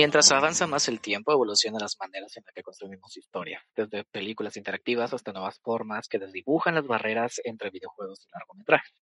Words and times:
Mientras 0.00 0.32
avanza 0.32 0.66
más 0.66 0.88
el 0.88 0.98
tiempo, 0.98 1.30
evolucionan 1.30 1.82
las 1.82 1.98
maneras 2.00 2.34
en 2.34 2.42
las 2.46 2.54
que 2.54 2.62
consumimos 2.62 3.14
historia, 3.18 3.62
desde 3.76 4.04
películas 4.04 4.56
interactivas 4.56 5.12
hasta 5.12 5.30
nuevas 5.30 5.60
formas 5.60 6.08
que 6.08 6.18
desdibujan 6.18 6.76
las 6.76 6.86
barreras 6.86 7.38
entre 7.44 7.68
videojuegos 7.68 8.26
y 8.26 8.30
largometrajes, 8.32 8.94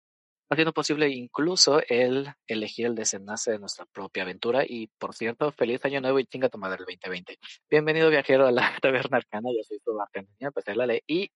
haciendo 0.50 0.72
posible 0.72 1.08
incluso 1.08 1.80
el 1.88 2.34
elegir 2.48 2.86
el 2.86 2.96
desenlace 2.96 3.52
de 3.52 3.60
nuestra 3.60 3.86
propia 3.86 4.24
aventura. 4.24 4.64
Y 4.66 4.88
por 4.98 5.14
cierto, 5.14 5.52
feliz 5.52 5.84
año 5.84 6.00
nuevo 6.00 6.18
y 6.18 6.24
chinga 6.24 6.48
tu 6.48 6.58
madre 6.58 6.78
el 6.80 6.86
2020. 6.86 7.38
Bienvenido 7.70 8.10
viajero 8.10 8.48
a 8.48 8.50
la 8.50 8.68
taberna 8.82 9.18
arcana, 9.18 9.50
yo 9.56 9.62
soy 9.62 9.78
tu 9.78 9.94
bartender, 9.94 10.50
pues 10.52 10.76
la 10.76 10.84
ley, 10.84 11.00
y 11.06 11.30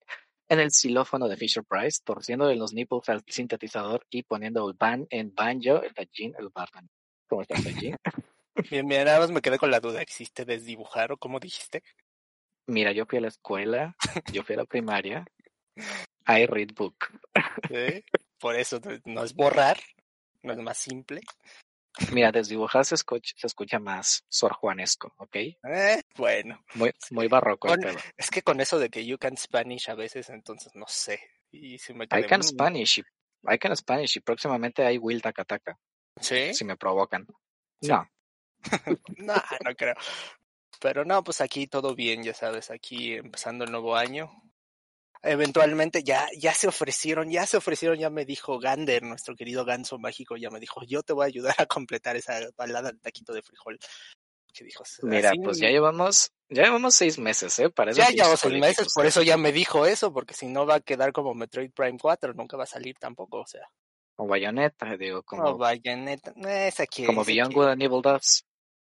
en 0.49 0.59
el 0.59 0.73
xilófono 0.73 1.29
de 1.29 1.37
Fisher 1.37 1.63
Price, 1.63 2.01
torciendo 2.05 2.51
en 2.51 2.59
los 2.59 2.73
nipples 2.73 3.09
al 3.09 3.23
sintetizador 3.29 4.05
y 4.11 4.25
poniendo 4.25 4.69
el 4.69 4.75
ban 4.77 5.07
en 5.09 5.33
banjo, 5.33 5.81
el 5.85 5.95
Tajin, 5.95 6.35
el 6.37 6.49
bartender. 6.49 6.91
¿Cómo 7.29 7.43
estás, 7.43 7.63
Tajin? 7.63 7.95
Bien, 8.71 8.87
bien, 8.87 9.05
nada 9.05 9.21
más 9.21 9.31
me 9.31 9.41
quedé 9.41 9.59
con 9.59 9.71
la 9.71 9.81
duda. 9.81 10.03
¿Existe 10.03 10.45
desdibujar 10.45 11.13
o 11.13 11.17
cómo 11.17 11.41
dijiste? 11.41 11.83
Mira, 12.67 12.93
yo 12.93 13.07
fui 13.07 13.19
a 13.19 13.23
la 13.23 13.29
escuela, 13.29 13.97
yo 14.33 14.43
fui 14.43 14.55
a 14.55 14.59
la 14.59 14.65
primaria. 14.65 15.25
I 16.27 16.47
read 16.47 16.71
book. 16.75 16.97
¿Sí? 17.69 18.05
Por 18.39 18.57
eso 18.57 18.81
no 19.05 19.25
es 19.25 19.35
borrar, 19.35 19.79
no 20.43 20.53
es 20.53 20.59
más 20.59 20.79
simple. 20.79 21.23
Mira, 22.13 22.33
desdibujar 22.33 22.85
se 22.85 22.95
escucha, 22.95 23.35
se 23.37 23.47
escucha 23.47 23.79
más 23.79 24.25
sorjuanesco, 24.29 25.15
¿ok? 25.19 25.37
Eh, 25.37 26.03
bueno. 26.17 26.65
Muy, 26.75 26.93
muy 27.11 27.29
barroco. 27.29 27.69
Con, 27.69 27.81
es 28.17 28.31
que 28.31 28.43
con 28.43 28.61
eso 28.61 28.79
de 28.79 28.89
que 28.89 29.05
you 29.05 29.19
can 29.19 29.37
Spanish 29.37 29.91
a 29.91 29.95
veces, 29.95 30.31
entonces 30.31 30.75
no 30.75 30.87
sé. 30.89 31.21
Y 31.51 31.79
si 31.79 31.93
me 31.93 32.05
I 32.05 32.27
can 32.27 32.43
Spanish. 32.43 32.99
Y, 32.99 33.03
I 33.53 33.59
can 33.59 33.77
Spanish 33.77 34.17
y 34.17 34.21
próximamente 34.21 34.85
hay 34.85 34.97
Will 34.97 35.21
Takataka. 35.21 35.79
¿Sí? 36.19 36.55
Si 36.55 36.65
me 36.65 36.77
provocan. 36.77 37.27
¿Sí? 37.81 37.89
No. 37.89 38.09
no, 39.19 39.35
no 39.35 39.75
creo. 39.77 39.95
Pero 40.81 41.05
no, 41.05 41.23
pues 41.23 41.41
aquí 41.41 41.67
todo 41.67 41.95
bien, 41.95 42.23
ya 42.25 42.35
sabes, 42.35 42.71
aquí 42.71 43.15
empezando 43.15 43.65
el 43.65 43.71
nuevo 43.71 43.95
año. 43.97 44.31
Eventualmente 45.23 46.03
ya, 46.03 46.29
ya 46.37 46.53
se 46.53 46.67
ofrecieron, 46.67 47.31
ya 47.31 47.47
se 47.47 47.57
ofrecieron, 47.57 47.97
ya 47.97 48.11
me 48.11 48.25
dijo 48.25 48.59
Gander, 48.59 49.05
nuestro 49.05 49.37
querido 49.37 49.65
ganso 49.65 49.97
mágico, 50.01 50.37
ya 50.37 50.51
me 50.51 50.59
dijo, 50.59 50.83
yo 50.83 51.05
te 51.05 51.13
voy 51.13 51.25
a 51.25 51.27
ayudar 51.29 51.55
a 51.59 51.67
completar 51.67 52.17
esa 52.17 52.41
balada 52.57 52.91
de 52.91 52.99
taquito 52.99 53.33
de 53.33 53.43
frijol. 53.43 53.79
Que 54.53 54.65
dijo, 54.65 54.83
Mira, 55.03 55.31
así, 55.31 55.39
pues 55.39 55.59
ya 55.59 55.71
llevamos, 55.71 56.33
ya 56.51 56.65
llevamos 56.65 56.95
seis 56.95 57.19
meses, 57.19 57.59
¿eh? 57.61 57.71
Para 57.71 57.93
ya 57.93 58.11
llevamos 58.11 58.41
seis 58.41 58.61
meses, 58.61 58.93
por 58.93 59.07
eso 59.07 59.23
ya 59.23 59.39
me 59.39 59.53
dijo 59.53 59.87
eso, 59.87 60.13
porque 60.13 60.35
si 60.35 60.47
no 60.49 60.67
va 60.67 60.75
a 60.75 60.81
quedar 60.81 61.13
como 61.13 61.33
Metroid 61.33 61.71
Prime 61.71 61.99
4, 61.99 62.35
nunca 62.35 62.59
va 62.59 62.65
a 62.65 62.67
salir 62.67 62.97
tampoco, 62.99 63.39
o 63.41 63.47
sea. 63.47 63.67
O 64.17 64.27
Bayonetta, 64.27 64.97
digo, 64.97 65.23
como. 65.23 65.45
O 65.45 65.57
Bayonetta, 65.57 66.35
esa 66.67 66.87
que. 66.87 67.07
Como 67.07 67.25
Beyond 67.25 67.55
Good 67.55 67.69
and 67.69 67.83
Evil 67.83 68.03
2. 68.03 68.45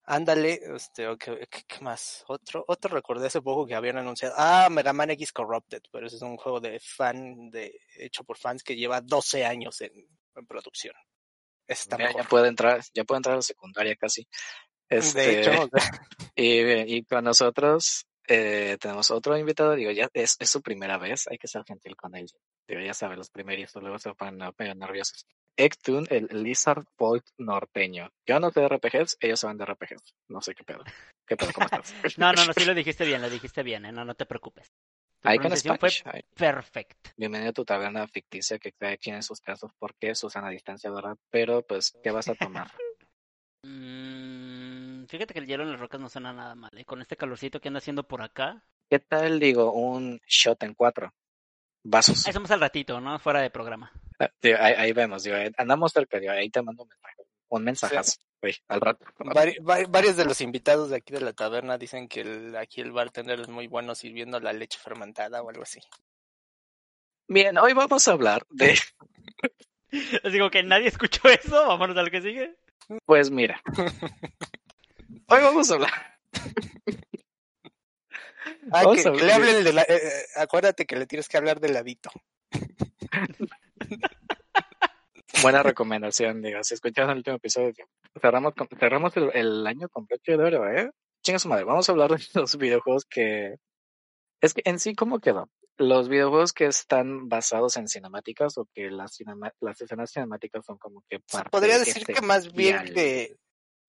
Ándale, 0.10 0.62
este, 0.74 1.06
¿qué, 1.20 1.48
¿qué, 1.52 1.64
qué, 1.68 1.82
más? 1.82 2.24
Otro, 2.30 2.64
otro 2.70 2.96
recordé 2.96 3.28
hace 3.28 3.42
poco 3.42 3.68
que 3.68 3.76
habían 3.76 3.98
anunciado. 3.98 4.34
Ah, 4.38 4.70
Mega 4.72 4.94
Man 4.94 5.10
X 5.12 5.34
Corrupted, 5.34 5.82
pero 5.92 6.08
ese 6.08 6.16
es 6.16 6.22
un 6.22 6.38
juego 6.38 6.62
de 6.62 6.80
fan, 6.80 7.50
de, 7.50 7.78
hecho 7.98 8.24
por 8.24 8.38
fans 8.38 8.64
que 8.64 8.78
lleva 8.78 9.02
12 9.02 9.46
años 9.46 9.82
en, 9.82 9.92
en 9.94 10.48
producción. 10.48 10.96
Está 11.68 11.98
ya, 11.98 12.14
ya, 12.16 12.24
puede 12.24 12.48
entrar, 12.48 12.82
ya 12.94 13.04
puede 13.04 13.18
entrar 13.18 13.34
a 13.34 13.38
la 13.40 13.42
secundaria 13.42 13.98
casi. 13.98 14.26
Este, 14.88 15.20
de 15.20 15.42
hecho, 15.42 15.70
y, 16.38 16.96
y 16.96 17.04
con 17.04 17.26
nosotros 17.26 18.07
eh, 18.28 18.78
tenemos 18.80 19.10
otro 19.10 19.38
invitado, 19.38 19.74
digo, 19.76 19.92
ya 19.92 20.10
es, 20.14 20.36
es, 20.40 20.50
su 20.50 20.62
primera 20.62 20.98
vez, 20.98 21.28
hay 21.28 21.38
que 21.38 21.48
ser 21.48 21.64
gentil 21.64 21.96
con 21.96 22.16
él. 22.16 22.28
Digo, 22.68 22.82
ya 22.82 22.94
sabe, 22.94 23.16
los 23.16 23.30
primerizos 23.30 23.82
luego 23.82 23.98
se 23.98 24.14
ponen 24.14 24.54
medio 24.58 24.76
nerviosos. 24.76 25.26
Ectun, 25.56 26.06
el 26.10 26.28
Lizard 26.44 26.86
Folk 26.98 27.26
norteño. 27.38 28.12
Yo 28.26 28.40
no 28.40 28.52
sé 28.52 28.60
de 28.60 28.68
RPGs, 28.68 29.18
ellos 29.20 29.40
saben 29.40 29.58
de 29.58 29.66
RPGs. 29.66 30.14
No 30.28 30.42
sé 30.42 30.54
qué 30.54 30.64
pedo. 30.64 30.84
¿Qué 31.26 31.36
pedo? 31.36 31.52
¿Cómo 31.54 31.66
estás? 31.66 31.94
no, 32.18 32.32
no, 32.34 32.46
no, 32.46 32.54
sí 32.54 32.66
lo 32.66 32.76
dijiste 32.76 33.06
bien, 33.06 33.22
lo 33.22 33.30
dijiste 33.30 33.64
bien, 33.64 33.86
¿eh? 33.86 33.92
no, 33.92 34.06
no 34.06 34.14
te 34.14 34.26
preocupes. 34.26 34.72
Tu 35.22 35.32
I 35.32 35.40
can 35.40 35.52
fue 35.80 36.24
perfecto. 36.36 37.10
Bienvenido 37.18 37.50
a 37.50 37.54
tu 37.54 37.66
taberna 37.66 38.08
ficticia 38.08 38.60
que 38.60 38.72
cada 38.74 38.98
quien 38.98 39.16
en 39.16 39.24
sus 39.24 39.42
casos 39.42 39.72
porque 39.80 40.14
Susana 40.14 40.48
a 40.48 40.52
distancia, 40.52 40.92
¿verdad? 40.92 41.18
Pero, 41.32 41.64
pues, 41.64 41.98
¿qué 42.04 42.12
vas 42.12 42.28
a 42.28 42.36
tomar? 42.36 42.72
mm, 43.64 44.37
fíjate 45.08 45.34
que 45.34 45.40
el 45.40 45.48
hielo 45.48 45.64
en 45.64 45.72
las 45.72 45.80
rocas 45.80 46.00
no 46.00 46.10
suena 46.10 46.34
nada 46.34 46.56
mal, 46.56 46.72
¿eh? 46.78 46.86
Con 46.86 47.02
este 47.02 47.18
calorcito 47.18 47.60
que 47.60 47.68
anda 47.68 47.80
haciendo 47.80 48.04
por 48.08 48.22
acá. 48.22 48.64
¿Qué 48.90 49.00
tal, 49.00 49.40
digo, 49.40 49.72
un 49.74 50.20
shot 50.28 50.62
en 50.64 50.74
cuatro? 50.74 51.14
Vasos. 51.84 52.26
Ahí 52.28 52.34
somos 52.34 52.52
al 52.52 52.60
ratito, 52.60 53.00
¿no? 53.00 53.18
Fuera 53.20 53.42
de 53.42 53.50
programa. 53.50 53.92
Ah, 54.20 54.30
tío, 54.40 54.58
ahí, 54.60 54.74
ahí, 54.74 54.94
vemos, 54.94 55.24
digo, 55.24 55.38
andamos 55.58 55.92
cerca, 55.92 56.20
digo, 56.20 56.32
ahí 56.32 56.50
te 56.50 56.62
mando 56.62 56.84
un 56.84 56.90
mensaje, 56.90 57.24
un 57.50 57.64
mensajazo, 57.64 58.12
sí. 58.12 58.28
Uy, 58.42 58.56
al 58.68 58.82
rato. 58.82 59.06
Vari, 59.20 59.58
varios 59.90 60.16
de 60.16 60.26
los 60.26 60.42
invitados 60.42 60.90
de 60.90 60.98
aquí 60.98 61.14
de 61.14 61.22
la 61.22 61.34
taberna 61.34 61.78
dicen 61.78 62.08
que 62.08 62.22
el, 62.22 62.56
aquí 62.56 62.82
el 62.82 62.92
bartender 62.92 63.40
es 63.40 63.48
muy 63.48 63.68
bueno 63.68 63.96
sirviendo 63.96 64.40
la 64.40 64.54
leche 64.54 64.78
fermentada 64.78 65.42
o 65.42 65.50
algo 65.50 65.64
así. 65.64 65.80
Bien, 67.28 67.58
hoy 67.58 67.74
vamos 67.74 68.08
a 68.08 68.12
hablar 68.12 68.46
de... 68.50 68.80
Les 70.24 70.34
digo 70.34 70.52
que 70.52 70.64
nadie 70.64 70.88
escuchó 70.88 71.28
eso, 71.30 71.68
vámonos 71.68 71.98
a 71.98 72.04
lo 72.04 72.12
que 72.12 72.22
sigue. 72.22 72.56
Pues 73.06 73.32
mira, 73.32 73.62
hoy 75.28 75.42
vamos 75.42 75.72
a 75.72 75.74
hablar... 75.76 75.92
Ah, 78.72 78.84
que, 78.94 79.02
que, 79.02 79.24
le 79.24 79.32
hablen 79.32 79.64
de 79.64 79.72
la, 79.72 79.82
eh, 79.84 79.96
eh, 79.96 80.24
acuérdate 80.36 80.86
que 80.86 80.98
le 80.98 81.06
tienes 81.06 81.30
que 81.30 81.38
hablar 81.38 81.62
del 81.62 81.74
ladito. 81.74 82.10
Buena 85.42 85.64
recomendación, 85.64 86.42
digo. 86.42 86.64
Si 86.64 86.74
escucharon 86.74 87.12
el 87.12 87.18
último 87.18 87.38
episodio, 87.38 87.74
cerramos, 88.22 88.54
cerramos 88.78 89.16
el, 89.16 89.32
el 89.34 89.68
año 89.68 89.88
completo 89.90 90.32
de 90.32 90.44
oro, 90.44 90.70
¿eh? 90.70 90.92
Chinga 91.24 91.40
su 91.40 91.48
madre. 91.48 91.64
Vamos 91.64 91.88
a 91.88 91.92
hablar 91.94 92.12
de 92.12 92.26
los 92.34 92.58
videojuegos 92.58 93.06
que. 93.06 93.56
Es 94.42 94.54
que 94.54 94.62
en 94.66 94.80
sí, 94.80 94.96
¿cómo 94.96 95.20
quedó? 95.20 95.50
Los 95.78 96.10
videojuegos 96.10 96.54
que 96.54 96.66
están 96.66 97.30
basados 97.30 97.78
en 97.78 97.88
cinemáticas 97.88 98.58
o 98.58 98.68
que 98.74 98.90
las, 98.90 99.16
cinema... 99.16 99.52
las 99.62 99.80
escenas 99.80 100.12
cinemáticas 100.12 100.66
son 100.66 100.78
como 100.78 101.04
que 101.08 101.20
parte 101.20 101.50
Podría 101.52 101.78
decir 101.78 101.98
este 101.98 102.14
que 102.14 102.22
más 102.22 102.52
bien 102.52 102.84
que 102.94 103.38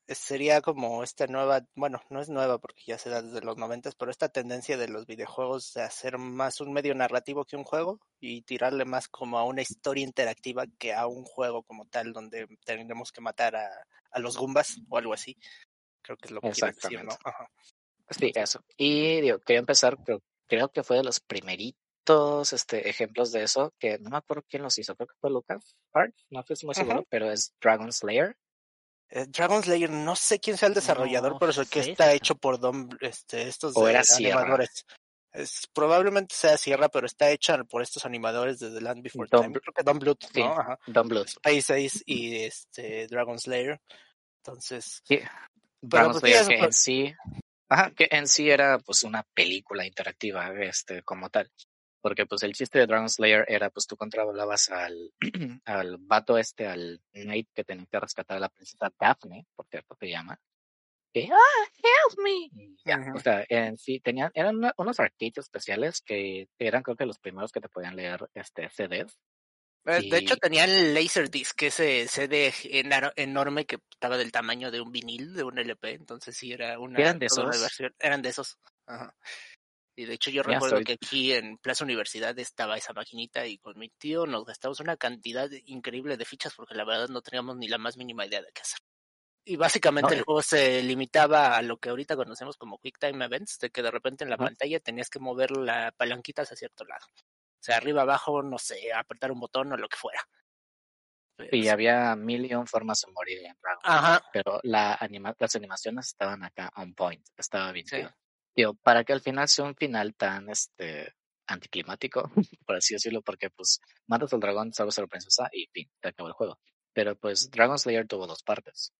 sería 0.08 0.60
como 0.60 1.02
esta 1.02 1.26
nueva, 1.26 1.66
bueno, 1.74 2.00
no 2.10 2.20
es 2.20 2.28
nueva 2.28 2.58
porque 2.58 2.82
ya 2.86 2.98
se 2.98 3.10
da 3.10 3.22
desde 3.22 3.40
los 3.40 3.56
noventas, 3.56 3.94
pero 3.94 4.10
esta 4.10 4.28
tendencia 4.28 4.76
de 4.76 4.88
los 4.88 5.06
videojuegos 5.06 5.72
de 5.74 5.82
hacer 5.82 6.18
más 6.18 6.60
un 6.60 6.72
medio 6.72 6.94
narrativo 6.94 7.44
que 7.44 7.56
un 7.56 7.64
juego 7.64 8.00
y 8.20 8.42
tirarle 8.42 8.84
más 8.84 9.08
como 9.08 9.38
a 9.38 9.44
una 9.44 9.62
historia 9.62 10.04
interactiva 10.04 10.66
que 10.78 10.94
a 10.94 11.06
un 11.06 11.24
juego 11.24 11.62
como 11.62 11.86
tal 11.86 12.12
donde 12.12 12.46
tendremos 12.64 13.12
que 13.12 13.20
matar 13.20 13.56
a, 13.56 13.68
a 14.10 14.18
los 14.18 14.36
Goombas 14.36 14.78
o 14.88 14.98
algo 14.98 15.12
así. 15.12 15.36
Creo 16.02 16.16
que 16.16 16.26
es 16.26 16.30
lo 16.30 16.40
que 16.40 16.50
quiero 16.50 16.72
decir, 16.72 17.04
¿no? 17.04 17.12
Ajá. 17.24 17.50
Sí, 18.10 18.32
eso. 18.34 18.64
Y 18.76 19.20
digo, 19.20 19.38
quería 19.40 19.60
empezar, 19.60 19.98
creo, 20.02 20.22
creo 20.46 20.70
que 20.70 20.82
fue 20.82 20.96
de 20.96 21.04
los 21.04 21.20
primeritos 21.20 22.52
este, 22.52 22.88
ejemplos 22.88 23.32
de 23.32 23.42
eso, 23.42 23.74
que 23.78 23.98
no 23.98 24.10
me 24.10 24.16
acuerdo 24.16 24.44
quién 24.48 24.62
los 24.62 24.78
hizo, 24.78 24.96
creo 24.96 25.08
que 25.08 25.18
fue 25.20 25.30
Lucas 25.30 25.76
Arts, 25.92 26.26
no 26.30 26.40
estoy 26.40 26.56
muy 26.64 26.74
seguro, 26.74 27.06
pero 27.10 27.30
es 27.30 27.52
Dragon 27.60 27.92
Slayer. 27.92 28.36
Eh, 29.10 29.26
Dragon 29.28 29.62
Slayer, 29.62 29.90
no 29.90 30.14
sé 30.16 30.38
quién 30.38 30.56
sea 30.56 30.68
el 30.68 30.74
desarrollador, 30.74 31.32
No, 31.32 31.38
pero 31.38 31.52
sé 31.52 31.66
que 31.66 31.80
está 31.80 32.12
hecho 32.12 32.34
por 32.34 32.58
Don, 32.60 32.90
este, 33.00 33.48
estos 33.48 33.74
de 33.74 33.96
animadores. 33.96 34.84
Es, 35.32 35.68
probablemente 35.72 36.34
sea 36.34 36.56
Sierra, 36.56 36.88
pero 36.88 37.06
está 37.06 37.30
hecha 37.30 37.62
por 37.64 37.82
estos 37.82 38.04
animadores 38.04 38.58
de 38.58 38.70
The 38.70 38.80
Land 38.80 39.02
Before 39.02 39.28
Don 39.30 39.42
Time. 39.42 39.60
Creo 39.60 39.72
que 39.74 39.82
Don 39.82 39.98
Bluth, 39.98 40.24
Sí, 40.32 40.40
¿no? 40.40 40.52
Ajá. 40.52 40.78
Don 40.86 41.08
Bluth. 41.08 41.28
Space 41.28 41.86
Ace 41.86 42.00
y 42.06 42.36
este 42.44 43.06
Dragon 43.08 43.38
Slayer. 43.38 43.80
Entonces, 44.42 45.02
Sí. 45.04 45.20
Dragon 45.80 46.12
pues, 46.12 46.20
Slayer 46.20 46.44
sí, 46.44 46.48
que 46.48 46.64
en 46.64 46.72
sí, 46.72 47.14
ajá, 47.68 47.90
que 47.92 48.08
en 48.10 48.26
sí 48.26 48.50
era 48.50 48.78
pues 48.78 49.04
una 49.04 49.22
película 49.34 49.86
interactiva, 49.86 50.50
este, 50.60 51.02
como 51.02 51.30
tal. 51.30 51.50
Porque 52.00 52.26
pues 52.26 52.42
el 52.44 52.52
chiste 52.54 52.78
de 52.78 52.86
Dragon 52.86 53.08
Slayer 53.08 53.44
era 53.48 53.70
pues 53.70 53.86
tú 53.86 53.96
controlabas 53.96 54.70
al, 54.70 55.12
al 55.64 55.96
vato 55.98 56.38
este, 56.38 56.66
al 56.66 57.00
knight 57.12 57.48
que 57.54 57.64
tenía 57.64 57.86
que 57.86 58.00
rescatar 58.00 58.36
a 58.36 58.40
la 58.40 58.48
princesa 58.48 58.92
Daphne, 58.98 59.46
por 59.56 59.66
cierto, 59.66 59.96
se 59.98 60.08
llama. 60.08 60.38
Que, 61.12 61.28
ah, 61.32 61.64
help 61.76 62.18
me. 62.22 62.50
Y 62.52 62.76
ya, 62.84 63.12
o 63.14 63.18
sea, 63.18 63.44
en 63.48 63.78
sí 63.78 63.98
tenían, 63.98 64.30
eran 64.34 64.56
una- 64.56 64.74
unos 64.76 65.00
arcades 65.00 65.38
especiales 65.38 66.02
que 66.02 66.48
eran 66.58 66.82
creo 66.82 66.96
que 66.96 67.06
los 67.06 67.18
primeros 67.18 67.50
que 67.50 67.60
te 67.60 67.68
podían 67.68 67.96
leer 67.96 68.28
este 68.34 68.68
CDs. 68.68 69.18
eh, 69.86 70.02
de 70.10 70.18
hecho 70.18 70.36
tenía 70.36 70.64
el 70.64 70.92
Laserdisc, 70.92 71.62
ese 71.62 72.06
CD 72.08 72.52
enorme 73.16 73.64
que 73.64 73.78
estaba 73.90 74.18
del 74.18 74.32
tamaño 74.32 74.70
de 74.70 74.82
un 74.82 74.92
vinil, 74.92 75.32
de 75.32 75.44
un 75.44 75.58
LP. 75.58 75.92
Entonces 75.94 76.36
sí 76.36 76.52
era 76.52 76.78
una, 76.78 77.00
¿Eran 77.00 77.18
de 77.18 77.26
esos? 77.26 77.58
versión. 77.60 77.94
Eran 77.98 78.20
de 78.20 78.28
esos. 78.28 78.58
Ajá. 78.86 79.14
Y 79.98 80.04
de 80.04 80.14
hecho 80.14 80.30
yo 80.30 80.42
Ya 80.44 80.52
recuerdo 80.52 80.78
estoy- 80.78 80.84
que 80.84 80.92
aquí 80.92 81.32
en 81.32 81.58
Plaza 81.58 81.82
Universidad 81.82 82.38
estaba 82.38 82.76
esa 82.76 82.92
maquinita 82.92 83.44
y 83.46 83.58
con 83.58 83.76
mi 83.76 83.88
tío 83.88 84.26
nos 84.26 84.44
gastamos 84.44 84.78
una 84.78 84.96
cantidad 84.96 85.50
increíble 85.64 86.16
de 86.16 86.24
fichas 86.24 86.54
porque 86.54 86.76
la 86.76 86.84
verdad 86.84 87.08
no 87.08 87.20
teníamos 87.20 87.56
ni 87.56 87.66
la 87.66 87.78
más 87.78 87.96
mínima 87.96 88.24
idea 88.24 88.40
de 88.40 88.52
qué 88.54 88.60
hacer. 88.60 88.78
Y 89.44 89.56
básicamente 89.56 90.12
No, 90.12 90.18
el 90.18 90.22
juego 90.24 90.40
se 90.42 90.84
limitaba 90.84 91.56
a 91.56 91.62
lo 91.62 91.78
que 91.78 91.88
ahorita 91.88 92.14
conocemos 92.14 92.56
como 92.56 92.78
Quick 92.78 92.98
Time 93.00 93.24
Events, 93.24 93.58
de 93.58 93.70
que 93.70 93.82
de 93.82 93.90
repente 93.90 94.22
en 94.22 94.30
la 94.30 94.36
pantalla 94.36 94.78
tenías 94.78 95.10
que 95.10 95.18
mover 95.18 95.50
la 95.56 95.90
palanquita 95.96 96.42
hacia 96.42 96.56
cierto 96.56 96.84
lado. 96.84 97.04
O 97.16 97.60
sea, 97.60 97.78
arriba, 97.78 98.02
abajo, 98.02 98.40
no 98.40 98.56
sé, 98.58 98.92
apretar 98.92 99.32
un 99.32 99.40
botón 99.40 99.72
o 99.72 99.76
lo 99.76 99.88
que 99.88 99.96
fuera. 99.96 100.20
Pero 101.36 101.56
Y 101.56 101.62
sí. 101.64 101.68
había 101.70 102.14
mil 102.14 102.44
y 102.46 102.54
un 102.54 102.68
formas 102.68 103.00
de 103.04 103.12
morir 103.12 103.38
en 103.44 103.56
Dragon. 103.60 103.80
Ajá, 103.82 104.22
Pero 104.32 104.60
la 104.62 104.94
anima 104.94 105.34
las 105.38 105.56
animaciones 105.56 106.06
estaban 106.06 106.44
acá 106.44 106.70
on 106.76 106.94
point. 106.94 107.26
Estaba 107.36 107.72
bien. 107.72 107.86
Sí. 107.88 108.02
Digo, 108.58 108.74
para 108.74 109.04
que 109.04 109.12
al 109.12 109.20
final 109.20 109.46
sea 109.46 109.66
un 109.66 109.76
final 109.76 110.16
tan 110.16 110.50
este 110.50 111.14
anticlimático, 111.46 112.28
por 112.66 112.74
así 112.74 112.94
decirlo, 112.94 113.22
porque 113.22 113.50
pues 113.50 113.80
matas 114.08 114.32
al 114.32 114.40
dragón, 114.40 114.72
salvas 114.72 114.98
a 114.98 115.02
la 115.02 115.06
princesa 115.06 115.48
y 115.52 115.68
fin, 115.68 115.88
te 116.00 116.08
acabó 116.08 116.26
el 116.28 116.34
juego. 116.34 116.58
Pero 116.92 117.16
pues 117.16 117.52
Dragon 117.52 117.78
Slayer 117.78 118.08
tuvo 118.08 118.26
dos 118.26 118.42
partes. 118.42 118.92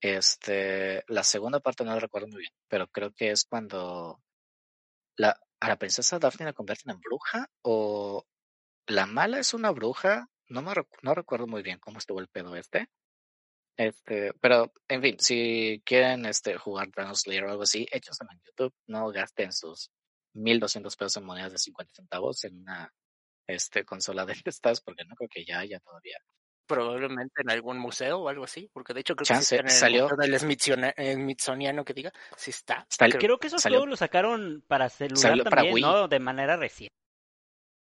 Este, 0.00 1.04
la 1.08 1.24
segunda 1.24 1.60
parte 1.60 1.84
no 1.84 1.90
la 1.92 2.00
recuerdo 2.00 2.28
muy 2.28 2.38
bien, 2.40 2.52
pero 2.66 2.88
creo 2.88 3.12
que 3.12 3.32
es 3.32 3.44
cuando 3.44 4.22
la, 5.18 5.38
a 5.60 5.68
la 5.68 5.76
princesa 5.76 6.18
Daphne 6.18 6.46
la 6.46 6.54
convierten 6.54 6.92
en 6.92 7.00
bruja 7.00 7.50
o 7.60 8.24
la 8.86 9.04
mala 9.04 9.40
es 9.40 9.52
una 9.52 9.72
bruja. 9.72 10.30
No 10.48 10.62
me 10.62 10.72
no 11.02 11.14
recuerdo 11.14 11.46
muy 11.46 11.62
bien 11.62 11.80
cómo 11.80 11.98
estuvo 11.98 12.18
el 12.18 12.28
pedo 12.28 12.56
este. 12.56 12.88
Este, 13.76 14.32
pero 14.40 14.72
en 14.88 15.02
fin, 15.02 15.16
si 15.18 15.82
quieren 15.84 16.26
este 16.26 16.56
jugar 16.56 16.90
Dragon 16.90 17.16
Slayer 17.16 17.44
o 17.44 17.50
algo 17.50 17.62
así, 17.64 17.86
échenselo 17.90 18.30
en 18.32 18.40
YouTube, 18.44 18.72
no 18.86 19.08
gasten 19.10 19.52
sus 19.52 19.90
1200 20.34 20.96
pesos 20.96 21.16
en 21.16 21.24
monedas 21.24 21.52
de 21.52 21.58
50 21.58 21.92
centavos 21.94 22.44
en 22.44 22.60
una 22.60 22.92
este 23.46 23.84
consola 23.84 24.24
de 24.24 24.32
estas 24.46 24.80
porque 24.80 25.04
no 25.04 25.14
creo 25.16 25.28
que 25.28 25.44
ya 25.44 25.58
haya 25.58 25.78
todavía. 25.80 26.18
probablemente 26.66 27.42
en 27.42 27.50
algún 27.50 27.78
museo 27.78 28.20
o 28.20 28.28
algo 28.28 28.44
así, 28.44 28.70
porque 28.72 28.94
de 28.94 29.00
hecho 29.00 29.14
creo 29.16 29.24
que 29.26 29.34
Chance, 29.34 29.44
sí 29.46 29.54
está 29.56 29.60
en 29.66 29.66
el 29.66 29.72
salió- 29.72 30.08
del 30.16 30.34
Smithsonian- 30.40 30.94
eh, 30.96 31.14
Smithsoniano 31.14 31.84
que 31.84 31.92
diga, 31.92 32.12
sí 32.36 32.50
está. 32.52 32.86
Sal- 32.88 33.12
Creo- 33.18 33.38
que 33.38 33.48
esos 33.48 33.60
Salió- 33.60 33.80
juegos 33.80 33.90
los 33.90 33.98
sacaron 33.98 34.64
para 34.66 34.88
celular 34.88 35.42
para 35.44 35.62
también. 35.62 35.80
¿no? 35.82 36.08
De 36.08 36.18
manera 36.20 36.56
reciente. 36.56 36.94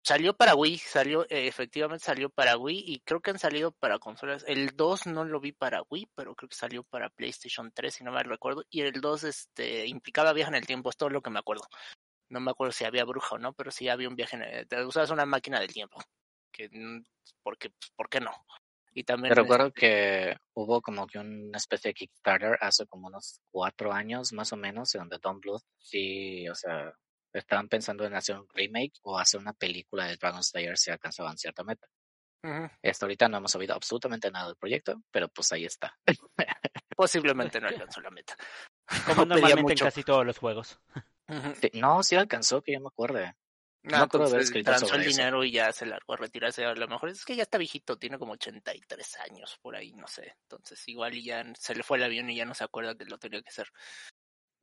Salió 0.05 0.35
para 0.35 0.53
Wii, 0.53 0.77
salió, 0.79 1.23
eh, 1.29 1.47
efectivamente 1.47 2.03
salió 2.03 2.29
para 2.29 2.57
Wii 2.57 2.83
y 2.85 2.99
creo 2.99 3.21
que 3.21 3.31
han 3.31 3.39
salido 3.39 3.71
para 3.71 3.99
consolas. 3.99 4.43
El 4.45 4.75
2 4.75 5.07
no 5.07 5.23
lo 5.23 5.39
vi 5.39 5.53
para 5.53 5.81
Wii, 5.89 6.09
pero 6.13 6.35
creo 6.35 6.49
que 6.49 6.55
salió 6.57 6.83
para 6.83 7.09
PlayStation 7.09 7.71
3, 7.73 7.93
si 7.93 8.03
no 8.03 8.11
me 8.11 8.21
recuerdo. 8.21 8.65
Y 8.69 8.81
el 8.81 8.99
2 8.99 9.23
este, 9.23 9.87
implicaba 9.87 10.33
viaje 10.33 10.49
en 10.49 10.55
el 10.55 10.67
tiempo, 10.67 10.89
es 10.89 10.97
todo 10.97 11.09
lo 11.09 11.21
que 11.21 11.29
me 11.29 11.39
acuerdo. 11.39 11.63
No 12.27 12.41
me 12.41 12.51
acuerdo 12.51 12.73
si 12.73 12.83
había 12.83 13.05
bruja 13.05 13.35
o 13.35 13.37
no, 13.37 13.53
pero 13.53 13.71
sí 13.71 13.87
había 13.87 14.09
un 14.09 14.17
viaje 14.17 14.35
en 14.35 14.41
el, 14.41 14.67
te 14.67 14.83
usabas 14.83 15.09
una 15.09 15.25
máquina 15.25 15.61
del 15.61 15.71
tiempo. 15.71 16.01
Que, 16.51 16.67
mm, 16.69 17.05
porque, 17.41 17.69
pues, 17.69 17.91
¿Por 17.95 18.09
qué 18.09 18.19
no? 18.19 18.31
Y 18.93 19.05
también 19.05 19.29
Me 19.29 19.41
recuerdo 19.41 19.71
que 19.71 20.35
hubo 20.53 20.81
como 20.81 21.07
que 21.07 21.17
una 21.17 21.57
especie 21.57 21.89
de 21.89 21.93
Kickstarter 21.95 22.57
hace 22.59 22.85
como 22.87 23.07
unos 23.07 23.39
cuatro 23.49 23.93
años 23.93 24.33
más 24.33 24.51
o 24.51 24.57
menos, 24.57 24.93
en 24.95 25.01
donde 25.01 25.17
Don 25.19 25.39
Bluth 25.39 25.63
sí, 25.79 26.47
o 26.49 26.55
sea, 26.55 26.93
estaban 27.33 27.67
pensando 27.67 28.05
en 28.05 28.13
hacer 28.15 28.37
un 28.37 28.47
remake 28.53 28.93
o 29.01 29.17
hacer 29.17 29.39
una 29.39 29.53
película 29.53 30.05
de 30.05 30.17
Dragon 30.17 30.43
Slayer 30.43 30.77
si 30.77 30.91
alcanzaban 30.91 31.37
cierta 31.37 31.63
meta. 31.63 31.87
Hasta 32.83 33.05
ahorita 33.05 33.29
no 33.29 33.37
hemos 33.37 33.55
oído 33.55 33.73
absolutamente 33.73 34.29
nada 34.29 34.47
del 34.47 34.57
proyecto, 34.57 35.01
pero 35.11 35.29
pues 35.29 35.51
ahí 35.53 35.63
está. 35.65 35.97
posiblemente 36.95 37.59
no 37.61 37.67
alcanzó 37.67 38.01
la 38.01 38.11
meta. 38.11 38.35
Como 39.05 39.25
Pedía 39.25 39.39
normalmente 39.41 39.73
en 39.73 39.79
casi 39.79 40.03
todos 40.03 40.25
los 40.25 40.37
juegos. 40.37 40.79
Sí, 41.61 41.71
No, 41.75 42.03
sí 42.03 42.17
alcanzó, 42.17 42.61
que 42.61 42.73
yo 42.73 42.81
me 42.81 42.87
acuerde. 42.89 43.33
No, 43.83 43.97
No 43.99 44.07
creo 44.09 44.23
haber 44.23 44.41
entonces 44.41 44.43
escrito 44.43 44.71
transó 44.71 44.93
el 44.95 45.01
eso. 45.01 45.09
dinero 45.09 45.43
y 45.45 45.51
ya 45.51 45.71
se 45.71 45.85
largó 45.85 46.13
a 46.13 46.17
retirarse. 46.17 46.65
A 46.65 46.75
lo 46.75 46.87
mejor 46.89 47.09
es 47.09 47.23
que 47.23 47.35
ya 47.35 47.43
está 47.43 47.57
viejito, 47.57 47.97
tiene 47.97 48.19
como 48.19 48.33
83 48.33 49.19
años 49.19 49.57
por 49.61 49.75
ahí, 49.75 49.93
no 49.93 50.05
sé. 50.07 50.35
Entonces 50.43 50.85
igual 50.89 51.13
ya 51.21 51.45
se 51.57 51.75
le 51.75 51.83
fue 51.83 51.97
el 51.97 52.03
avión 52.03 52.29
y 52.29 52.35
ya 52.35 52.43
no 52.45 52.53
se 52.53 52.65
acuerda 52.65 52.95
que 52.95 53.05
lo 53.05 53.17
tenía 53.17 53.41
que 53.41 53.49
hacer. 53.49 53.67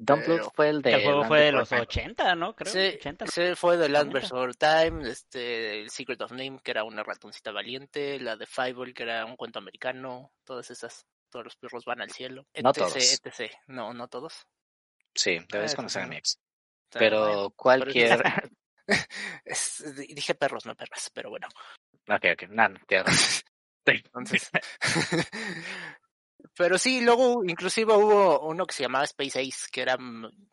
Bluth 0.03 0.53
fue 0.55 0.69
el 0.71 0.81
de... 0.83 0.93
el 0.95 1.03
juego 1.05 1.25
fue 1.25 1.41
de 1.41 1.53
los 1.53 1.69
Time. 1.69 1.83
80, 1.83 2.35
¿no? 2.35 2.57
Creo. 2.57 2.73
Sí, 2.73 2.97
80. 2.97 3.25
ese 3.27 3.55
fue 3.57 3.77
de 3.77 3.89
Land 3.89 4.13
Neta. 4.15 4.21
Before 4.21 4.55
Time, 4.55 5.09
este, 5.11 5.81
el 5.83 5.91
Secret 5.91 6.21
of 6.23 6.31
Name, 6.33 6.59
que 6.65 6.71
era 6.71 6.85
una 6.85 7.03
ratoncita 7.03 7.53
valiente, 7.53 8.19
la 8.19 8.37
de 8.37 8.47
Fable, 8.47 8.95
que 8.95 9.03
era 9.03 9.25
un 9.27 9.37
cuento 9.37 9.59
americano, 9.59 10.33
todas 10.45 10.71
esas, 10.71 11.07
todos 11.29 11.45
los 11.45 11.57
perros 11.57 11.85
van 11.85 12.01
al 12.01 12.11
cielo, 12.11 12.47
etc, 12.55 12.65
No 12.65 12.73
todos. 12.73 12.97
etc. 12.97 13.53
No, 13.67 13.93
no 13.93 14.09
todos. 14.09 14.47
Sí, 15.15 15.37
Ah, 15.41 15.45
debes 15.53 15.75
conocer 15.75 16.03
a 16.03 16.05
sí. 16.07 16.11
mi 16.11 16.17
ex. 16.17 16.39
Sea, 16.91 16.99
Pero 16.99 17.53
cualquier... 17.57 18.23
es- 19.45 19.95
dije 19.97 20.35
perros, 20.35 20.65
no 20.67 20.75
perras, 20.75 21.11
pero 21.13 21.31
bueno. 21.31 21.47
ok, 22.09 22.25
ok, 22.33 22.43
nada. 22.49 22.81
Sí. 22.89 22.95
Entonces, 24.15 24.51
pero 26.57 26.79
sí, 26.79 27.01
luego 27.01 27.45
inclusive 27.45 27.93
hubo 27.95 28.41
uno 28.41 28.67
que 28.67 28.75
se 28.75 28.83
llamaba 28.83 29.05
Space 29.05 29.41
Ace, 29.41 29.69
que 29.71 29.83
era 29.83 29.99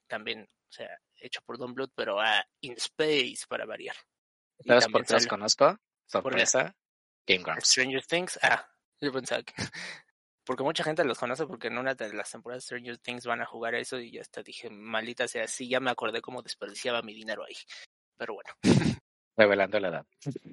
también, 0.08 0.44
o 0.44 0.72
sea, 0.72 0.90
hecho 1.16 1.42
por 1.46 1.58
Don 1.58 1.74
Bluth, 1.74 1.92
pero 1.96 2.20
ah, 2.20 2.44
in 2.62 2.74
space 2.74 3.46
para 3.48 3.66
variar. 3.66 3.96
¿Sabes 4.66 4.88
por 4.88 5.06
qué 5.06 5.14
los 5.14 5.28
conozco? 5.28 5.78
Sorpresa, 6.06 6.76
Game 7.26 7.44
Grumps. 7.44 7.68
Stranger 7.68 8.06
Things. 8.06 8.40
Ah, 8.42 8.68
yo 9.00 9.12
pensaba 9.12 9.44
que... 9.44 9.54
Porque 10.46 10.64
mucha 10.64 10.82
gente 10.82 11.04
los 11.04 11.20
conoce 11.20 11.46
porque 11.46 11.68
en 11.68 11.78
una 11.78 11.94
de 11.94 12.14
las 12.14 12.32
temporadas 12.32 12.64
Stranger 12.64 12.98
Things 13.00 13.26
van 13.26 13.42
a 13.42 13.46
jugar 13.46 13.76
eso 13.76 14.00
y 14.00 14.12
ya 14.12 14.22
hasta 14.22 14.42
dije, 14.42 14.70
maldita 14.70 15.28
sea, 15.28 15.46
sí, 15.46 15.68
ya 15.68 15.82
me 15.82 15.92
acordé 15.92 16.22
cómo 16.22 16.42
desperdiciaba 16.42 17.02
mi 17.02 17.14
dinero 17.14 17.44
ahí. 17.44 17.58
Pero 18.16 18.36
bueno, 18.36 18.54
Revelando 19.38 19.80
la 19.80 19.90
edad. 19.90 20.06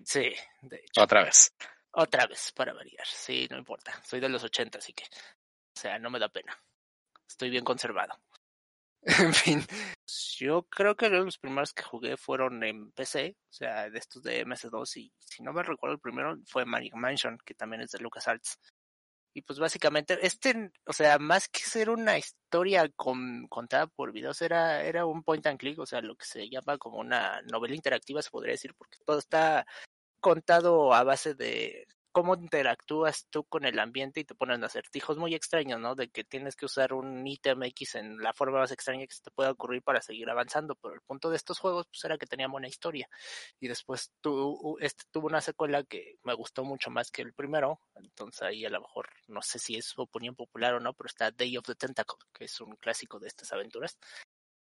sí, 0.04 0.32
de 0.62 0.76
hecho. 0.76 1.00
Otra 1.00 1.24
vez. 1.24 1.54
Otra 1.96 2.26
vez, 2.26 2.52
para 2.52 2.72
variar. 2.72 3.06
Sí, 3.06 3.46
no 3.50 3.56
importa. 3.56 3.92
Soy 4.04 4.18
de 4.20 4.28
los 4.28 4.42
80, 4.42 4.78
así 4.78 4.92
que. 4.92 5.04
O 5.04 5.80
sea, 5.80 5.98
no 5.98 6.10
me 6.10 6.18
da 6.18 6.28
pena. 6.28 6.56
Estoy 7.28 7.50
bien 7.50 7.64
conservado. 7.64 8.20
en 9.02 9.32
fin. 9.32 9.64
Yo 10.36 10.64
creo 10.64 10.96
que 10.96 11.08
los 11.08 11.38
primeros 11.38 11.72
que 11.72 11.82
jugué 11.82 12.16
fueron 12.16 12.64
en 12.64 12.90
PC, 12.92 13.36
o 13.38 13.52
sea, 13.52 13.90
de 13.90 13.98
estos 13.98 14.22
de 14.22 14.44
MS2. 14.44 14.96
Y 14.96 15.12
si 15.18 15.42
no 15.42 15.52
me 15.52 15.62
recuerdo, 15.62 15.94
el 15.94 16.00
primero 16.00 16.36
fue 16.46 16.64
Manic 16.64 16.94
Mansion, 16.94 17.38
que 17.44 17.54
también 17.54 17.82
es 17.82 17.92
de 17.92 18.00
LucasArts. 18.00 18.58
Y 19.36 19.42
pues 19.42 19.58
básicamente, 19.58 20.18
este, 20.24 20.70
o 20.86 20.92
sea, 20.92 21.18
más 21.18 21.48
que 21.48 21.60
ser 21.60 21.90
una 21.90 22.16
historia 22.16 22.88
con, 22.94 23.48
contada 23.48 23.88
por 23.88 24.12
videos, 24.12 24.40
era, 24.42 24.82
era 24.84 25.06
un 25.06 25.24
point 25.24 25.44
and 25.46 25.58
click, 25.58 25.78
o 25.80 25.86
sea, 25.86 26.00
lo 26.00 26.14
que 26.16 26.24
se 26.24 26.48
llama 26.48 26.78
como 26.78 26.98
una 26.98 27.42
novela 27.42 27.74
interactiva, 27.74 28.22
se 28.22 28.30
podría 28.30 28.52
decir, 28.52 28.74
porque 28.76 28.98
todo 29.04 29.18
está 29.18 29.66
contado 30.24 30.94
a 30.94 31.04
base 31.04 31.34
de 31.34 31.86
cómo 32.10 32.34
interactúas 32.34 33.26
tú 33.28 33.44
con 33.44 33.66
el 33.66 33.78
ambiente 33.78 34.20
y 34.20 34.24
te 34.24 34.34
ponen 34.34 34.64
acertijos 34.64 35.18
muy 35.18 35.34
extraños, 35.34 35.78
¿no? 35.78 35.94
De 35.94 36.08
que 36.08 36.24
tienes 36.24 36.56
que 36.56 36.64
usar 36.64 36.94
un 36.94 37.26
ítem 37.26 37.62
X 37.64 37.96
en 37.96 38.16
la 38.16 38.32
forma 38.32 38.60
más 38.60 38.72
extraña 38.72 39.06
que 39.06 39.14
se 39.14 39.20
te 39.20 39.30
pueda 39.32 39.50
ocurrir 39.50 39.82
para 39.82 40.00
seguir 40.00 40.30
avanzando, 40.30 40.76
pero 40.76 40.94
el 40.94 41.02
punto 41.02 41.28
de 41.28 41.36
estos 41.36 41.58
juegos 41.58 41.86
pues 41.88 42.02
era 42.06 42.16
que 42.16 42.24
tenían 42.24 42.50
buena 42.50 42.68
historia 42.68 43.06
y 43.60 43.68
después 43.68 44.12
tu, 44.22 44.78
este 44.80 45.04
tuvo 45.10 45.26
una 45.26 45.42
secuela 45.42 45.84
que 45.84 46.16
me 46.22 46.32
gustó 46.32 46.64
mucho 46.64 46.88
más 46.88 47.10
que 47.10 47.20
el 47.20 47.34
primero, 47.34 47.80
entonces 47.96 48.40
ahí 48.40 48.64
a 48.64 48.70
lo 48.70 48.80
mejor 48.80 49.10
no 49.26 49.42
sé 49.42 49.58
si 49.58 49.76
es 49.76 49.92
opinión 49.98 50.34
popular 50.34 50.72
o 50.72 50.80
no, 50.80 50.94
pero 50.94 51.08
está 51.08 51.32
Day 51.32 51.54
of 51.58 51.66
the 51.66 51.74
Tentacle, 51.74 52.16
que 52.32 52.46
es 52.46 52.60
un 52.62 52.76
clásico 52.76 53.18
de 53.18 53.28
estas 53.28 53.52
aventuras 53.52 53.98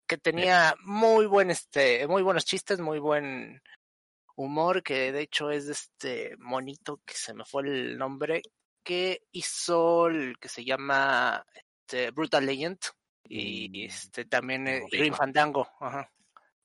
que 0.06 0.18
tenía 0.18 0.74
muy 0.84 1.26
buen 1.26 1.50
este 1.50 2.06
muy 2.06 2.22
buenos 2.22 2.44
chistes, 2.44 2.80
muy 2.80 2.98
buen 2.98 3.60
humor, 4.38 4.82
que 4.82 5.10
de 5.12 5.22
hecho 5.22 5.50
es 5.50 5.66
de 5.66 5.72
este 5.72 6.36
monito 6.38 7.00
que 7.04 7.14
se 7.14 7.34
me 7.34 7.44
fue 7.44 7.62
el 7.62 7.98
nombre, 7.98 8.42
que 8.84 9.22
hizo 9.32 10.06
el 10.06 10.38
que 10.38 10.48
se 10.48 10.64
llama 10.64 11.44
este, 11.52 12.10
Brutal 12.12 12.46
Legend 12.46 12.78
y 13.24 13.68
Mm, 13.68 13.84
este 13.86 14.24
también 14.24 14.64
no 14.64 14.70
eh. 14.70 14.82
Grim 14.90 15.12
Fandango, 15.12 15.68
ajá, 15.80 16.10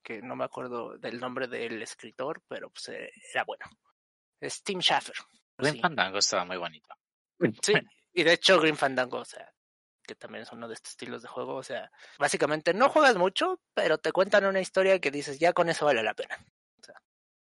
que 0.01 0.21
no 0.21 0.35
me 0.35 0.45
acuerdo 0.45 0.97
del 0.97 1.19
nombre 1.19 1.47
del 1.47 1.81
escritor, 1.81 2.41
pero 2.47 2.69
pues 2.69 2.89
eh, 2.89 3.11
era 3.33 3.43
bueno. 3.43 3.65
Es 4.39 4.63
Tim 4.63 4.79
Schafer. 4.79 5.15
Grim 5.57 5.73
sí. 5.73 5.81
Fandango 5.81 6.19
estaba 6.19 6.45
muy 6.45 6.57
bonito. 6.57 6.87
Sí, 7.61 7.73
y 8.13 8.23
de 8.23 8.33
hecho 8.33 8.59
Grim 8.59 8.75
Fandango, 8.75 9.17
o 9.17 9.25
sea, 9.25 9.51
que 10.03 10.15
también 10.15 10.43
es 10.43 10.51
uno 10.51 10.67
de 10.67 10.75
estos 10.75 10.91
estilos 10.91 11.23
de 11.23 11.27
juego, 11.27 11.55
o 11.55 11.63
sea, 11.63 11.91
básicamente 12.19 12.73
no 12.73 12.89
juegas 12.89 13.17
mucho, 13.17 13.59
pero 13.73 13.97
te 13.97 14.11
cuentan 14.11 14.45
una 14.45 14.61
historia 14.61 14.99
que 14.99 15.11
dices, 15.11 15.39
ya 15.39 15.53
con 15.53 15.69
eso 15.69 15.85
vale 15.85 16.03
la 16.03 16.13
pena. 16.13 16.37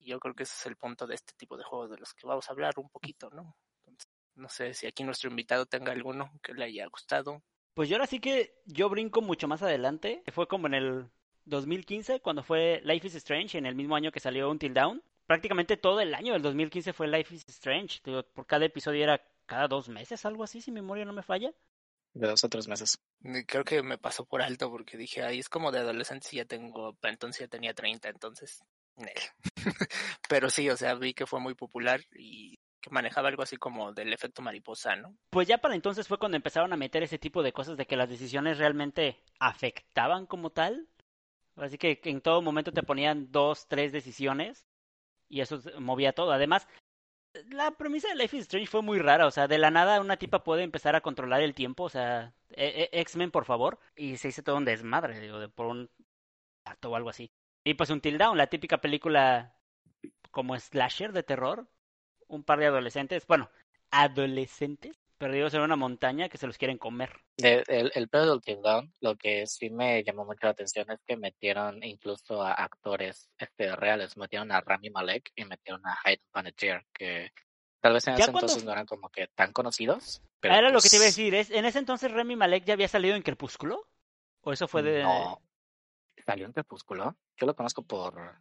Yo 0.07 0.19
creo 0.19 0.33
que 0.33 0.43
ese 0.43 0.55
es 0.57 0.65
el 0.65 0.77
punto 0.77 1.05
de 1.05 1.15
este 1.15 1.33
tipo 1.35 1.57
de 1.57 1.63
juegos 1.63 1.91
de 1.91 1.97
los 1.97 2.13
que 2.13 2.25
vamos 2.25 2.47
a 2.49 2.53
hablar 2.53 2.73
un 2.77 2.89
poquito, 2.89 3.29
¿no? 3.29 3.55
Entonces, 3.85 4.09
no 4.35 4.49
sé 4.49 4.73
si 4.73 4.87
aquí 4.87 5.03
nuestro 5.03 5.29
invitado 5.29 5.65
tenga 5.65 5.91
alguno 5.91 6.31
que 6.41 6.53
le 6.53 6.65
haya 6.65 6.87
gustado. 6.87 7.43
Pues 7.73 7.89
yo 7.89 7.95
ahora 7.95 8.07
sí 8.07 8.19
que 8.19 8.55
yo 8.65 8.89
brinco 8.89 9.21
mucho 9.21 9.47
más 9.47 9.61
adelante. 9.61 10.23
Fue 10.33 10.47
como 10.47 10.67
en 10.67 10.73
el 10.73 11.11
2015 11.45 12.21
cuando 12.21 12.43
fue 12.43 12.81
Life 12.83 13.07
is 13.07 13.15
Strange, 13.15 13.57
en 13.57 13.65
el 13.65 13.75
mismo 13.75 13.95
año 13.95 14.11
que 14.11 14.19
salió 14.19 14.49
Until 14.49 14.73
Dawn. 14.73 15.03
Prácticamente 15.25 15.75
todo 15.75 15.99
el 15.99 16.13
año 16.15 16.33
del 16.33 16.41
2015 16.41 16.93
fue 16.93 17.07
Life 17.07 17.35
is 17.35 17.45
Strange. 17.47 17.99
Digo, 18.03 18.23
por 18.23 18.47
cada 18.47 18.65
episodio 18.65 19.03
era 19.03 19.21
cada 19.45 19.67
dos 19.67 19.89
meses, 19.89 20.25
algo 20.25 20.43
así, 20.43 20.61
si 20.61 20.71
mi 20.71 20.81
memoria 20.81 21.05
no 21.05 21.13
me 21.13 21.23
falla. 21.23 21.51
De 22.13 22.27
dos 22.27 22.43
o 22.43 22.49
tres 22.49 22.67
meses. 22.67 22.99
Creo 23.47 23.63
que 23.63 23.83
me 23.83 23.97
pasó 23.97 24.25
por 24.25 24.41
alto 24.41 24.69
porque 24.69 24.97
dije, 24.97 25.23
ay, 25.23 25.39
es 25.39 25.49
como 25.49 25.71
de 25.71 25.79
adolescente 25.79 26.29
y 26.31 26.37
ya 26.37 26.45
tengo, 26.45 26.97
entonces 27.03 27.41
ya 27.41 27.47
tenía 27.47 27.73
30, 27.73 28.09
entonces, 28.09 28.63
nel. 28.95 29.13
Pero 30.29 30.49
sí, 30.49 30.69
o 30.69 30.77
sea, 30.77 30.93
vi 30.95 31.13
que 31.13 31.25
fue 31.25 31.39
muy 31.39 31.53
popular 31.53 32.01
y 32.15 32.55
que 32.81 32.89
manejaba 32.89 33.29
algo 33.29 33.43
así 33.43 33.57
como 33.57 33.93
del 33.93 34.13
efecto 34.13 34.41
mariposa, 34.41 34.95
¿no? 34.95 35.15
Pues 35.29 35.47
ya 35.47 35.57
para 35.57 35.75
entonces 35.75 36.07
fue 36.07 36.19
cuando 36.19 36.37
empezaron 36.37 36.73
a 36.73 36.77
meter 36.77 37.03
ese 37.03 37.17
tipo 37.17 37.43
de 37.43 37.53
cosas 37.53 37.77
de 37.77 37.85
que 37.85 37.97
las 37.97 38.09
decisiones 38.09 38.57
realmente 38.57 39.19
afectaban 39.39 40.25
como 40.25 40.51
tal. 40.51 40.87
Así 41.55 41.77
que 41.77 41.99
en 42.03 42.21
todo 42.21 42.41
momento 42.41 42.71
te 42.71 42.83
ponían 42.83 43.31
dos, 43.31 43.67
tres 43.67 43.91
decisiones 43.91 44.67
y 45.27 45.41
eso 45.41 45.59
movía 45.79 46.13
todo. 46.13 46.31
Además, 46.31 46.67
la 47.49 47.71
premisa 47.71 48.07
de 48.09 48.15
Life 48.15 48.37
is 48.37 48.43
Strange 48.43 48.69
fue 48.69 48.81
muy 48.81 48.99
rara, 48.99 49.27
o 49.27 49.31
sea, 49.31 49.47
de 49.47 49.57
la 49.57 49.71
nada 49.71 49.99
una 50.01 50.17
tipa 50.17 50.43
puede 50.43 50.63
empezar 50.63 50.95
a 50.95 51.01
controlar 51.01 51.41
el 51.41 51.53
tiempo, 51.53 51.83
o 51.83 51.89
sea, 51.89 52.33
e- 52.49 52.89
e- 52.91 52.99
X-Men, 53.01 53.31
por 53.31 53.45
favor, 53.45 53.79
y 53.95 54.17
se 54.17 54.29
hizo 54.29 54.43
todo 54.43 54.57
un 54.57 54.65
desmadre, 54.65 55.19
digo, 55.19 55.47
por 55.49 55.67
un 55.67 55.89
acto 56.65 56.91
o 56.91 56.95
algo 56.95 57.09
así. 57.09 57.29
Y 57.63 57.73
pues 57.73 57.89
un 57.89 58.01
Till 58.01 58.17
Down, 58.17 58.37
la 58.37 58.47
típica 58.47 58.79
película 58.79 59.56
como 60.31 60.57
slasher 60.59 61.11
de 61.13 61.23
terror, 61.23 61.67
un 62.27 62.43
par 62.43 62.59
de 62.59 62.65
adolescentes, 62.67 63.25
bueno, 63.27 63.49
adolescentes 63.91 64.97
perdidos 65.17 65.53
en 65.55 65.61
una 65.61 65.75
montaña 65.75 66.29
que 66.29 66.37
se 66.37 66.45
los 66.47 66.57
quieren 66.57 66.77
comer. 66.77 67.21
De- 67.37 67.63
el, 67.67 67.91
el 67.95 68.07
pedo 68.07 68.31
del 68.31 68.41
Till 68.41 68.61
Down, 68.61 68.93
lo 68.99 69.15
que 69.15 69.47
sí 69.47 69.69
me 69.69 70.03
llamó 70.03 70.25
mucho 70.25 70.41
la 70.43 70.51
atención 70.51 70.89
es 70.91 70.99
que 71.05 71.17
metieron 71.17 71.83
incluso 71.83 72.41
a 72.43 72.53
actores 72.53 73.29
este, 73.37 73.75
reales. 73.75 74.15
Metieron 74.17 74.51
a 74.51 74.61
Rami 74.61 74.89
Malek 74.89 75.31
y 75.35 75.45
metieron 75.45 75.85
a 75.87 75.97
Hayden 76.03 76.25
Panettiere, 76.31 76.85
que 76.93 77.31
tal 77.79 77.93
vez 77.93 78.07
en 78.07 78.13
ese 78.15 78.23
cuando- 78.25 78.39
entonces 78.41 78.63
no 78.63 78.71
eran 78.71 78.85
como 78.85 79.09
que 79.09 79.27
tan 79.27 79.53
conocidos. 79.53 80.21
Pero 80.39 80.53
Era 80.53 80.69
lo 80.69 80.77
que 80.77 80.81
pues, 80.81 80.91
te 80.91 80.95
iba 80.97 81.03
a 81.03 81.07
decir, 81.07 81.33
¿es, 81.33 81.49
en 81.49 81.65
ese 81.65 81.79
entonces 81.79 82.11
Remy 82.11 82.35
Malek 82.35 82.65
ya 82.65 82.73
había 82.73 82.87
salido 82.87 83.15
en 83.15 83.23
Crepúsculo? 83.23 83.87
¿O 84.41 84.51
eso 84.53 84.67
fue 84.67 84.83
de...? 84.83 85.01
No. 85.01 85.41
¿Salió 86.25 86.45
en 86.45 86.51
Crepúsculo? 86.53 87.15
Yo 87.37 87.47
lo 87.47 87.55
conozco 87.55 87.81
por... 87.81 88.35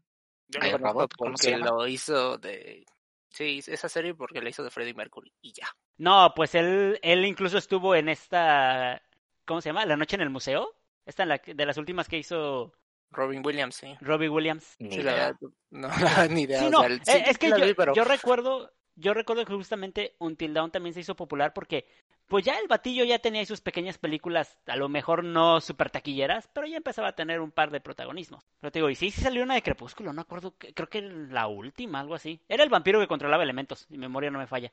Yo 0.49 0.61
Ay, 0.63 0.71
lo 0.73 0.79
conozco 0.79 0.93
Robot, 0.99 1.15
¿cómo 1.17 1.37
se 1.37 1.51
porque 1.53 1.65
lo 1.65 1.87
hizo 1.89 2.39
de... 2.39 2.85
Sí, 3.31 3.61
esa 3.67 3.89
serie 3.89 4.15
porque 4.15 4.41
la 4.41 4.49
hizo 4.49 4.63
de 4.65 4.71
Freddie 4.71 4.95
Mercury 4.95 5.33
y 5.43 5.53
ya. 5.53 5.67
No, 5.99 6.33
pues 6.35 6.55
él, 6.55 6.99
él 7.03 7.25
incluso 7.25 7.59
estuvo 7.59 7.95
en 7.95 8.09
esta, 8.09 9.03
¿cómo 9.45 9.61
se 9.61 9.69
llama? 9.71 9.85
La 9.85 9.97
noche 9.97 10.17
en 10.17 10.23
el 10.23 10.31
museo. 10.31 10.75
Esta 11.05 11.25
en 11.25 11.29
la 11.31 11.39
que- 11.39 11.55
de 11.55 11.67
las 11.67 11.77
últimas 11.77 12.09
que 12.09 12.17
hizo 12.19 12.73
Robin 13.11 13.43
Williams, 13.45 13.75
sí. 13.77 13.95
Robbie 14.01 14.29
Williams. 14.29 14.75
Ni 14.79 14.91
Sí, 14.97 15.03
la 15.03 15.13
idea. 15.13 15.25
verdad, 15.27 15.39
no, 16.29 16.35
ni 16.35 16.43
idea. 16.43 16.61
Sí, 16.61 16.67
o 16.67 16.71
no, 16.71 16.81
sea, 16.81 16.89
eh, 16.89 17.01
sí, 17.05 17.23
es 17.27 17.39
que 17.39 17.49
la 17.51 17.59
yo, 17.59 17.67
vi, 17.67 17.75
pero- 17.75 17.95
yo 17.95 18.05
recuerdo, 18.05 18.73
yo 18.97 19.15
recuerdo 19.15 19.45
que 19.45 19.55
justamente 19.55 20.15
Until 20.19 20.55
Dawn 20.55 20.71
también 20.71 20.95
se 20.95 21.01
hizo 21.01 21.15
popular 21.15 21.53
porque, 21.53 21.87
pues 22.27 22.45
ya 22.45 22.59
el 22.59 22.67
batillo 22.67 23.05
ya 23.05 23.19
tenía 23.19 23.45
sus 23.47 23.61
pequeñas 23.61 23.99
películas, 23.99 24.59
a 24.67 24.77
lo 24.77 24.89
mejor 24.89 25.23
no 25.23 25.61
super 25.61 25.91
taquilleras, 25.91 26.49
pero 26.53 26.67
ya 26.67 26.77
empezaba 26.77 27.09
a 27.09 27.15
tener 27.15 27.41
un 27.41 27.53
par 27.53 27.71
de 27.71 27.81
protagonismos. 27.81 28.45
Te 28.61 28.71
digo, 28.73 28.91
y 28.91 28.97
sí, 28.97 29.11
sí 29.11 29.21
salió 29.21 29.45
una 29.45 29.55
de 29.55 29.63
Crepúsculo, 29.63 30.13
no 30.13 30.23
acuerdo, 30.23 30.55
creo 30.59 30.89
que 30.89 31.03
la 31.03 31.47
última, 31.47 32.01
algo 32.01 32.15
así. 32.15 32.41
Era 32.49 32.65
el 32.65 32.71
vampiro 32.71 32.99
que 32.99 33.07
controlaba 33.07 33.43
elementos, 33.45 33.87
mi 33.91 33.99
memoria 33.99 34.31
no 34.31 34.39
me 34.39 34.47
falla. 34.47 34.73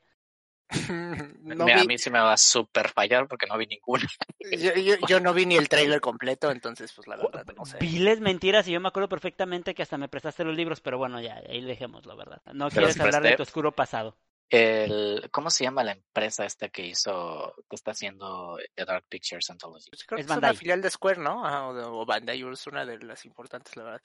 no 1.40 1.64
A 1.64 1.76
vi- 1.80 1.86
mí 1.86 1.98
sí 1.98 2.10
me 2.10 2.18
va 2.20 2.32
a 2.32 2.36
super 2.36 2.88
fallar 2.90 3.28
porque 3.28 3.46
no 3.46 3.56
vi 3.58 3.66
ninguna. 3.66 4.06
yo, 4.50 4.74
yo- 4.74 5.06
yo 5.06 5.20
no 5.20 5.32
vi 5.34 5.46
ni 5.46 5.56
el 5.56 5.68
trailer 5.68 6.00
completo, 6.00 6.50
entonces 6.50 6.92
pues 6.92 7.06
la 7.06 7.16
verdad 7.16 7.44
no 7.56 7.64
sé. 7.64 7.78
Viles 7.78 8.20
mentiras 8.20 8.66
y 8.68 8.72
yo 8.72 8.80
me 8.80 8.88
acuerdo 8.88 9.08
perfectamente 9.08 9.74
que 9.74 9.82
hasta 9.82 9.98
me 9.98 10.08
prestaste 10.08 10.44
los 10.44 10.56
libros, 10.56 10.80
pero 10.80 10.98
bueno, 10.98 11.20
ya, 11.20 11.42
ahí 11.48 11.62
dejémoslo, 11.62 12.16
¿verdad? 12.16 12.42
No 12.52 12.68
Pero 12.70 12.86
quieres 12.86 13.00
hablar 13.00 13.22
de 13.22 13.36
tu 13.36 13.42
oscuro 13.42 13.72
pasado. 13.72 14.16
El, 14.50 15.28
¿Cómo 15.32 15.50
se 15.50 15.64
llama 15.64 15.82
la 15.82 15.92
empresa 15.92 16.44
esta 16.44 16.68
que 16.68 16.86
hizo, 16.86 17.54
que 17.68 17.74
está 17.76 17.92
haciendo 17.92 18.58
The 18.74 18.84
Dark 18.84 19.06
Pictures 19.08 19.50
Anthology? 19.50 19.90
Pues 19.90 20.04
creo 20.04 20.18
Es 20.18 20.26
que 20.26 20.32
es 20.32 20.38
una 20.38 20.52
filial 20.54 20.82
de 20.82 20.90
Square, 20.90 21.20
¿no? 21.20 21.44
Ajá, 21.44 21.66
o, 21.68 22.02
o 22.02 22.06
Bandai, 22.06 22.40
es 22.52 22.66
una 22.66 22.84
de 22.84 22.98
las 22.98 23.24
importantes, 23.24 23.74
la 23.76 23.84
verdad. 23.84 24.02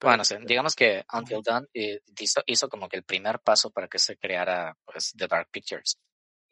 Bueno, 0.00 0.24
sí, 0.24 0.36
digamos 0.44 0.74
que 0.74 1.04
Until 1.12 1.42
Dawn 1.42 1.68
eh, 1.74 2.00
hizo, 2.18 2.42
hizo 2.46 2.68
como 2.68 2.88
que 2.88 2.96
el 2.96 3.04
primer 3.04 3.40
paso 3.40 3.70
para 3.70 3.88
que 3.88 3.98
se 3.98 4.16
creara 4.16 4.76
pues 4.84 5.12
The 5.16 5.26
Dark 5.26 5.48
Pictures. 5.50 5.98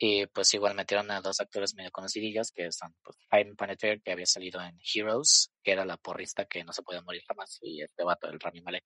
Y 0.01 0.27
pues 0.27 0.55
igual 0.55 0.75
metieron 0.75 1.11
a 1.11 1.21
dos 1.21 1.41
actores 1.41 1.75
medio 1.75 1.91
conocidillos 1.91 2.53
que 2.53 2.71
son 2.71 2.95
pues, 3.03 3.17
Hayden 3.31 3.57
Panettiere, 3.57 4.01
que 4.01 4.13
había 4.13 4.27
salido 4.27 4.61
en 4.63 4.79
Heroes, 4.95 5.51
que 5.63 5.73
era 5.73 5.85
la 5.85 5.97
porrista 5.97 6.45
que 6.47 6.63
no 6.63 6.73
se 6.73 6.83
podía 6.83 7.03
morir 7.03 7.23
jamás, 7.27 7.59
y 7.63 7.83
este 7.83 8.05
vato, 8.05 8.29
el 8.29 8.39
Rami 8.39 8.61
Malek. 8.61 8.85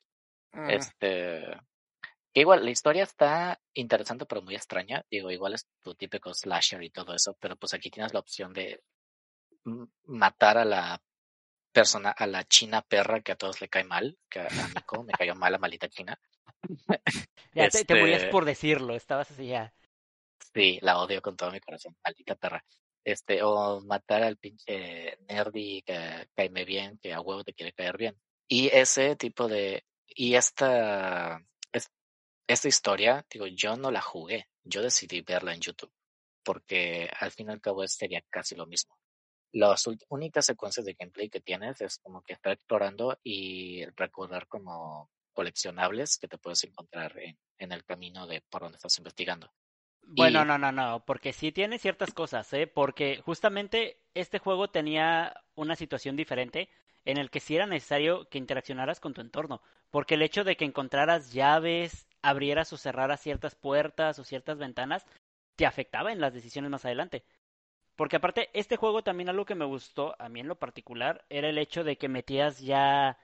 Mm, 0.54 0.70
Este, 0.70 1.42
que 2.32 2.40
igual 2.40 2.64
la 2.64 2.70
historia 2.70 3.02
está 3.02 3.60
interesante 3.74 4.24
pero 4.24 4.40
muy 4.42 4.54
extraña. 4.54 5.04
Digo, 5.10 5.30
igual 5.30 5.52
es 5.54 5.66
tu 5.82 5.94
típico 5.94 6.32
slasher 6.32 6.82
y 6.82 6.90
todo 6.90 7.14
eso, 7.14 7.36
pero 7.38 7.56
pues 7.56 7.74
aquí 7.74 7.90
tienes 7.90 8.14
la 8.14 8.20
opción 8.20 8.54
de 8.54 8.82
m- 9.66 9.86
matar 10.04 10.58
a 10.58 10.64
la 10.64 11.02
persona, 11.72 12.10
a 12.10 12.26
la 12.26 12.44
china 12.44 12.82
perra 12.82 13.20
que 13.20 13.32
a 13.32 13.36
todos 13.36 13.60
le 13.60 13.68
cae 13.68 13.84
mal, 13.84 14.18
que 14.28 14.40
a 14.40 14.48
Nico 14.74 15.02
me 15.04 15.12
cayó 15.12 15.34
mal 15.34 15.52
la 15.52 15.58
malita 15.58 15.88
china. 15.88 16.18
Ya 17.54 17.68
te, 17.68 17.84
te 17.84 17.94
morías 17.94 18.22
Este- 18.22 18.30
por 18.30 18.44
decirlo, 18.44 18.94
estabas 18.94 19.30
así 19.30 19.48
ya. 19.48 19.74
Sí, 20.54 20.78
la 20.82 20.98
odio 20.98 21.20
con 21.20 21.36
todo 21.36 21.50
mi 21.50 21.60
corazón, 21.60 21.96
maldita 22.04 22.34
perra. 22.34 22.64
Este, 23.04 23.42
o 23.42 23.80
matar 23.82 24.22
al 24.22 24.36
pinche 24.36 25.18
nerdy 25.28 25.82
que 25.82 26.28
caeme 26.34 26.64
bien, 26.64 26.98
que 26.98 27.12
a 27.12 27.20
huevo 27.20 27.42
te 27.44 27.52
quiere 27.52 27.72
caer 27.72 27.96
bien. 27.98 28.20
Y 28.48 28.68
ese 28.68 29.16
tipo 29.16 29.48
de, 29.48 29.84
y 30.06 30.34
esta, 30.34 31.42
es- 31.72 31.90
esta 32.46 32.68
historia, 32.68 33.26
digo, 33.30 33.46
yo 33.48 33.76
no 33.76 33.90
la 33.90 34.00
jugué, 34.00 34.48
yo 34.64 34.82
decidí 34.82 35.20
verla 35.22 35.52
en 35.54 35.60
YouTube, 35.60 35.92
porque 36.42 37.10
al 37.18 37.30
fin 37.32 37.48
y 37.48 37.52
al 37.52 37.60
cabo 37.60 37.86
sería 37.88 38.22
casi 38.30 38.54
lo 38.54 38.66
mismo. 38.66 38.96
Las 39.52 39.84
únicas 40.08 40.46
secuencias 40.46 40.86
de 40.86 40.94
gameplay 40.94 41.28
que 41.30 41.40
tienes 41.40 41.80
es 41.80 41.98
como 41.98 42.22
que 42.22 42.32
estar 42.34 42.52
explorando 42.52 43.18
y 43.22 43.84
recordar 43.96 44.46
como 44.48 45.10
coleccionables 45.32 46.18
que 46.18 46.28
te 46.28 46.38
puedes 46.38 46.64
encontrar 46.64 47.18
en, 47.18 47.38
en 47.58 47.72
el 47.72 47.84
camino 47.84 48.26
de 48.26 48.42
por 48.50 48.62
donde 48.62 48.76
estás 48.76 48.98
investigando. 48.98 49.52
Bueno, 50.02 50.44
Y- 50.44 50.44
no, 50.44 50.58
no, 50.58 50.72
no, 50.72 51.04
porque 51.06 51.32
sí 51.32 51.52
tiene 51.52 51.78
ciertas 51.78 52.12
cosas, 52.12 52.52
¿eh? 52.52 52.66
Porque 52.66 53.20
justamente 53.24 53.98
este 54.14 54.38
juego 54.38 54.68
tenía 54.70 55.34
una 55.54 55.74
situación 55.76 56.16
diferente 56.16 56.68
en 57.04 57.16
el 57.18 57.30
que 57.30 57.40
sí 57.40 57.56
era 57.56 57.66
necesario 57.66 58.28
que 58.28 58.38
interaccionaras 58.38 59.00
con 59.00 59.14
tu 59.14 59.20
entorno, 59.20 59.62
porque 59.90 60.14
el 60.14 60.22
hecho 60.22 60.44
de 60.44 60.56
que 60.56 60.64
encontraras 60.64 61.32
llaves, 61.32 62.06
abrieras 62.20 62.72
o 62.72 62.76
cerraras 62.76 63.20
ciertas 63.20 63.54
puertas 63.54 64.18
o 64.18 64.24
ciertas 64.24 64.58
ventanas, 64.58 65.06
te 65.56 65.66
afectaba 65.66 66.12
en 66.12 66.20
las 66.20 66.34
decisiones 66.34 66.70
más 66.70 66.84
adelante. 66.84 67.24
Porque 68.02 68.16
aparte, 68.16 68.50
este 68.52 68.76
juego 68.76 69.04
también 69.04 69.28
algo 69.28 69.44
que 69.44 69.54
me 69.54 69.64
gustó, 69.64 70.16
a 70.18 70.28
mí 70.28 70.40
en 70.40 70.48
lo 70.48 70.56
particular, 70.58 71.24
era 71.30 71.48
el 71.48 71.56
hecho 71.56 71.84
de 71.84 71.96
que 71.96 72.08
metías 72.08 72.58
ya 72.58 73.16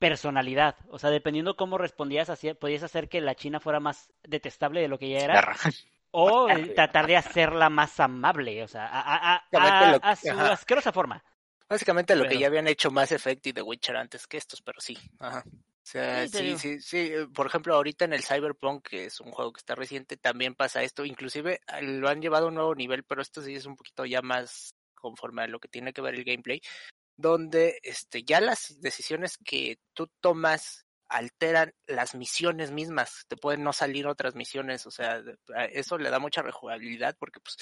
personalidad. 0.00 0.74
O 0.90 0.98
sea, 0.98 1.10
dependiendo 1.10 1.54
cómo 1.54 1.78
respondías, 1.78 2.28
podías 2.58 2.82
hacer 2.82 3.08
que 3.08 3.20
la 3.20 3.36
China 3.36 3.60
fuera 3.60 3.78
más 3.78 4.12
detestable 4.24 4.80
de 4.80 4.88
lo 4.88 4.98
que 4.98 5.10
ya 5.10 5.20
era. 5.20 5.40
O 6.10 6.48
tratar 6.74 7.06
de 7.06 7.16
hacerla 7.16 7.70
más 7.70 8.00
amable, 8.00 8.64
o 8.64 8.66
sea, 8.66 8.86
a, 8.86 9.14
a- 9.36 9.44
a- 9.52 10.10
a- 10.10 10.16
su 10.16 10.30
asquerosa 10.30 10.90
forma. 10.90 11.22
Básicamente 11.68 12.16
lo 12.16 12.26
que 12.26 12.38
ya 12.40 12.48
habían 12.48 12.66
hecho 12.66 12.90
Mass 12.90 13.12
Effect 13.12 13.46
y 13.46 13.52
The 13.52 13.62
Witcher 13.62 13.96
antes 13.96 14.26
que 14.26 14.38
estos, 14.38 14.60
pero 14.60 14.80
sí. 14.80 14.98
Ajá. 15.20 15.44
O 15.86 15.88
sea, 15.88 16.26
Sí, 16.26 16.58
sí, 16.58 16.80
sí, 16.80 16.98
eh, 16.98 17.28
Por 17.32 17.46
ejemplo, 17.46 17.72
ahorita 17.72 18.06
en 18.06 18.12
el 18.12 18.24
Cyberpunk, 18.24 18.88
que 18.88 19.04
es 19.04 19.20
un 19.20 19.30
juego 19.30 19.52
que 19.52 19.58
está 19.58 19.76
reciente, 19.76 20.16
también 20.16 20.56
pasa 20.56 20.82
esto. 20.82 21.04
Inclusive 21.04 21.60
ah, 21.68 21.80
lo 21.80 22.08
han 22.08 22.20
llevado 22.20 22.46
a 22.46 22.48
un 22.48 22.56
nuevo 22.56 22.74
nivel, 22.74 23.04
pero 23.04 23.22
esto 23.22 23.40
sí 23.40 23.54
es 23.54 23.66
un 23.66 23.76
poquito 23.76 24.04
ya 24.04 24.20
más 24.20 24.74
conforme 24.96 25.42
a 25.42 25.46
lo 25.46 25.60
que 25.60 25.68
tiene 25.68 25.92
que 25.92 26.00
ver 26.00 26.16
el 26.16 26.24
gameplay, 26.24 26.60
donde 27.16 27.78
este 27.84 28.24
ya 28.24 28.40
las 28.40 28.80
decisiones 28.80 29.38
que 29.38 29.78
tú 29.94 30.10
tomas 30.20 30.86
alteran 31.08 31.72
las 31.86 32.16
misiones 32.16 32.72
mismas, 32.72 33.24
te 33.28 33.36
pueden 33.36 33.62
no 33.62 33.72
salir 33.72 34.08
otras 34.08 34.34
misiones, 34.34 34.86
o 34.86 34.90
sea, 34.90 35.22
eso 35.70 35.98
le 35.98 36.10
da 36.10 36.18
mucha 36.18 36.42
rejugabilidad 36.42 37.14
porque 37.16 37.38
pues 37.38 37.56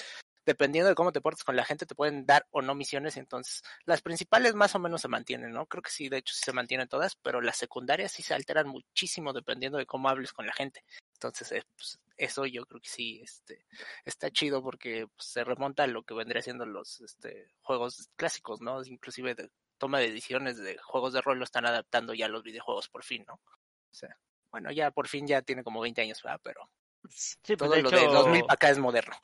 dependiendo 0.45 0.89
de 0.89 0.95
cómo 0.95 1.11
te 1.11 1.21
portes 1.21 1.43
con 1.43 1.55
la 1.55 1.65
gente 1.65 1.85
te 1.85 1.95
pueden 1.95 2.25
dar 2.25 2.45
o 2.51 2.61
no 2.61 2.75
misiones, 2.75 3.17
entonces 3.17 3.63
las 3.85 4.01
principales 4.01 4.55
más 4.55 4.75
o 4.75 4.79
menos 4.79 5.01
se 5.01 5.07
mantienen, 5.07 5.51
¿no? 5.51 5.65
Creo 5.65 5.81
que 5.81 5.91
sí, 5.91 6.09
de 6.09 6.17
hecho 6.17 6.33
sí 6.33 6.41
se 6.43 6.53
mantienen 6.53 6.87
todas, 6.87 7.15
pero 7.15 7.41
las 7.41 7.57
secundarias 7.57 8.11
sí 8.11 8.23
se 8.23 8.33
alteran 8.33 8.67
muchísimo 8.67 9.33
dependiendo 9.33 9.77
de 9.77 9.85
cómo 9.85 10.09
hables 10.09 10.33
con 10.33 10.45
la 10.45 10.53
gente. 10.53 10.83
Entonces, 11.13 11.51
eh, 11.51 11.63
pues, 11.75 11.99
eso 12.17 12.45
yo 12.45 12.65
creo 12.65 12.81
que 12.81 12.89
sí, 12.89 13.21
este, 13.23 13.65
está 14.05 14.29
chido 14.29 14.61
porque 14.61 15.07
pues, 15.15 15.27
se 15.29 15.43
remonta 15.43 15.83
a 15.83 15.87
lo 15.87 16.03
que 16.03 16.13
vendría 16.13 16.41
siendo 16.41 16.65
los 16.65 17.01
este, 17.01 17.47
juegos 17.61 18.09
clásicos, 18.15 18.61
¿no? 18.61 18.83
Inclusive 18.83 19.35
de 19.35 19.49
toma 19.77 19.99
de 19.99 20.07
decisiones 20.07 20.57
de 20.57 20.77
juegos 20.77 21.13
de 21.13 21.21
rol 21.21 21.37
lo 21.37 21.43
están 21.43 21.65
adaptando 21.65 22.13
ya 22.13 22.27
a 22.27 22.29
los 22.29 22.43
videojuegos 22.43 22.87
por 22.87 23.03
fin, 23.03 23.25
¿no? 23.27 23.33
O 23.33 23.93
sea, 23.93 24.17
bueno, 24.51 24.71
ya 24.71 24.91
por 24.91 25.07
fin 25.07 25.27
ya 25.27 25.41
tiene 25.41 25.63
como 25.63 25.81
20 25.81 26.01
años, 26.01 26.21
¿verdad? 26.23 26.39
Pero 26.43 26.69
Sí, 27.09 27.55
pues 27.55 27.69
todo 27.69 27.81
lo 27.81 27.89
hecho, 27.89 27.97
de 27.97 28.07
2000 28.07 28.41
para 28.41 28.53
acá 28.53 28.69
es 28.69 28.79
moderno. 28.79 29.15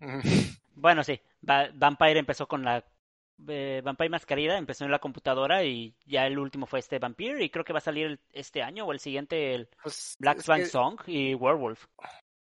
bueno, 0.74 1.04
sí, 1.04 1.20
Va- 1.48 1.70
Vampire 1.74 2.18
empezó 2.18 2.46
con 2.46 2.64
la 2.64 2.84
eh, 3.48 3.80
Vampire 3.84 4.10
Mascarida, 4.10 4.56
empezó 4.56 4.84
en 4.84 4.90
la 4.90 5.00
computadora 5.00 5.64
y 5.64 5.94
ya 6.06 6.26
el 6.26 6.38
último 6.38 6.66
fue 6.66 6.78
este 6.78 6.98
Vampire 6.98 7.42
y 7.44 7.50
creo 7.50 7.64
que 7.64 7.72
va 7.72 7.78
a 7.78 7.82
salir 7.82 8.06
el- 8.06 8.20
este 8.32 8.62
año 8.62 8.84
o 8.86 8.92
el 8.92 9.00
siguiente 9.00 9.54
el 9.54 9.68
Pues, 9.82 10.14
Black 10.18 10.40
Swan 10.40 10.60
que- 10.60 10.66
Song 10.66 11.00
y 11.06 11.34
Werewolf. 11.34 11.86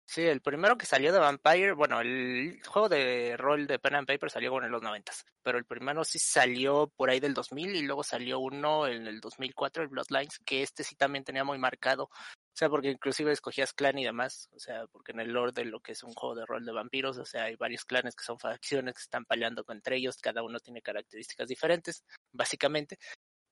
Sí, 0.05 0.21
el 0.23 0.43
primero 0.43 0.77
que 0.77 0.85
salió 0.85 1.11
de 1.11 1.19
Vampire, 1.21 1.73
bueno, 1.73 2.01
el 2.03 2.61
juego 2.67 2.91
de 2.91 3.35
rol 3.39 3.67
de 3.67 3.79
Pen 3.79 3.95
and 3.95 4.07
Paper 4.07 4.31
salió 4.31 4.63
en 4.63 4.71
los 4.71 4.83
noventas, 4.83 5.25
pero 5.43 5.57
el 5.57 5.65
primero 5.65 6.05
sí 6.05 6.19
salió 6.19 6.89
por 6.89 7.09
ahí 7.09 7.19
del 7.19 7.33
2000 7.33 7.75
y 7.75 7.81
luego 7.83 8.03
salió 8.03 8.39
uno 8.39 8.87
en 8.87 9.07
el 9.07 9.21
2004, 9.21 9.83
el 9.83 9.89
Bloodlines, 9.89 10.39
que 10.45 10.63
este 10.63 10.85
sí 10.85 10.97
también 10.97 11.25
tenía 11.25 11.45
muy 11.45 11.57
marcado, 11.57 12.11
o 12.53 12.57
sea, 12.57 12.69
porque 12.69 12.91
inclusive 12.91 13.33
escogías 13.33 13.73
clan 13.73 13.99
y 13.99 14.05
demás, 14.05 14.51
o 14.53 14.59
sea, 14.59 14.87
porque 14.89 15.13
en 15.13 15.21
el 15.21 15.33
lore 15.33 15.53
de 15.53 15.65
lo 15.65 15.81
que 15.81 15.93
es 15.93 16.03
un 16.03 16.13
juego 16.13 16.35
de 16.35 16.45
rol 16.45 16.65
de 16.67 16.73
vampiros, 16.73 17.17
o 17.17 17.25
sea, 17.25 17.45
hay 17.45 17.57
varios 17.57 17.85
clanes 17.85 18.15
que 18.15 18.25
son 18.25 18.39
facciones 18.39 18.95
que 18.95 19.03
están 19.03 19.25
peleando 19.25 19.65
entre 19.69 19.97
ellos, 19.97 20.19
cada 20.19 20.43
uno 20.43 20.61
tiene 20.61 20.83
características 20.83 21.49
diferentes, 21.49 22.05
básicamente, 22.33 22.99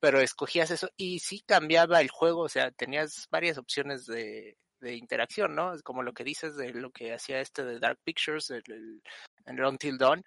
pero 0.00 0.21
escogías 0.21 0.71
eso 0.71 0.90
y 0.97 1.21
sí 1.21 1.42
cambiaba 1.47 2.00
el 2.00 2.11
juego, 2.11 2.42
o 2.42 2.49
sea, 2.49 2.71
tenías 2.71 3.26
varias 3.30 3.59
opciones 3.59 4.07
de 4.07 4.57
de 4.80 4.97
interacción, 4.97 5.54
¿no? 5.54 5.73
Como 5.85 6.02
lo 6.02 6.12
que 6.12 6.25
dices 6.25 6.57
de 6.57 6.73
lo 6.73 6.90
que 6.90 7.12
hacía 7.12 7.40
este 7.40 7.64
de 7.64 7.78
Dark 7.78 7.99
Pictures 8.02 8.50
el, 8.50 8.62
el, 8.66 9.02
el 9.47 9.64
Until 9.64 9.99
Dawn, 9.99 10.25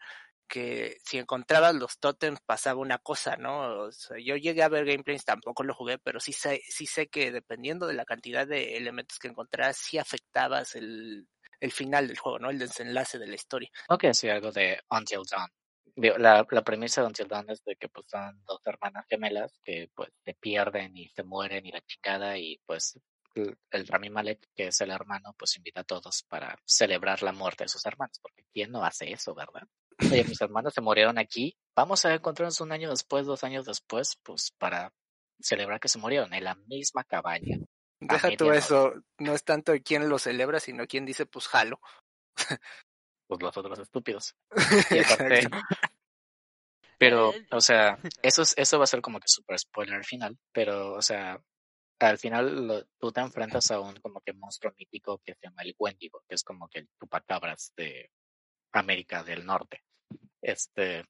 que 0.53 0.97
si 1.03 1.17
encontrabas 1.17 1.73
los 1.73 1.97
totems 1.97 2.39
pasaba 2.45 2.79
una 2.79 2.99
cosa, 2.99 3.37
¿no? 3.37 3.85
O 3.85 3.91
sea, 3.91 4.17
yo 4.23 4.35
llegué 4.35 4.61
a 4.61 4.69
ver 4.69 4.85
gameplays, 4.85 5.25
tampoco 5.25 5.63
lo 5.63 5.73
jugué, 5.73 5.97
pero 5.97 6.19
sí 6.19 6.31
sé, 6.31 6.61
sí 6.67 6.85
sé 6.85 7.07
que 7.07 7.31
dependiendo 7.31 7.87
de 7.87 7.95
la 7.95 8.05
cantidad 8.05 8.45
de 8.45 8.77
elementos 8.77 9.17
que 9.17 9.29
encontraras, 9.29 9.77
sí 9.77 9.97
afectabas 9.97 10.75
el, 10.75 11.27
el 11.59 11.71
final 11.71 12.07
del 12.07 12.19
juego, 12.19 12.37
¿no? 12.37 12.51
El 12.51 12.59
desenlace 12.59 13.17
de 13.17 13.25
la 13.25 13.33
historia. 13.33 13.71
Ok, 13.89 14.05
sí, 14.13 14.29
algo 14.29 14.51
de 14.51 14.79
Until 14.91 15.23
Dawn. 15.27 15.49
La, 16.19 16.45
la 16.47 16.63
premisa 16.63 17.01
de 17.01 17.07
Until 17.07 17.27
Dawn 17.27 17.49
es 17.49 17.63
de 17.63 17.75
que 17.75 17.89
pues 17.89 18.05
son 18.07 18.43
dos 18.45 18.61
hermanas 18.67 19.07
gemelas 19.09 19.59
que 19.63 19.89
pues 19.95 20.11
se 20.23 20.35
pierden 20.35 20.95
y 20.95 21.09
se 21.09 21.23
mueren 21.23 21.65
y 21.65 21.71
la 21.71 21.81
chingada 21.81 22.37
y 22.37 22.61
pues 22.67 22.99
el 23.71 23.87
Rami 23.87 24.11
Malek, 24.11 24.49
que 24.55 24.67
es 24.67 24.81
el 24.81 24.91
hermano, 24.91 25.33
pues 25.35 25.57
invita 25.57 25.81
a 25.81 25.83
todos 25.83 26.21
para 26.29 26.55
celebrar 26.63 27.23
la 27.23 27.31
muerte 27.31 27.63
de 27.63 27.69
sus 27.69 27.83
hermanos, 27.87 28.19
porque 28.21 28.45
¿quién 28.53 28.71
no 28.71 28.85
hace 28.85 29.11
eso, 29.11 29.33
verdad? 29.33 29.63
Oye, 29.99 30.23
mis 30.23 30.41
hermanos 30.41 30.73
se 30.73 30.81
murieron 30.81 31.17
aquí, 31.17 31.55
vamos 31.75 32.05
a 32.05 32.13
encontrarnos 32.13 32.61
un 32.61 32.71
año 32.71 32.89
después, 32.89 33.25
dos 33.25 33.43
años 33.43 33.65
después, 33.65 34.17
pues 34.23 34.51
para 34.57 34.93
celebrar 35.39 35.79
que 35.79 35.89
se 35.89 35.99
murieron 35.99 36.33
en 36.33 36.43
la 36.43 36.55
misma 36.55 37.03
cabaña. 37.03 37.57
Deja 37.99 38.35
tú 38.35 38.51
eso, 38.51 38.93
no 39.17 39.33
es 39.33 39.43
tanto 39.43 39.73
quién 39.83 40.09
lo 40.09 40.19
celebra, 40.19 40.59
sino 40.59 40.87
quién 40.87 41.05
dice, 41.05 41.25
pues 41.25 41.47
jalo. 41.47 41.79
Pues 43.27 43.41
los 43.41 43.57
otros 43.57 43.79
estúpidos. 43.79 44.35
Y 44.91 44.99
aparte, 44.99 45.47
pero, 47.03 47.33
o 47.51 47.61
sea, 47.61 47.97
eso, 48.21 48.43
es, 48.43 48.53
eso 48.57 48.77
va 48.77 48.85
a 48.85 48.87
ser 48.87 49.01
como 49.01 49.19
que 49.19 49.27
super 49.27 49.59
spoiler 49.59 49.95
al 49.95 50.05
final, 50.05 50.37
pero, 50.53 50.93
o 50.93 51.01
sea, 51.01 51.41
al 51.99 52.17
final 52.17 52.67
lo, 52.67 52.85
tú 52.97 53.11
te 53.11 53.21
enfrentas 53.21 53.71
a 53.71 53.79
un 53.79 53.95
como 53.97 54.21
que 54.21 54.33
monstruo 54.33 54.73
mítico 54.77 55.19
que 55.23 55.33
se 55.33 55.47
llama 55.47 55.63
el 55.63 55.75
Wendigo, 55.77 56.23
que 56.27 56.35
es 56.35 56.43
como 56.43 56.69
que 56.69 56.79
el 56.79 56.89
chupacabras 56.99 57.73
de 57.75 58.09
América 58.73 59.23
del 59.23 59.45
Norte. 59.45 59.83
Este, 60.41 61.05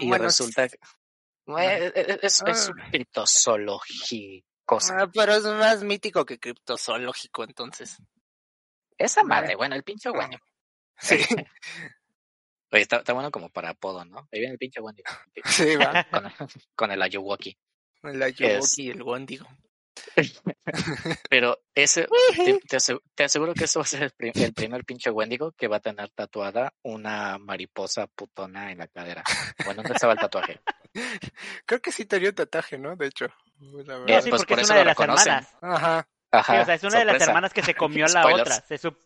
y 0.00 0.08
bueno, 0.08 0.24
resulta 0.24 0.68
que 0.68 0.76
eh, 0.76 1.92
eh, 1.94 2.18
es, 2.22 2.42
es, 2.46 2.68
Ah. 2.68 2.72
un 2.72 2.90
criptozoológico. 2.90 4.78
ah, 4.92 5.10
pero 5.12 5.34
es 5.34 5.44
más 5.44 5.82
mítico 5.82 6.24
que 6.24 6.38
criptozoológico, 6.38 7.44
entonces. 7.44 7.96
Esa 8.98 9.22
madre, 9.22 9.54
bueno, 9.56 9.74
el 9.76 9.82
pinche 9.82 10.08
Ah. 10.08 10.12
Wendigo. 10.12 10.44
Sí, 10.98 11.16
Oye, 12.72 12.82
está, 12.82 12.98
está 12.98 13.12
bueno 13.14 13.30
como 13.32 13.50
para 13.50 13.70
apodo, 13.70 14.04
¿no? 14.04 14.28
Ahí 14.32 14.38
viene 14.40 14.52
el 14.52 14.58
pinche 14.58 14.80
Wendigo. 14.80 15.08
sí, 15.44 15.76
va. 15.76 16.04
Con, 16.10 16.32
con 16.76 16.90
el 16.92 17.02
Ayuwoki. 17.02 17.56
El 18.02 18.22
Ayuwoki 18.22 18.82
y 18.82 18.90
el 18.90 19.02
Wendigo. 19.02 19.46
Pero 21.28 21.58
ese, 21.74 22.06
te, 22.36 22.58
te 22.68 22.76
ase- 22.76 23.00
te 23.14 23.24
aseguro 23.24 23.54
que 23.54 23.64
eso 23.64 23.80
va 23.80 23.84
a 23.84 23.88
ser 23.88 24.02
el, 24.04 24.10
prim- 24.10 24.32
el 24.34 24.52
primer 24.54 24.84
pinche 24.84 25.10
Wendigo 25.10 25.52
que 25.52 25.68
va 25.68 25.76
a 25.76 25.80
tener 25.80 26.10
tatuada 26.10 26.72
una 26.82 27.38
mariposa 27.38 28.06
putona 28.06 28.70
en 28.72 28.78
la 28.78 28.88
cadera. 28.88 29.22
Bueno, 29.64 29.82
¿dónde 29.82 29.94
estaba 29.94 30.12
el 30.14 30.18
tatuaje? 30.18 30.60
Creo 31.66 31.80
que 31.80 31.92
sí 31.92 32.04
tenía 32.06 32.30
un 32.30 32.34
tatuaje, 32.34 32.78
¿no? 32.78 32.96
De 32.96 33.06
hecho. 33.06 33.26
La 33.60 33.98
verdad. 33.98 34.18
Eh, 34.18 34.22
sí, 34.22 34.30
pues 34.30 34.40
porque 34.42 34.54
por 34.54 34.60
es 34.60 34.64
eso 34.64 34.72
una 34.72 34.78
de 34.78 34.84
lo 34.84 34.88
las 34.88 34.96
reconocen. 34.98 35.32
hermanas. 35.32 35.56
Ajá, 35.62 36.08
Ajá, 36.32 36.54
Sí, 36.54 36.60
o 36.60 36.64
sea, 36.64 36.74
es 36.74 36.84
una 36.84 36.98
de 37.00 37.04
las 37.04 37.22
hermanas 37.22 37.52
que 37.52 37.62
se 37.62 37.74
comió 37.76 38.06
a 38.06 38.08
la 38.08 38.22
Spoilers. 38.22 38.42
otra. 38.42 38.60
Se 38.66 38.76
sup- 38.78 38.98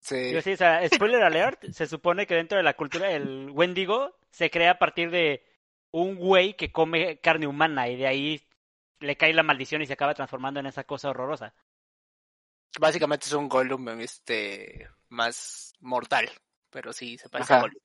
sí. 0.00 0.32
Yo 0.32 0.40
sí, 0.42 0.52
o 0.52 0.56
sea, 0.56 0.88
spoiler 0.88 1.22
alert, 1.22 1.64
se 1.72 1.86
supone 1.86 2.26
que 2.26 2.34
dentro 2.34 2.56
de 2.58 2.64
la 2.64 2.74
cultura 2.74 3.10
el 3.10 3.50
Wendigo 3.50 4.16
se 4.30 4.50
crea 4.50 4.72
a 4.72 4.78
partir 4.78 5.10
de 5.10 5.44
un 5.90 6.16
güey 6.16 6.54
que 6.54 6.70
come 6.70 7.18
carne 7.20 7.46
humana 7.46 7.88
y 7.88 7.96
de 7.96 8.06
ahí 8.06 8.47
le 9.00 9.16
cae 9.16 9.32
la 9.32 9.42
maldición 9.42 9.82
y 9.82 9.86
se 9.86 9.92
acaba 9.92 10.14
transformando 10.14 10.60
en 10.60 10.66
esa 10.66 10.84
cosa 10.84 11.10
horrorosa. 11.10 11.54
Básicamente 12.80 13.26
es 13.26 13.32
un 13.32 13.48
Gollum 13.48 13.88
este 14.00 14.88
más 15.08 15.72
mortal, 15.80 16.28
pero 16.70 16.92
sí 16.92 17.16
se 17.18 17.28
parece 17.28 17.54
a 17.54 17.56
Ajá. 17.56 17.62
Gollum. 17.66 17.82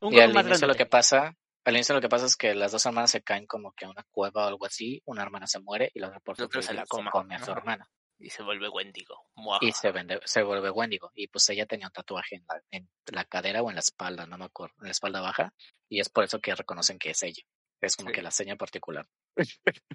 Un 0.00 0.12
Y 0.12 0.16
Gollum 0.16 0.28
al 0.28 0.34
más 0.34 0.46
inicio 0.46 0.66
lo 0.66 0.74
que 0.74 0.86
pasa, 0.86 1.36
al 1.64 1.74
inicio 1.74 1.94
lo 1.94 2.00
que 2.00 2.08
pasa 2.08 2.26
es 2.26 2.36
que 2.36 2.54
las 2.54 2.72
dos 2.72 2.84
hermanas 2.84 3.10
se 3.10 3.22
caen 3.22 3.46
como 3.46 3.72
que 3.72 3.84
a 3.84 3.90
una 3.90 4.04
cueva 4.10 4.44
o 4.44 4.48
algo 4.48 4.66
así, 4.66 5.00
una 5.06 5.22
hermana 5.22 5.46
se 5.46 5.60
muere 5.60 5.90
y 5.94 6.00
la 6.00 6.08
otra 6.08 6.20
por 6.20 6.40
otra 6.42 6.62
se 6.62 6.74
la 6.74 6.84
coma. 6.86 7.10
come 7.10 7.36
a 7.36 7.44
su 7.44 7.52
hermana 7.52 7.88
Y 8.18 8.30
se 8.30 8.42
vuelve 8.42 8.68
Wendigo. 8.68 9.26
Muaja. 9.36 9.64
y 9.64 9.72
se 9.72 9.92
vende, 9.92 10.20
se 10.24 10.42
vuelve 10.42 10.70
Wendigo 10.70 11.10
y 11.14 11.28
pues 11.28 11.48
ella 11.50 11.66
tenía 11.66 11.86
un 11.86 11.92
tatuaje 11.92 12.36
en 12.36 12.44
la, 12.48 12.60
en 12.70 12.88
la 13.12 13.24
cadera 13.24 13.62
o 13.62 13.68
en 13.70 13.76
la 13.76 13.80
espalda, 13.80 14.26
no 14.26 14.36
me 14.36 14.44
acuerdo, 14.46 14.74
en 14.80 14.86
la 14.86 14.90
espalda 14.92 15.20
baja 15.20 15.54
y 15.88 16.00
es 16.00 16.08
por 16.08 16.24
eso 16.24 16.40
que 16.40 16.54
reconocen 16.54 16.98
que 16.98 17.10
es 17.10 17.22
ella. 17.22 17.42
Es 17.82 17.96
como 17.96 18.10
Sí. 18.10 18.14
que 18.14 18.22
la 18.22 18.30
seña 18.30 18.56
particular. 18.56 19.06
Que- 19.36 19.50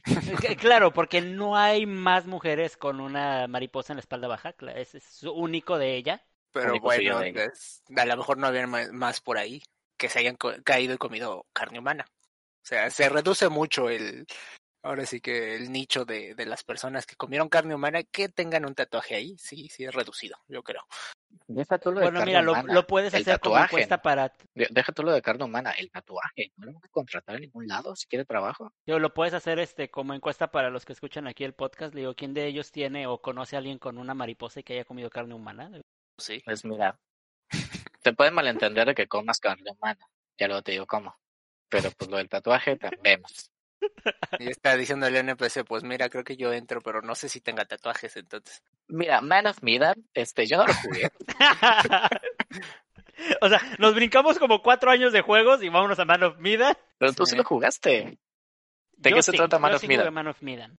Claro, 0.59 0.91
porque 0.93 1.21
no 1.21 1.55
hay 1.57 1.85
más 1.85 2.25
mujeres 2.27 2.75
con 2.77 2.99
una 2.99 3.47
mariposa 3.47 3.93
en 3.93 3.97
la 3.97 4.01
espalda 4.01 4.27
baja. 4.27 4.53
es 4.75 4.89
su 5.09 5.31
único 5.31 5.77
de 5.77 5.95
ella. 5.95 6.23
Pero 6.51 6.71
único 6.71 6.85
bueno, 6.85 7.21
ella. 7.23 7.45
es- 7.45 7.83
a 7.95 8.05
lo 8.05 8.17
mejor 8.17 8.37
no 8.37 8.47
había 8.47 8.67
más 8.67 9.21
por 9.21 9.37
ahí 9.37 9.63
que 9.97 10.09
se 10.09 10.19
hayan 10.19 10.35
caído 10.63 10.93
y 10.93 10.97
comido 10.97 11.45
carne 11.53 11.79
humana. 11.79 12.05
O 12.09 12.65
sea, 12.67 12.89
se 12.91 13.07
reduce 13.07 13.47
mucho 13.47 13.89
el, 13.89 14.27
ahora 14.87 15.05
sí 15.05 15.21
que 15.21 15.55
el 15.55 15.71
nicho 15.71 16.05
de, 16.05 16.33
de 16.35 16.45
las 16.45 16.63
personas 16.63 17.05
que 17.05 17.15
comieron 17.15 17.49
carne 17.49 17.75
humana 17.75 18.03
que 18.03 18.29
tengan 18.29 18.65
un 18.65 18.73
tatuaje 18.75 19.15
ahí, 19.15 19.37
sí, 19.37 19.69
sí 19.69 19.83
es 19.85 19.93
reducido, 19.93 20.37
yo 20.47 20.63
creo. 20.63 20.81
Deja 21.47 21.77
tú 21.77 21.91
lo 21.91 21.99
de 21.99 22.05
Bueno, 22.05 22.19
carne 22.19 22.31
mira, 22.31 22.41
lo, 22.41 22.51
humana, 22.53 22.73
lo 22.73 22.87
puedes 22.87 23.13
el 23.13 23.21
hacer 23.21 23.39
como 23.39 23.57
encuesta 23.57 24.01
para... 24.01 24.33
De- 24.53 24.67
Deja 24.71 24.91
tú 24.91 25.03
lo 25.03 25.11
de 25.11 25.21
carne 25.21 25.43
humana, 25.45 25.71
el 25.71 25.91
tatuaje. 25.91 26.51
No 26.57 26.67
lo 26.67 26.73
van 26.73 26.83
a 26.85 26.89
contratar 26.89 27.35
en 27.35 27.41
ningún 27.41 27.67
lado 27.67 27.95
si 27.95 28.07
quiere 28.07 28.25
trabajo. 28.25 28.73
Yo 28.85 28.99
lo 28.99 29.13
puedes 29.13 29.33
hacer 29.33 29.59
este 29.59 29.89
como 29.89 30.13
encuesta 30.13 30.51
para 30.51 30.69
los 30.69 30.85
que 30.85 30.93
escuchan 30.93 31.27
aquí 31.27 31.43
el 31.43 31.53
podcast. 31.53 31.93
Le 31.93 32.01
digo, 32.01 32.15
¿quién 32.15 32.33
de 32.33 32.47
ellos 32.47 32.71
tiene 32.71 33.07
o 33.07 33.21
conoce 33.21 33.55
a 33.55 33.59
alguien 33.59 33.77
con 33.79 33.97
una 33.97 34.13
mariposa 34.13 34.59
y 34.59 34.63
que 34.63 34.73
haya 34.73 34.85
comido 34.85 35.09
carne 35.09 35.33
humana? 35.35 35.69
Sí. 36.17 36.41
Pues 36.45 36.65
mira, 36.65 36.99
te 38.01 38.13
puede 38.13 38.31
malentender 38.31 38.87
de 38.87 38.95
que 38.95 39.07
comas 39.07 39.39
carne 39.39 39.71
humana. 39.71 40.05
Ya 40.37 40.47
luego 40.47 40.61
te 40.63 40.71
digo 40.73 40.85
cómo. 40.85 41.15
Pero 41.69 41.91
pues 41.97 42.09
lo 42.09 42.17
del 42.17 42.29
tatuaje 42.29 42.77
también. 42.77 43.21
Y 44.39 44.49
está 44.49 44.75
diciendo 44.75 45.07
el 45.07 45.15
NPC, 45.15 45.63
pues 45.65 45.83
mira, 45.83 46.09
creo 46.09 46.23
que 46.23 46.37
yo 46.37 46.53
entro, 46.53 46.81
pero 46.81 47.01
no 47.01 47.15
sé 47.15 47.29
si 47.29 47.41
tenga 47.41 47.65
tatuajes, 47.65 48.15
entonces. 48.15 48.61
Mira, 48.87 49.21
Man 49.21 49.47
of 49.47 49.61
Medan, 49.61 49.95
este, 50.13 50.45
yo 50.47 50.57
no 50.57 50.67
lo 50.67 50.73
jugué. 50.73 51.11
o 53.41 53.49
sea, 53.49 53.61
nos 53.79 53.95
brincamos 53.95 54.37
como 54.39 54.61
cuatro 54.61 54.91
años 54.91 55.11
de 55.13 55.21
juegos 55.21 55.63
y 55.63 55.69
vámonos 55.69 55.99
a 55.99 56.05
Man 56.05 56.23
of 56.23 56.37
Medan. 56.37 56.75
Pero 56.97 57.13
tú 57.13 57.25
sí 57.25 57.31
Sí. 57.31 57.37
lo 57.37 57.43
jugaste. 57.43 58.17
¿De 58.93 59.09
Yo 59.09 59.15
qué 59.17 59.23
se 59.23 59.31
trata 59.33 59.59
Man 59.59 59.71
yo 59.71 59.75
of 59.75 59.81
sí 59.81 59.87
Medan? 59.87 60.13
Man 60.13 60.27
of 60.27 60.41
Medan. 60.41 60.77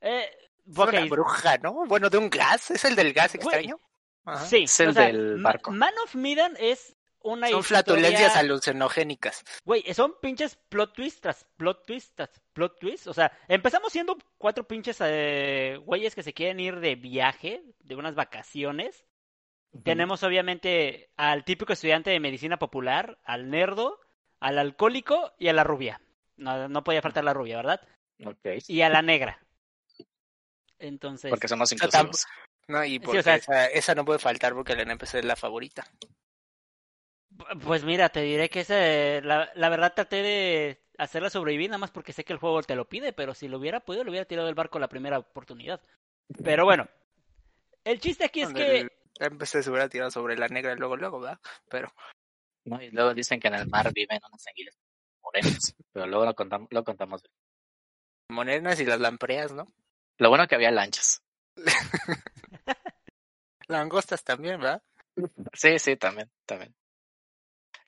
Eh, 0.00 0.28
Es 0.66 0.76
una 0.78 1.04
bruja, 1.06 1.58
¿no? 1.58 1.86
Bueno, 1.86 2.10
de 2.10 2.18
un 2.18 2.30
gas, 2.30 2.70
¿es 2.70 2.84
el 2.84 2.96
del 2.96 3.12
gas 3.12 3.34
extraño? 3.34 3.78
Ajá. 4.24 4.44
sí. 4.46 4.64
Es 4.64 4.80
el 4.80 4.90
o 4.90 4.92
sea, 4.92 5.06
del 5.06 5.40
barco. 5.42 5.70
Man 5.72 5.94
of 6.04 6.14
Medan 6.14 6.54
es 6.58 6.96
una 7.22 7.48
Son 7.48 7.60
historia... 7.60 7.82
flatulencias 7.82 8.36
alucinogénicas. 8.36 9.44
Güey, 9.64 9.82
son 9.94 10.14
pinches 10.20 10.56
plot 10.68 10.94
twists 10.94 11.20
tras 11.20 11.44
plot 11.56 11.84
twists 11.86 12.14
tras 12.14 12.30
plot 12.52 12.78
twists. 12.78 13.06
O 13.06 13.14
sea, 13.14 13.30
empezamos 13.48 13.92
siendo 13.92 14.16
cuatro 14.38 14.64
pinches 14.66 14.98
eh, 15.00 15.78
güeyes 15.84 16.14
que 16.14 16.22
se 16.22 16.32
quieren 16.32 16.60
ir 16.60 16.80
de 16.80 16.94
viaje, 16.96 17.62
de 17.80 17.94
unas 17.96 18.14
vacaciones. 18.14 19.04
Tenemos 19.84 20.22
obviamente 20.24 21.10
al 21.16 21.44
típico 21.44 21.72
estudiante 21.72 22.10
de 22.10 22.18
medicina 22.20 22.58
popular, 22.58 23.18
al 23.24 23.50
nerdo, 23.50 24.00
al 24.40 24.58
alcohólico 24.58 25.32
y 25.38 25.46
a 25.48 25.52
la 25.52 25.62
rubia. 25.62 26.00
No, 26.36 26.68
no 26.68 26.82
podía 26.82 27.02
faltar 27.02 27.22
la 27.22 27.34
rubia, 27.34 27.56
¿verdad? 27.58 27.80
Ok. 28.24 28.64
Y 28.66 28.80
a 28.82 28.88
la 28.88 29.02
negra. 29.02 29.38
Entonces, 30.78 31.30
Porque 31.30 31.48
somos 31.48 31.70
inclusivos. 31.72 32.26
No, 32.66 32.84
y 32.84 32.92
Sí, 32.92 32.98
o 32.98 33.02
porque 33.02 33.22
sea- 33.22 33.36
esa, 33.36 33.66
esa 33.66 33.94
no 33.94 34.04
puede 34.04 34.18
faltar 34.18 34.54
porque 34.54 34.72
el 34.72 34.80
NPC 34.80 35.18
es 35.18 35.24
la 35.24 35.36
favorita. 35.36 35.86
Pues 37.64 37.84
mira, 37.84 38.08
te 38.08 38.22
diré 38.22 38.48
que 38.48 38.60
ese, 38.60 39.20
la, 39.22 39.50
la 39.54 39.68
verdad 39.68 39.94
traté 39.94 40.22
de 40.22 40.80
hacerla 40.98 41.30
sobrevivir 41.30 41.70
nada 41.70 41.78
más 41.78 41.90
porque 41.90 42.12
sé 42.12 42.24
que 42.24 42.32
el 42.32 42.38
juego 42.38 42.62
te 42.62 42.76
lo 42.76 42.88
pide, 42.88 43.12
pero 43.12 43.34
si 43.34 43.48
lo 43.48 43.58
hubiera 43.58 43.80
podido, 43.80 44.04
lo 44.04 44.10
hubiera 44.10 44.26
tirado 44.26 44.46
del 44.46 44.54
barco 44.54 44.78
la 44.78 44.88
primera 44.88 45.18
oportunidad. 45.18 45.80
Pero 46.42 46.64
bueno, 46.64 46.88
el 47.84 48.00
chiste 48.00 48.24
aquí 48.24 48.42
es 48.42 48.52
que 48.52 48.80
El 48.80 48.90
NPC 49.18 49.62
se 49.62 49.70
hubiera 49.70 49.88
tirado 49.88 50.10
sobre 50.10 50.36
la 50.36 50.48
negra 50.48 50.74
luego, 50.74 50.96
luego, 50.96 51.20
¿verdad? 51.20 51.40
Pero 51.68 51.92
¿no? 52.64 52.82
Y 52.82 52.90
luego 52.90 53.14
dicen 53.14 53.40
que 53.40 53.48
en 53.48 53.54
el 53.54 53.68
mar 53.68 53.92
viven 53.92 54.20
unas 54.26 54.46
anguilas 54.46 54.78
morenas. 55.22 55.74
Pero 55.92 56.06
luego 56.06 56.24
lo 56.24 56.34
contamos, 56.34 56.68
lo 56.70 56.84
contamos. 56.84 57.22
morenas 58.28 58.80
y 58.80 58.84
las 58.84 59.00
lampreas, 59.00 59.52
¿no? 59.52 59.66
Lo 60.18 60.28
bueno 60.28 60.46
que 60.46 60.54
había 60.54 60.70
lanchas. 60.70 61.22
Langostas 63.68 64.24
también, 64.24 64.60
¿verdad? 64.60 64.82
Sí, 65.52 65.78
sí, 65.78 65.96
también, 65.96 66.30
también. 66.46 66.74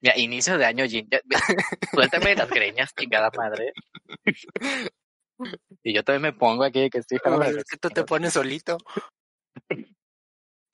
Mira, 0.02 0.18
inicio 0.18 0.58
de 0.58 0.64
año, 0.66 0.84
Jin. 0.86 1.08
ya- 1.10 1.22
Suéltame 1.92 2.34
las 2.34 2.50
greñas, 2.50 2.92
chingada 2.94 3.30
madre. 3.36 3.72
Y 5.82 5.94
yo 5.94 6.02
también 6.04 6.22
me 6.22 6.32
pongo 6.32 6.64
aquí 6.64 6.90
que 6.90 6.98
estoy 6.98 7.18
las 7.24 7.50
es 7.50 7.64
que 7.64 7.76
tú 7.78 7.88
te 7.88 8.04
pones 8.04 8.32
solito. 8.34 8.78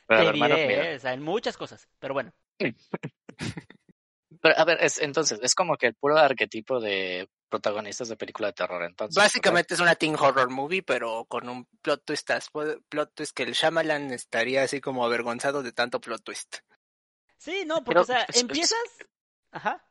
Pero, 0.07 0.33
ver, 0.33 0.53
eh, 0.53 0.97
o 0.97 0.99
sea, 0.99 1.13
en 1.13 1.23
muchas 1.23 1.57
cosas. 1.57 1.87
Pero 1.99 2.15
bueno, 2.15 2.33
Pero, 4.41 4.55
a 4.57 4.65
ver, 4.65 4.79
es, 4.83 4.99
entonces, 5.01 5.39
es 5.43 5.55
como 5.55 5.77
que 5.77 5.89
el 5.89 5.95
puro 5.95 6.17
arquetipo 6.17 6.81
de 6.81 7.29
protagonistas 7.51 8.09
de 8.09 8.17
película 8.17 8.49
de 8.49 8.53
terror, 8.55 8.83
entonces. 8.85 9.15
Básicamente 9.23 9.75
es 9.75 9.81
una 9.81 9.95
teen 9.97 10.15
horror 10.19 10.49
movie, 10.51 10.83
pero 10.83 11.25
con 11.27 11.49
un 11.49 11.67
plot 11.83 12.05
twist, 12.05 12.31
plot 12.89 13.15
twist 13.15 13.35
que 13.35 13.43
el 13.43 13.53
Shyamalan 13.53 14.13
estaría 14.13 14.63
así 14.63 14.81
como 14.81 15.05
avergonzado 15.05 15.63
de 15.63 15.73
tanto 15.73 16.01
plot 16.01 16.23
twist. 16.23 16.59
Sí, 17.37 17.65
no, 17.67 17.77
porque, 17.77 17.91
Pero 17.91 18.01
o 18.03 18.05
sea, 18.05 18.23
es- 18.25 18.37
es- 18.37 18.43
empiezas... 18.43 18.79
Ajá. 19.51 19.85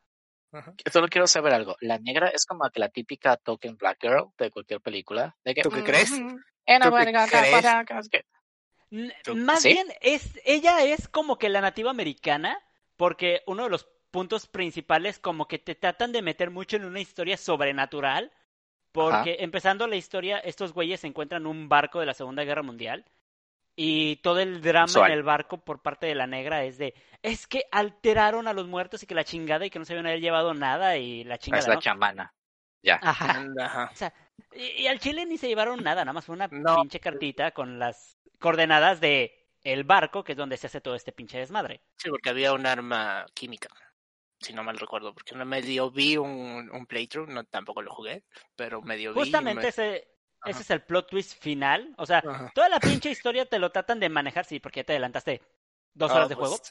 Solo 0.91 1.07
quiero 1.07 1.27
saber 1.27 1.53
algo. 1.53 1.75
La 1.81 1.99
negra 1.99 2.29
es 2.29 2.45
como 2.45 2.69
que 2.69 2.79
la 2.79 2.89
típica 2.89 3.37
token 3.37 3.77
black 3.77 3.97
girl 4.01 4.31
de 4.37 4.49
cualquier 4.49 4.81
película. 4.81 5.35
De 5.43 5.53
que, 5.53 5.61
¿Tú 5.61 5.69
qué 5.71 5.81
mm, 5.81 5.83
crees? 5.83 6.11
mm, 6.11 6.37
eh, 6.65 6.79
no, 6.79 6.85
¿Tú 6.85 6.95
qué 6.95 7.03
bueno, 7.03 7.19
acá, 7.19 7.27
crees? 7.41 7.51
para 7.51 7.79
acá, 7.79 7.99
es 7.99 8.09
que- 8.09 8.25
N- 8.89 9.13
¿Tú- 9.23 9.35
Más 9.35 9.61
sí? 9.61 9.69
bien, 9.69 9.87
es, 10.01 10.39
ella 10.45 10.81
es 10.83 11.07
como 11.09 11.37
que 11.37 11.49
la 11.49 11.59
nativa 11.61 11.91
americana, 11.91 12.57
porque 12.95 13.43
uno 13.45 13.63
de 13.65 13.69
los 13.69 13.87
puntos 14.11 14.47
principales 14.47 15.19
como 15.19 15.47
que 15.47 15.59
te 15.59 15.75
tratan 15.75 16.13
de 16.13 16.21
meter 16.21 16.49
mucho 16.51 16.77
en 16.77 16.85
una 16.85 17.01
historia 17.01 17.35
sobrenatural, 17.37 18.31
porque 18.93 19.37
empezando 19.41 19.85
la 19.87 19.97
historia, 19.97 20.39
estos 20.39 20.71
güeyes 20.73 21.01
se 21.01 21.07
encuentran 21.07 21.41
en 21.43 21.47
un 21.47 21.67
barco 21.69 21.99
de 21.99 22.05
la 22.05 22.13
Segunda 22.13 22.45
Guerra 22.45 22.63
Mundial 22.63 23.05
y 23.79 24.15
todo 24.17 24.39
el 24.39 24.59
drama 24.61 25.05
en 25.05 25.11
el 25.13 25.21
barco 25.23 25.59
por 25.63 25.81
parte 25.83 26.07
de 26.07 26.15
la 26.15 26.25
negra 26.25 26.63
es 26.63 26.79
de, 26.79 26.95
es 27.21 27.45
que 27.45 27.65
alteraron 27.71 28.47
a 28.47 28.53
los 28.53 28.67
muertos 28.67 29.03
y 29.03 29.05
que 29.07 29.13
la 29.15 29.23
chingada 29.23 29.65
y 29.65 29.69
que 29.69 29.77
no 29.79 29.85
se 29.85 29.93
habían 29.93 30.07
haber 30.07 30.19
llevado 30.19 30.53
nada 30.55 30.97
y 30.97 31.23
la 31.23 31.37
chingada, 31.37 31.61
es 31.61 31.67
la 31.67 31.75
¿no? 31.75 31.81
chamana. 31.81 32.33
Ya. 32.81 32.99
Ajá. 33.01 33.45
Ajá. 33.61 34.13
Y, 34.53 34.81
y 34.83 34.87
al 34.87 34.99
Chile 34.99 35.25
ni 35.27 35.37
se 35.37 35.47
llevaron 35.47 35.83
nada, 35.83 36.03
nada 36.03 36.13
más 36.13 36.25
fue 36.25 36.35
una 36.35 36.47
No. 36.47 36.77
pinche 36.81 36.99
cartita 36.99 37.51
con 37.51 37.77
las 37.77 38.17
coordenadas 38.39 38.99
de 38.99 39.47
el 39.63 39.83
barco, 39.83 40.23
que 40.23 40.31
es 40.31 40.37
donde 40.37 40.57
se 40.57 40.67
hace 40.67 40.81
todo 40.81 40.95
este 40.95 41.11
pinche 41.11 41.37
desmadre. 41.37 41.81
Sí, 41.97 42.09
porque 42.09 42.29
había 42.29 42.53
un 42.53 42.65
arma 42.65 43.25
química, 43.35 43.69
si 44.39 44.53
no 44.53 44.63
mal 44.63 44.77
recuerdo, 44.79 45.13
porque 45.13 45.35
no 45.35 45.45
medio 45.45 45.91
vi 45.91 46.17
un, 46.17 46.69
un 46.71 46.85
playthrough, 46.87 47.29
no 47.29 47.43
tampoco 47.43 47.81
lo 47.83 47.93
jugué, 47.93 48.23
pero 48.55 48.81
medio 48.81 49.13
vi. 49.13 49.19
Justamente 49.19 49.61
me- 49.63 49.67
ese, 49.69 50.07
Ajá. 50.41 50.51
ese 50.51 50.61
es 50.61 50.69
el 50.71 50.81
plot 50.83 51.09
twist 51.09 51.41
final. 51.41 51.93
O 51.97 52.05
sea, 52.05 52.19
Ajá. 52.19 52.51
toda 52.53 52.69
la 52.69 52.79
pinche 52.79 53.09
historia 53.09 53.45
te 53.45 53.59
lo 53.59 53.71
tratan 53.71 53.99
de 53.99 54.09
manejar, 54.09 54.45
sí, 54.45 54.59
porque 54.59 54.81
ya 54.81 54.85
te 54.85 54.93
adelantaste 54.93 55.41
dos 55.93 56.11
Ah, 56.11 56.15
horas 56.15 56.29
de 56.29 56.35
pues, 56.35 56.49
juego. 56.49 56.63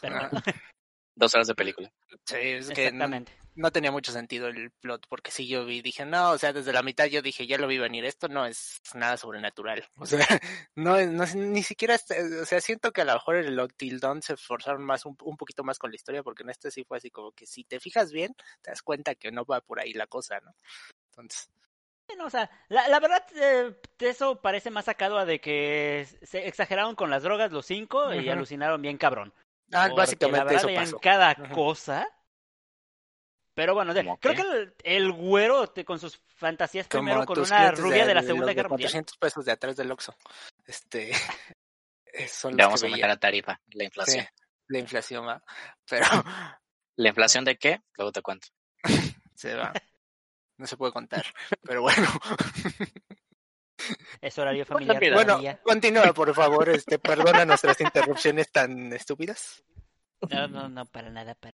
Pero 0.00 0.16
Dos 1.18 1.34
horas 1.34 1.46
de 1.46 1.54
película. 1.54 1.90
Sí, 2.26 2.36
es 2.36 2.66
que 2.68 2.92
no, 2.92 3.04
exactamente. 3.04 3.32
no 3.54 3.72
tenía 3.72 3.90
mucho 3.90 4.12
sentido 4.12 4.48
el 4.48 4.70
plot, 4.70 5.06
porque 5.08 5.30
sí 5.30 5.48
yo 5.48 5.64
vi, 5.64 5.80
dije, 5.80 6.04
no, 6.04 6.32
o 6.32 6.36
sea, 6.36 6.52
desde 6.52 6.74
la 6.74 6.82
mitad 6.82 7.06
yo 7.06 7.22
dije, 7.22 7.46
ya 7.46 7.56
lo 7.56 7.66
vi 7.66 7.78
venir, 7.78 8.04
esto 8.04 8.28
no 8.28 8.44
es 8.44 8.82
nada 8.92 9.16
sobrenatural. 9.16 9.82
O 9.96 10.04
sea, 10.04 10.18
no, 10.74 10.98
es- 10.98 11.08
no 11.08 11.24
es- 11.24 11.34
ni 11.34 11.62
siquiera, 11.62 11.94
o 11.94 12.44
sea, 12.44 12.60
siento 12.60 12.92
que 12.92 13.00
a 13.00 13.06
lo 13.06 13.14
mejor 13.14 13.36
en 13.36 13.98
Dawn 13.98 14.20
se 14.20 14.34
esforzaron 14.34 14.84
más, 14.84 15.06
un, 15.06 15.16
un 15.22 15.38
poquito 15.38 15.64
más 15.64 15.78
con 15.78 15.90
la 15.90 15.96
historia, 15.96 16.22
porque 16.22 16.42
en 16.42 16.50
este 16.50 16.70
sí 16.70 16.84
fue 16.84 16.98
así 16.98 17.10
como 17.10 17.32
que 17.32 17.46
si 17.46 17.64
te 17.64 17.80
fijas 17.80 18.12
bien, 18.12 18.34
te 18.60 18.70
das 18.70 18.82
cuenta 18.82 19.14
que 19.14 19.32
no 19.32 19.46
va 19.46 19.62
por 19.62 19.80
ahí 19.80 19.94
la 19.94 20.06
cosa, 20.06 20.38
¿no? 20.40 20.54
Entonces, 21.12 21.48
Bueno, 22.08 22.26
o 22.26 22.30
sea, 22.30 22.48
la, 22.68 22.88
la 22.88 23.00
verdad, 23.00 23.24
eh, 23.34 23.74
eso 23.98 24.40
parece 24.40 24.70
más 24.70 24.84
sacado 24.84 25.18
a 25.18 25.24
de 25.24 25.40
que 25.40 26.06
se 26.22 26.46
exageraron 26.46 26.94
con 26.94 27.10
las 27.10 27.22
drogas 27.24 27.50
los 27.52 27.66
cinco 27.66 28.14
y 28.14 28.28
alucinaron 28.28 28.80
bien 28.80 28.96
cabrón. 28.98 29.32
ah, 29.72 29.88
Porque 29.88 29.88
la 29.88 29.94
básicamente 29.94 30.44
verdad 30.54 30.70
eso 30.70 30.80
pasó. 30.80 30.98
cada 31.00 31.34
cosa. 31.50 32.08
Pero 33.54 33.74
bueno, 33.74 33.94
de- 33.94 34.04
¿Cómo 34.04 34.18
creo 34.18 34.34
qué? 34.34 34.42
que 34.42 34.48
el, 34.48 34.74
el 35.06 35.12
güero 35.12 35.66
te- 35.68 35.84
con 35.84 35.98
sus 35.98 36.20
fantasías 36.36 36.86
primero 36.88 37.24
con 37.24 37.38
una 37.40 37.70
rubia 37.72 38.04
de, 38.06 38.14
la 38.14 38.22
Segunda 38.22 38.46
de 38.48 38.54
Guerra 38.54 38.68
Mundial. 38.68 38.88
400 38.90 39.16
pesos 39.16 39.44
de 39.46 39.52
atrás 39.52 39.76
del 39.76 39.90
Oxxo. 39.90 40.14
Este, 40.66 41.10
eh, 42.12 42.28
son 42.28 42.52
Le 42.52 42.58
los 42.58 42.66
vamos 42.66 42.80
que 42.82 42.86
a 42.86 42.88
aumentar 42.88 43.06
veía. 43.08 43.14
la 43.14 43.16
tarifa, 43.18 43.52
la 43.72 43.78
Sí, 43.80 43.84
inflación. 43.84 44.26
la 44.68 44.78
inflación 44.78 45.26
va. 45.26 45.42
Pero 45.88 46.06
¿La 46.96 47.08
inflación 47.08 47.44
de 47.44 47.56
qué? 47.56 47.80
Luego 47.96 48.12
te 48.12 48.22
cuento. 48.22 48.48
se 49.34 49.54
va. 49.54 49.72
No 50.58 50.66
se 50.66 50.76
puede 50.76 50.92
contar. 50.92 51.24
Pero 51.62 51.82
bueno. 51.82 52.06
Es 54.20 54.38
horario 54.38 54.64
familiar. 54.64 55.12
Bueno, 55.12 55.38
continúa, 55.62 56.12
por 56.12 56.34
favor. 56.34 56.68
Este, 56.68 56.98
perdona 56.98 57.44
nuestras 57.44 57.80
interrupciones 57.80 58.50
tan 58.50 58.92
estúpidas. 58.92 59.62
No, 60.30 60.48
no, 60.48 60.68
no, 60.68 60.86
para 60.86 61.10
nada, 61.10 61.34
para 61.34 61.54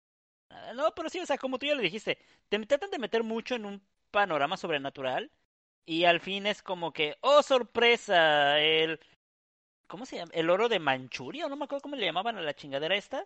nada. 0.50 0.74
No, 0.74 0.94
pero 0.94 1.08
sí, 1.08 1.18
o 1.20 1.26
sea, 1.26 1.38
como 1.38 1.58
tú 1.58 1.66
ya 1.66 1.74
lo 1.74 1.80
dijiste, 1.80 2.18
te 2.48 2.58
tratan 2.66 2.90
de 2.90 2.98
meter 2.98 3.22
mucho 3.24 3.54
en 3.54 3.64
un 3.64 3.82
panorama 4.10 4.56
sobrenatural 4.56 5.30
y 5.86 6.04
al 6.04 6.20
fin 6.20 6.46
es 6.46 6.62
como 6.62 6.92
que, 6.92 7.16
oh, 7.20 7.42
sorpresa, 7.42 8.60
el... 8.60 9.00
¿Cómo 9.86 10.06
se 10.06 10.16
llama? 10.16 10.30
¿El 10.34 10.50
oro 10.50 10.68
de 10.68 10.78
Manchuria? 10.78 11.48
No 11.48 11.56
me 11.56 11.64
acuerdo 11.64 11.82
cómo 11.82 11.96
le 11.96 12.06
llamaban 12.06 12.36
a 12.36 12.42
la 12.42 12.54
chingadera 12.54 12.94
esta. 12.94 13.24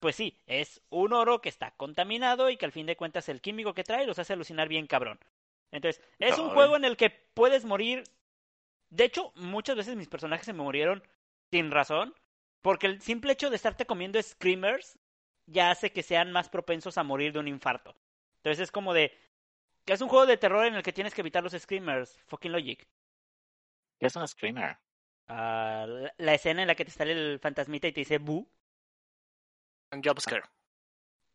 Pues 0.00 0.16
sí, 0.16 0.38
es 0.46 0.80
un 0.88 1.12
oro 1.12 1.42
que 1.42 1.50
está 1.50 1.72
contaminado 1.72 2.48
y 2.50 2.56
que 2.56 2.64
al 2.64 2.72
fin 2.72 2.86
de 2.86 2.96
cuentas 2.96 3.28
el 3.28 3.40
químico 3.42 3.74
que 3.74 3.84
trae 3.84 4.06
los 4.06 4.18
hace 4.18 4.32
alucinar 4.32 4.68
bien 4.68 4.86
cabrón. 4.86 5.20
Entonces, 5.70 6.02
es 6.18 6.38
un 6.38 6.50
juego 6.50 6.76
en 6.76 6.84
el 6.84 6.96
que 6.96 7.10
puedes 7.10 7.64
morir. 7.64 8.02
De 8.88 9.04
hecho, 9.04 9.32
muchas 9.36 9.76
veces 9.76 9.96
mis 9.96 10.08
personajes 10.08 10.46
se 10.46 10.52
me 10.52 10.62
murieron 10.62 11.02
sin 11.50 11.70
razón. 11.70 12.14
Porque 12.62 12.86
el 12.86 13.00
simple 13.00 13.32
hecho 13.32 13.50
de 13.50 13.56
estarte 13.56 13.86
comiendo 13.86 14.20
screamers 14.22 14.98
ya 15.46 15.70
hace 15.70 15.92
que 15.92 16.02
sean 16.02 16.32
más 16.32 16.48
propensos 16.48 16.98
a 16.98 17.02
morir 17.04 17.32
de 17.32 17.38
un 17.38 17.48
infarto. 17.48 17.94
Entonces 18.38 18.64
es 18.64 18.72
como 18.72 18.94
de. 18.94 19.12
que 19.84 19.92
es 19.94 20.00
un 20.00 20.08
juego 20.08 20.26
de 20.26 20.36
terror 20.36 20.66
en 20.66 20.74
el 20.74 20.82
que 20.82 20.92
tienes 20.92 21.14
que 21.14 21.22
evitar 21.22 21.42
los 21.42 21.52
screamers. 21.52 22.18
Fucking 22.26 22.52
logic. 22.52 22.88
¿Qué 23.98 24.06
es 24.06 24.16
un 24.16 24.26
screamer? 24.26 24.78
Ah, 25.28 25.86
la, 25.88 26.14
la 26.18 26.34
escena 26.34 26.62
en 26.62 26.68
la 26.68 26.74
que 26.74 26.84
te 26.84 26.90
sale 26.90 27.12
el 27.12 27.38
fantasmita 27.38 27.88
y 27.88 27.92
te 27.92 28.00
dice 28.00 28.18
bu. 28.18 28.46
Un 29.92 30.02
jumpscare. 30.02 30.42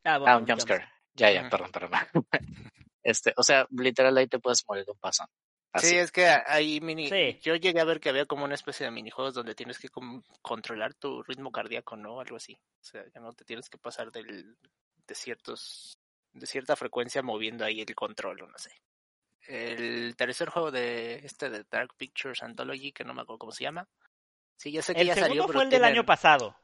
Ah, 0.04 0.18
bueno, 0.18 0.34
Ah, 0.36 0.38
un 0.38 0.48
jumpscare. 0.48 0.88
Ya, 1.14 1.32
ya, 1.32 1.42
Ujú. 1.42 1.50
perdón, 1.50 1.72
perdón. 1.72 1.92
Este, 3.04 3.34
o 3.38 3.44
sea, 3.44 3.68
literal 3.70 4.18
ahí 4.18 4.26
te 4.28 4.40
puedes 4.40 4.68
morir 4.68 4.84
de 4.84 4.92
un 4.92 4.98
pasón. 4.98 5.28
Así. 5.72 5.90
Sí, 5.90 5.98
es 5.98 6.12
que 6.12 6.26
hay 6.26 6.82
mini. 6.82 7.08
Sí. 7.08 7.38
Yo 7.44 7.54
llegué 7.56 7.80
a 7.80 7.86
ver 7.86 8.00
que 8.00 8.10
había 8.10 8.26
como 8.26 8.46
una 8.46 8.56
especie 8.56 8.84
de 8.86 8.92
minijuegos 8.92 9.36
donde 9.36 9.54
tienes 9.54 9.78
que 9.78 9.90
como 9.90 10.24
controlar 10.42 10.96
tu 10.96 11.22
ritmo 11.22 11.52
cardíaco, 11.52 11.96
¿no? 11.96 12.20
Algo 12.20 12.38
así. 12.38 12.54
O 12.54 12.84
sea, 12.84 13.04
que 13.12 13.20
no 13.20 13.32
te 13.34 13.46
tienes 13.46 13.70
que 13.70 13.78
pasar 13.78 14.12
del, 14.12 14.58
de 15.06 15.16
ciertos. 15.16 16.00
de 16.34 16.48
cierta 16.48 16.76
frecuencia 16.76 17.22
moviendo 17.22 17.64
ahí 17.64 17.82
el 17.82 17.94
control, 17.94 18.42
o 18.42 18.48
no 18.48 18.58
sé. 18.58 18.72
El 19.48 20.16
tercer 20.16 20.50
juego 20.50 20.72
de 20.72 21.18
este 21.24 21.52
de 21.52 21.64
Dark 21.70 21.94
Pictures 21.98 22.42
Anthology, 22.42 22.92
que 22.92 23.04
no 23.04 23.14
me 23.14 23.22
acuerdo 23.22 23.38
cómo 23.38 23.52
se 23.52 23.66
llama. 23.66 23.88
Sí, 24.58 24.72
ya 24.72 24.82
sé 24.82 24.96
que 24.96 25.02
El 25.02 25.08
ya 25.08 25.14
segundo 25.14 25.44
salió, 25.44 25.54
fue 25.54 25.64
el 25.64 25.70
del 25.70 25.84
año 25.84 26.06
pasado. 26.06 26.58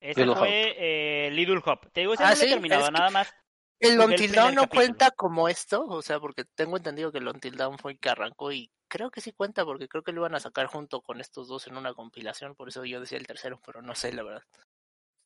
Ese 0.00 0.20
Little 0.20 0.36
fue 0.36 0.74
eh, 0.78 1.30
Little 1.32 1.60
Hop. 1.64 1.90
Te 1.92 2.00
digo, 2.00 2.14
ese 2.14 2.22
Ah, 2.22 2.30
no 2.30 2.34
lo 2.36 2.40
he 2.42 2.44
sí, 2.46 2.50
terminado, 2.50 2.82
es 2.82 2.86
que- 2.88 2.92
nada 2.92 3.10
más. 3.10 3.34
El 3.80 4.00
Until 4.00 4.32
Dawn 4.32 4.54
no 4.56 4.62
capítulo. 4.62 4.80
cuenta 4.86 5.10
como 5.12 5.48
esto, 5.48 5.84
o 5.86 6.02
sea, 6.02 6.18
porque 6.18 6.44
tengo 6.44 6.76
entendido 6.76 7.12
que 7.12 7.18
el 7.18 7.28
Until 7.28 7.56
Dawn 7.56 7.78
fue 7.78 7.92
el 7.92 7.98
que 8.00 8.08
arrancó 8.08 8.50
y 8.50 8.72
creo 8.88 9.10
que 9.10 9.20
sí 9.20 9.32
cuenta 9.32 9.64
porque 9.64 9.86
creo 9.88 10.02
que 10.02 10.10
lo 10.10 10.22
iban 10.22 10.34
a 10.34 10.40
sacar 10.40 10.66
junto 10.66 11.00
con 11.00 11.20
estos 11.20 11.46
dos 11.46 11.66
en 11.68 11.76
una 11.76 11.94
compilación, 11.94 12.56
por 12.56 12.68
eso 12.68 12.84
yo 12.84 13.00
decía 13.00 13.18
el 13.18 13.26
tercero, 13.28 13.60
pero 13.64 13.80
no 13.80 13.94
sé 13.94 14.12
la 14.12 14.24
verdad. 14.24 14.42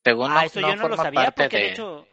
Según 0.04 0.32
Ah, 0.32 0.34
no, 0.34 0.40
eso 0.42 0.60
no 0.60 0.68
yo 0.68 0.76
no 0.76 0.82
lo 0.82 0.88
forma 0.96 1.02
sabía 1.04 1.20
parte 1.30 1.42
porque 1.44 1.56
de 1.56 1.62
de- 1.62 1.70
hecho 1.70 2.08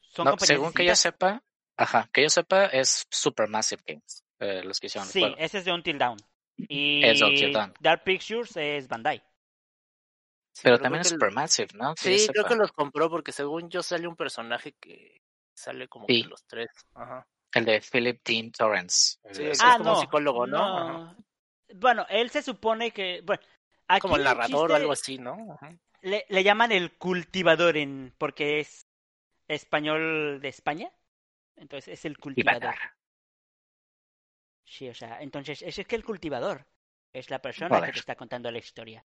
son 0.00 0.24
no, 0.26 0.30
compañías 0.32 0.46
según 0.46 0.72
que 0.74 0.84
yo 0.84 0.94
sepa, 0.94 1.42
ajá, 1.78 2.10
que 2.12 2.22
yo 2.22 2.28
sepa 2.28 2.66
es 2.66 3.06
Supermassive 3.10 3.82
Games, 3.86 4.24
eh, 4.40 4.62
los 4.64 4.80
que 4.80 4.88
hicieron 4.88 5.06
el 5.08 5.12
Sí, 5.12 5.20
juego. 5.20 5.36
ese 5.38 5.58
es 5.58 5.64
de 5.64 5.72
Until 5.72 5.96
Dawn. 5.98 6.18
Y 6.68 7.02
Es 7.04 7.20
de 7.20 7.24
Until 7.24 7.52
Dawn. 7.54 7.72
Dark 7.80 8.04
Pictures 8.04 8.56
es 8.58 8.88
Bandai. 8.88 9.22
Sí, 10.58 10.62
Pero 10.64 10.80
también 10.80 11.02
es 11.02 11.10
Supermassive, 11.10 11.68
¿no? 11.74 11.94
Que 11.94 12.18
Sí, 12.18 12.26
creo 12.26 12.44
que 12.44 12.56
los 12.56 12.72
compró 12.72 13.08
porque 13.08 13.30
según 13.30 13.70
yo 13.70 13.80
sale 13.80 14.08
un 14.08 14.16
personaje 14.16 14.72
que 14.80 15.22
sale 15.54 15.86
como 15.86 16.04
Sí. 16.08 16.24
que 16.24 16.28
los 16.30 16.44
tres. 16.48 16.68
Ajá. 16.94 17.24
El 17.54 17.64
de 17.64 17.80
Philip 17.80 18.20
Dean 18.24 18.50
Torrance. 18.50 19.20
Sí, 19.30 19.44
es 19.44 19.60
ah, 19.62 19.74
como 19.78 19.90
no, 19.90 20.00
psicólogo, 20.00 20.48
¿no? 20.48 21.16
Bueno, 21.76 22.04
él 22.08 22.30
se 22.30 22.42
supone 22.42 22.90
que... 22.90 23.20
Bueno, 23.24 23.40
aquí 23.86 24.00
Como 24.00 24.16
el 24.16 24.24
narrador 24.24 24.72
o 24.72 24.74
algo 24.74 24.90
así, 24.90 25.16
¿no? 25.18 25.52
Ajá. 25.52 25.70
Le, 26.00 26.26
le 26.28 26.42
llaman 26.42 26.72
el 26.72 26.98
cultivador 26.98 27.76
en 27.76 28.12
porque 28.18 28.58
es 28.58 28.88
español 29.46 30.40
de 30.40 30.48
España. 30.48 30.90
Entonces 31.54 31.86
es 32.00 32.04
el 32.04 32.18
cultivador. 32.18 32.74
Sí, 34.64 34.88
o 34.88 34.94
sea, 34.94 35.22
entonces 35.22 35.62
es, 35.62 35.78
es 35.78 35.86
que 35.86 35.94
el 35.94 36.04
cultivador 36.04 36.66
es 37.12 37.30
la 37.30 37.40
persona 37.40 37.68
Joder. 37.76 37.90
que 37.90 37.92
te 37.92 38.00
está 38.00 38.16
contando 38.16 38.50
la 38.50 38.58
historia. 38.58 39.04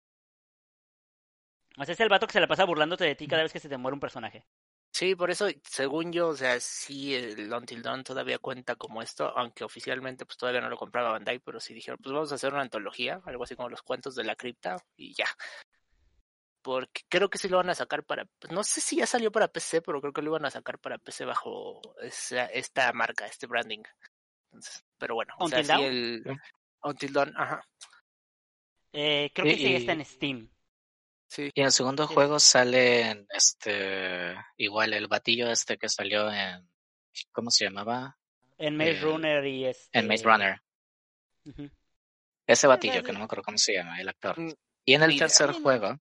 O 1.78 1.86
sea, 1.86 1.94
es 1.94 2.00
el 2.00 2.10
vato 2.10 2.26
que 2.28 2.34
se 2.34 2.40
la 2.40 2.48
pasa 2.48 2.66
burlándote 2.66 3.04
de 3.06 3.16
ti 3.16 3.28
cada 3.28 3.44
vez 3.44 3.54
que 3.54 3.60
se 3.60 3.70
te 3.70 3.78
muere 3.78 3.94
un 3.94 4.00
personaje. 4.00 4.46
Sí, 4.92 5.16
por 5.16 5.30
eso, 5.30 5.48
según 5.64 6.12
yo, 6.12 6.30
o 6.30 6.36
sea, 6.36 6.60
sí, 6.60 7.14
el 7.14 7.54
Until 7.54 7.84
Dawn 7.84 8.04
todavía 8.04 8.40
cuenta 8.40 8.76
como 8.76 9.02
esto, 9.04 9.28
aunque 9.38 9.64
oficialmente 9.64 10.26
pues 10.26 10.38
todavía 10.38 10.62
no 10.62 10.70
lo 10.70 10.78
compraba 10.78 11.12
Bandai, 11.12 11.38
pero 11.40 11.60
sí 11.60 11.74
dijeron, 11.76 12.00
pues 12.02 12.14
vamos 12.14 12.32
a 12.32 12.36
hacer 12.36 12.52
una 12.52 12.64
antología, 12.64 13.22
algo 13.26 13.44
así 13.44 13.56
como 13.56 13.70
los 13.70 13.84
cuentos 13.84 14.16
de 14.16 14.24
la 14.24 14.36
cripta, 14.36 14.78
y 14.96 15.14
ya. 15.14 15.28
Porque 16.64 17.04
creo 17.08 17.30
que 17.30 17.38
sí 17.38 17.48
lo 17.48 17.58
van 17.58 17.70
a 17.70 17.76
sacar 17.76 18.04
para, 18.04 18.26
pues, 18.40 18.52
no 18.52 18.64
sé 18.64 18.82
si 18.82 18.96
ya 18.98 19.06
salió 19.06 19.32
para 19.32 19.48
PC, 19.50 19.82
pero 19.84 20.02
creo 20.02 20.14
que 20.14 20.22
lo 20.24 20.32
iban 20.32 20.46
a 20.46 20.52
sacar 20.52 20.80
para 20.80 20.98
PC 20.98 21.26
bajo 21.26 21.80
esa, 22.02 22.46
esta 22.46 22.92
marca, 22.94 23.28
este 23.28 23.46
branding. 23.46 23.84
Entonces, 24.52 24.84
pero 24.98 25.14
bueno, 25.14 25.36
o 25.38 25.48
sea, 25.48 25.60
¿Until 25.60 25.76
sí 25.78 25.84
el 25.84 26.24
Sí. 26.26 26.32
Until 26.82 27.14
Dawn, 27.14 27.34
ajá, 27.38 27.62
Eh, 28.94 29.30
creo 29.34 29.46
que 29.46 29.54
Y- 29.54 29.58
sí 29.58 29.68
y- 29.68 29.76
está 29.76 29.92
en 29.92 30.06
Steam. 30.06 30.50
Sí. 31.28 31.52
Y 31.54 31.60
en 31.62 31.66
el 31.68 31.72
segundo 31.72 32.08
Sí. 32.08 32.14
juego 32.14 32.40
sale 32.40 33.26
este 33.30 34.36
igual 34.58 34.94
el 34.94 35.08
batillo 35.08 35.50
este 35.52 35.78
que 35.78 35.90
salió 35.90 36.32
en 36.32 36.70
¿cómo 37.32 37.50
se 37.52 37.66
llamaba? 37.66 38.18
En 38.58 38.76
Maze 38.78 38.92
el- 38.92 39.02
Runner 39.02 39.46
y 39.46 39.66
este... 39.66 40.00
en 40.00 40.08
Maze 40.08 40.24
Runner. 40.24 40.62
Ujú. 41.46 41.70
Ese 42.48 42.66
batillo, 42.68 43.04
que 43.04 43.12
no 43.12 43.20
me 43.20 43.26
acuerdo 43.26 43.44
cómo 43.44 43.58
se 43.58 43.74
llama, 43.74 44.00
el 44.00 44.08
actor. 44.10 44.40
Mm, 44.40 44.54
Y 44.86 44.94
en 44.94 45.04
el 45.04 45.18
tercer 45.20 45.52
juego, 45.52 46.00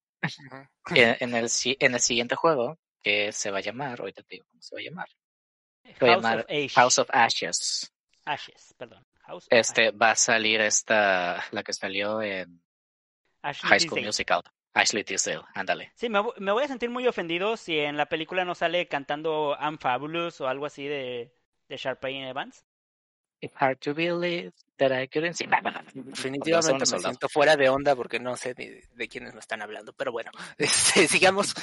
en, 0.95 1.17
en 1.21 1.35
el, 1.35 1.49
en 1.81 1.95
el 1.95 2.01
siguiente 2.01 2.35
juego, 2.37 2.79
que 3.03 3.33
se 3.33 3.51
va 3.51 3.59
a 3.59 3.63
llamar, 3.63 4.01
ahorita 4.01 4.23
te 4.23 4.37
digo 4.37 4.47
cómo 4.49 4.63
se 4.63 4.75
va 4.77 4.81
a 4.81 4.85
llamar, 4.85 5.09
se 5.83 6.05
va 6.05 6.13
a 6.13 6.15
House 6.15 6.23
llamar 6.23 6.39
of 6.41 6.47
Ash- 6.51 6.75
House 6.75 6.99
of 6.99 7.09
Ashes. 7.13 7.93
Ashes, 8.25 8.75
perdón. 8.79 9.05
House 9.23 9.47
Este 9.51 9.91
va 9.91 10.13
a 10.13 10.17
salir 10.17 10.61
esta, 10.61 11.45
la 11.51 11.63
que 11.65 11.73
salió 11.73 12.23
en 12.23 12.63
High 13.43 13.81
School. 13.81 14.03
Musical. 14.05 14.43
Ashley 14.77 15.05
Tisdale, 15.05 15.43
ándale. 15.55 15.91
Sí, 15.95 16.11
me, 16.11 16.23
me 16.37 16.53
voy 16.53 16.63
a 16.63 16.69
sentir 16.69 16.91
muy 16.91 17.07
ofendido 17.07 17.57
si 17.57 17.79
en 17.79 17.97
la 17.97 18.07
película 18.07 18.45
no 18.45 18.55
sale 18.55 18.87
cantando 18.89 19.57
I'm 19.59 19.79
Fabulous 19.79 20.39
o 20.43 20.49
algo 20.49 20.67
así 20.67 20.87
de, 20.87 21.33
de 21.69 21.77
Sharpay 21.79 22.23
Evans. 22.29 22.63
It's 23.41 23.55
hard 23.59 23.79
to 23.81 23.95
believe 23.95 24.53
that 24.77 24.93
I 24.93 25.09
couldn't 25.09 25.35
see. 25.35 25.47
Definitivamente 25.95 26.81
me 26.81 26.87
soldado. 26.87 27.11
siento 27.11 27.29
fuera 27.31 27.57
de 27.57 27.71
onda 27.71 27.97
porque 27.97 28.21
no 28.21 28.37
sé 28.37 28.55
ni 28.59 28.67
de 28.67 29.09
quiénes 29.09 29.33
me 29.33 29.41
están 29.41 29.63
hablando, 29.63 29.95
pero 29.95 30.13
bueno, 30.13 30.31
este, 30.59 31.09
sigamos. 31.09 31.55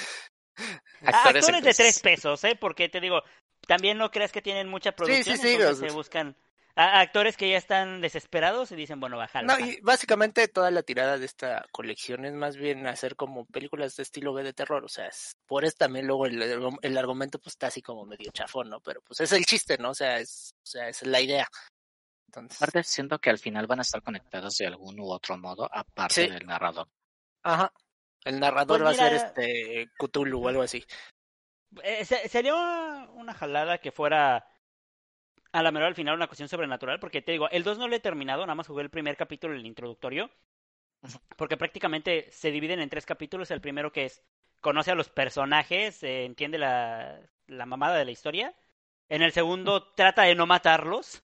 Ah, 0.56 0.82
Actores 1.06 1.45
Actores 1.45 1.63
de 1.63 1.73
tres 1.73 1.99
pesos, 1.99 2.43
¿eh? 2.43 2.56
Porque 2.60 2.89
te 2.89 2.99
digo, 2.99 3.21
también 3.67 3.99
no 3.99 4.10
creas 4.10 4.32
que 4.32 4.41
tienen 4.41 4.67
mucha 4.69 4.91
producción, 4.93 5.38
sí, 5.38 5.54
entonces 5.54 5.88
se 5.88 5.95
buscan 5.95 6.36
a- 6.76 7.00
actores 7.02 7.38
que 7.38 7.50
ya 7.50 7.58
están 7.58 8.02
desesperados 8.02 8.72
y 8.72 8.76
dicen, 8.76 9.00
bueno, 9.00 9.18
bájalo. 9.18 9.48
No, 9.48 9.60
y 9.60 9.80
básicamente 9.82 10.48
toda 10.48 10.72
la 10.72 10.84
tirada 10.84 11.18
de 11.18 11.26
esta 11.26 11.66
colección 11.72 12.26
es 12.26 12.34
más 12.34 12.58
bien 12.58 12.88
hacer 12.88 13.16
como 13.16 13.46
películas 13.46 13.96
de 13.96 14.04
estilo 14.04 14.34
B 14.34 14.44
de 14.44 14.54
terror, 14.54 14.84
o 14.84 14.90
sea, 14.90 15.08
es- 15.08 15.36
por 15.46 15.66
eso 15.66 15.76
también 15.78 16.08
luego 16.08 16.26
el, 16.26 16.42
el 16.82 16.98
argumento 16.98 17.40
pues 17.40 17.54
está 17.54 17.68
así 17.68 17.82
como 17.82 18.06
medio 18.06 18.32
chafón, 18.32 18.70
¿no? 18.70 18.80
Pero 18.82 19.02
pues 19.02 19.20
es 19.20 19.32
el 19.34 19.46
chiste, 19.46 19.78
¿no? 19.78 19.92
O 19.92 19.96
sea, 19.96 20.18
es, 20.20 20.52
o 20.64 20.66
sea, 20.66 20.88
es 20.90 21.06
la 21.06 21.22
idea. 21.22 21.48
Entonces, 22.28 22.60
Aparte, 22.62 22.84
siento 22.84 23.20
que 23.20 23.30
al 23.30 23.38
final 23.38 23.68
van 23.68 23.80
a 23.80 23.84
estar 23.84 24.02
conectados 24.02 24.56
de 24.58 24.66
algún 24.66 25.00
u 25.00 25.12
otro 25.12 25.38
modo, 25.38 25.70
aparte 25.72 26.26
Sí. 26.26 26.30
del 26.30 26.46
narrador. 26.48 26.88
ajá. 27.44 27.72
El 28.26 28.40
narrador 28.40 28.82
Pues 28.82 28.88
va 29.00 29.06
a 29.06 29.10
ser 29.10 29.14
este 29.16 29.90
Cthulhu 30.00 30.46
o 30.46 30.48
algo 30.48 30.62
así. 30.62 30.82
Eh, 31.84 32.06
se- 32.06 32.30
sería 32.30 32.56
una, 32.56 33.10
una 33.12 33.34
jalada 33.34 33.80
que 33.80 33.92
fuera 33.92 34.48
a 35.54 35.63
la 35.63 35.72
mejor 35.72 35.88
al 35.88 35.96
final 35.96 36.16
una 36.16 36.28
cuestión 36.28 36.50
sobrenatural, 36.50 37.00
porque 37.00 37.22
te 37.22 37.32
digo, 37.32 37.50
el 37.50 37.63
2 37.63 37.78
no 37.78 37.88
lo 37.88 37.96
he 37.96 38.00
terminado, 38.00 38.42
nada 38.42 38.56
más 38.56 38.68
jugué 38.68 38.82
el 38.84 38.89
primer 38.89 39.16
capítulo, 39.16 39.54
el 39.54 39.66
introductorio, 39.66 40.30
porque 41.38 41.58
prácticamente 41.58 42.30
se 42.32 42.52
dividen 42.52 42.80
en 42.80 42.89
tres 42.89 43.06
capítulos, 43.06 43.52
el 43.52 43.62
primero 43.62 43.92
que 43.92 44.06
es 44.06 44.22
conoce 44.62 44.92
a 44.92 44.96
los 44.96 45.10
personajes, 45.10 46.02
eh, 46.04 46.26
entiende 46.26 46.58
la, 46.58 47.20
la 47.48 47.66
mamada 47.66 47.98
de 47.98 48.06
la 48.06 48.12
historia, 48.12 48.54
en 49.10 49.22
el 49.22 49.32
segundo 49.32 49.94
trata 49.94 50.24
de 50.24 50.36
no 50.36 50.46
matarlos, 50.48 51.22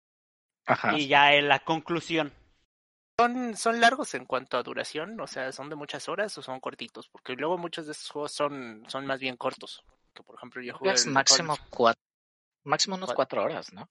Ajá. 0.66 0.96
y 0.96 1.06
ya 1.08 1.34
en 1.34 1.48
la 1.48 1.58
conclusión. 1.58 2.32
¿Son, 3.20 3.56
¿Son 3.56 3.80
largos 3.80 4.14
en 4.14 4.24
cuanto 4.24 4.56
a 4.56 4.62
duración? 4.62 5.20
O 5.20 5.26
sea, 5.26 5.52
¿son 5.52 5.68
de 5.68 5.76
muchas 5.76 6.08
horas 6.08 6.36
o 6.38 6.42
son 6.42 6.58
cortitos? 6.60 7.08
Porque 7.08 7.34
luego 7.34 7.58
muchos 7.58 7.86
de 7.86 7.92
estos 7.92 8.10
juegos 8.10 8.32
son, 8.32 8.84
son 8.88 9.06
más 9.06 9.20
bien 9.20 9.36
cortos. 9.36 9.84
Que 10.14 10.22
por 10.22 10.36
ejemplo 10.36 10.62
yo 10.62 10.74
jugué... 10.76 10.92
Es 10.92 11.06
máximo 11.06 11.56
cuatro, 11.70 12.02
máximo 12.64 12.96
unos 12.96 13.12
Cuatro. 13.12 13.40
cuatro 13.40 13.44
horas, 13.44 13.72
¿no? 13.72 13.88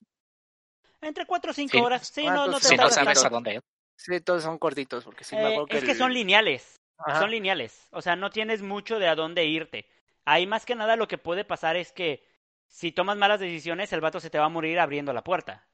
Entre 1.04 1.26
cuatro 1.26 1.52
o 1.52 1.54
cinco 1.54 1.78
Sí. 1.78 1.84
horas, 1.84 2.08
sí, 2.08 2.26
Ah, 2.28 2.34
no, 2.34 2.48
no 2.48 2.60
te 2.60 2.68
Si 2.68 2.76
no 2.78 2.90
sabes 2.90 3.14
tanto. 3.22 3.28
a 3.28 3.30
dónde. 3.30 3.60
Sí, 3.96 4.20
todos 4.22 4.44
son 4.44 4.58
cortitos, 4.58 5.04
porque 5.04 5.24
sí 5.24 5.36
me 5.36 5.44
Eh, 5.44 5.46
acuerdo 5.48 5.68
que 5.68 5.78
es 5.78 5.84
que 5.84 5.92
el- 5.92 5.98
son 5.98 6.14
lineales. 6.14 6.76
Ajá. 6.98 7.20
Son 7.22 7.32
lineales. 7.32 7.88
O 7.92 8.02
sea, 8.02 8.16
no 8.16 8.30
tienes 8.30 8.62
mucho 8.62 9.00
de 9.00 9.08
a 9.08 9.16
dónde 9.16 9.46
irte. 9.46 9.88
Ahí 10.26 10.48
más 10.48 10.66
que 10.66 10.76
nada 10.76 10.96
lo 10.96 11.08
que 11.08 11.18
puede 11.18 11.44
pasar 11.46 11.76
es 11.76 11.92
que 11.92 12.26
si 12.68 12.92
tomas 12.92 13.18
malas 13.18 13.40
decisiones, 13.40 13.92
el 13.94 14.02
vato 14.02 14.20
se 14.20 14.30
te 14.30 14.40
va 14.40 14.46
a 14.46 14.50
morir 14.50 14.80
abriendo 14.80 15.12
la 15.14 15.24
puerta. 15.24 15.68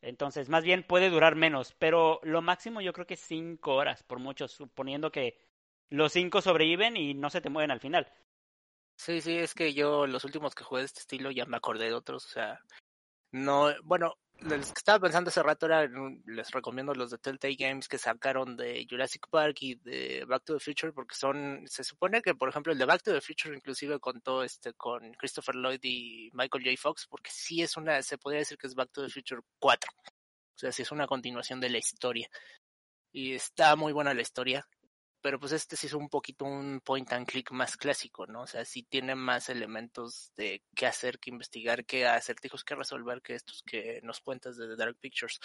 Entonces, 0.00 0.48
más 0.48 0.62
bien 0.62 0.84
puede 0.84 1.10
durar 1.10 1.34
menos. 1.34 1.74
Pero 1.78 2.20
lo 2.22 2.40
máximo 2.42 2.80
yo 2.80 2.92
creo 2.92 3.06
que 3.06 3.14
es 3.14 3.20
cinco 3.20 3.74
horas, 3.74 4.02
por 4.04 4.18
mucho, 4.20 4.46
suponiendo 4.46 5.10
que 5.10 5.38
los 5.90 6.12
cinco 6.12 6.40
sobreviven 6.40 6.96
y 6.96 7.14
no 7.14 7.30
se 7.30 7.40
te 7.40 7.50
mueven 7.50 7.70
al 7.70 7.80
final. 7.80 8.10
Sí, 8.96 9.20
sí, 9.20 9.36
es 9.36 9.54
que 9.54 9.74
yo 9.74 10.06
los 10.06 10.24
últimos 10.24 10.54
que 10.54 10.64
jugué 10.64 10.82
de 10.82 10.86
este 10.86 11.00
estilo 11.00 11.30
ya 11.30 11.44
me 11.46 11.56
acordé 11.56 11.86
de 11.86 11.94
otros, 11.94 12.24
o 12.26 12.28
sea, 12.28 12.60
no, 13.32 13.70
bueno, 13.84 14.14
los 14.40 14.72
que 14.72 14.78
estaba 14.78 15.00
pensando 15.00 15.28
hace 15.28 15.42
rato 15.42 15.66
era, 15.66 15.88
les 16.26 16.50
recomiendo 16.50 16.94
los 16.94 17.10
de 17.10 17.18
Telltale 17.18 17.56
Games 17.56 17.88
que 17.88 17.98
sacaron 17.98 18.56
de 18.56 18.86
Jurassic 18.88 19.28
Park 19.28 19.56
y 19.60 19.74
de 19.76 20.24
Back 20.26 20.44
to 20.44 20.54
the 20.54 20.60
Future 20.64 20.92
porque 20.92 21.14
son, 21.14 21.64
se 21.66 21.82
supone 21.82 22.22
que 22.22 22.34
por 22.34 22.48
ejemplo 22.48 22.72
el 22.72 22.78
de 22.78 22.84
Back 22.84 23.02
to 23.02 23.12
the 23.12 23.20
Future 23.20 23.54
inclusive 23.54 23.98
contó 23.98 24.42
este 24.44 24.74
con 24.74 25.12
Christopher 25.14 25.56
Lloyd 25.56 25.80
y 25.82 26.30
Michael 26.32 26.64
J. 26.64 26.76
Fox 26.80 27.06
porque 27.08 27.30
sí 27.32 27.62
es 27.62 27.76
una, 27.76 28.00
se 28.02 28.18
podría 28.18 28.40
decir 28.40 28.56
que 28.58 28.68
es 28.68 28.74
Back 28.74 28.90
to 28.92 29.02
the 29.02 29.10
Future 29.10 29.40
4, 29.58 29.90
o 29.90 30.58
sea, 30.58 30.72
sí 30.72 30.82
es 30.82 30.92
una 30.92 31.06
continuación 31.06 31.60
de 31.60 31.70
la 31.70 31.78
historia. 31.78 32.28
Y 33.10 33.34
está 33.34 33.74
muy 33.74 33.92
buena 33.92 34.12
la 34.14 34.22
historia 34.22 34.68
pero 35.20 35.38
pues 35.40 35.52
este 35.52 35.76
sí 35.76 35.86
es 35.86 35.94
un 35.94 36.08
poquito 36.08 36.44
un 36.44 36.80
point 36.80 37.12
and 37.12 37.26
click 37.26 37.50
más 37.50 37.76
clásico, 37.76 38.26
¿no? 38.26 38.42
O 38.42 38.46
sea, 38.46 38.64
sí 38.64 38.82
tiene 38.82 39.14
más 39.14 39.48
elementos 39.48 40.32
de 40.36 40.62
qué 40.74 40.86
hacer, 40.86 41.18
qué 41.18 41.30
investigar, 41.30 41.84
qué 41.84 42.06
acertijos 42.06 42.64
que 42.64 42.74
resolver 42.74 43.20
que 43.22 43.34
estos 43.34 43.62
que 43.62 44.00
nos 44.02 44.20
cuentas 44.20 44.56
de 44.56 44.68
The 44.68 44.76
Dark 44.76 44.96
Pictures. 45.00 45.40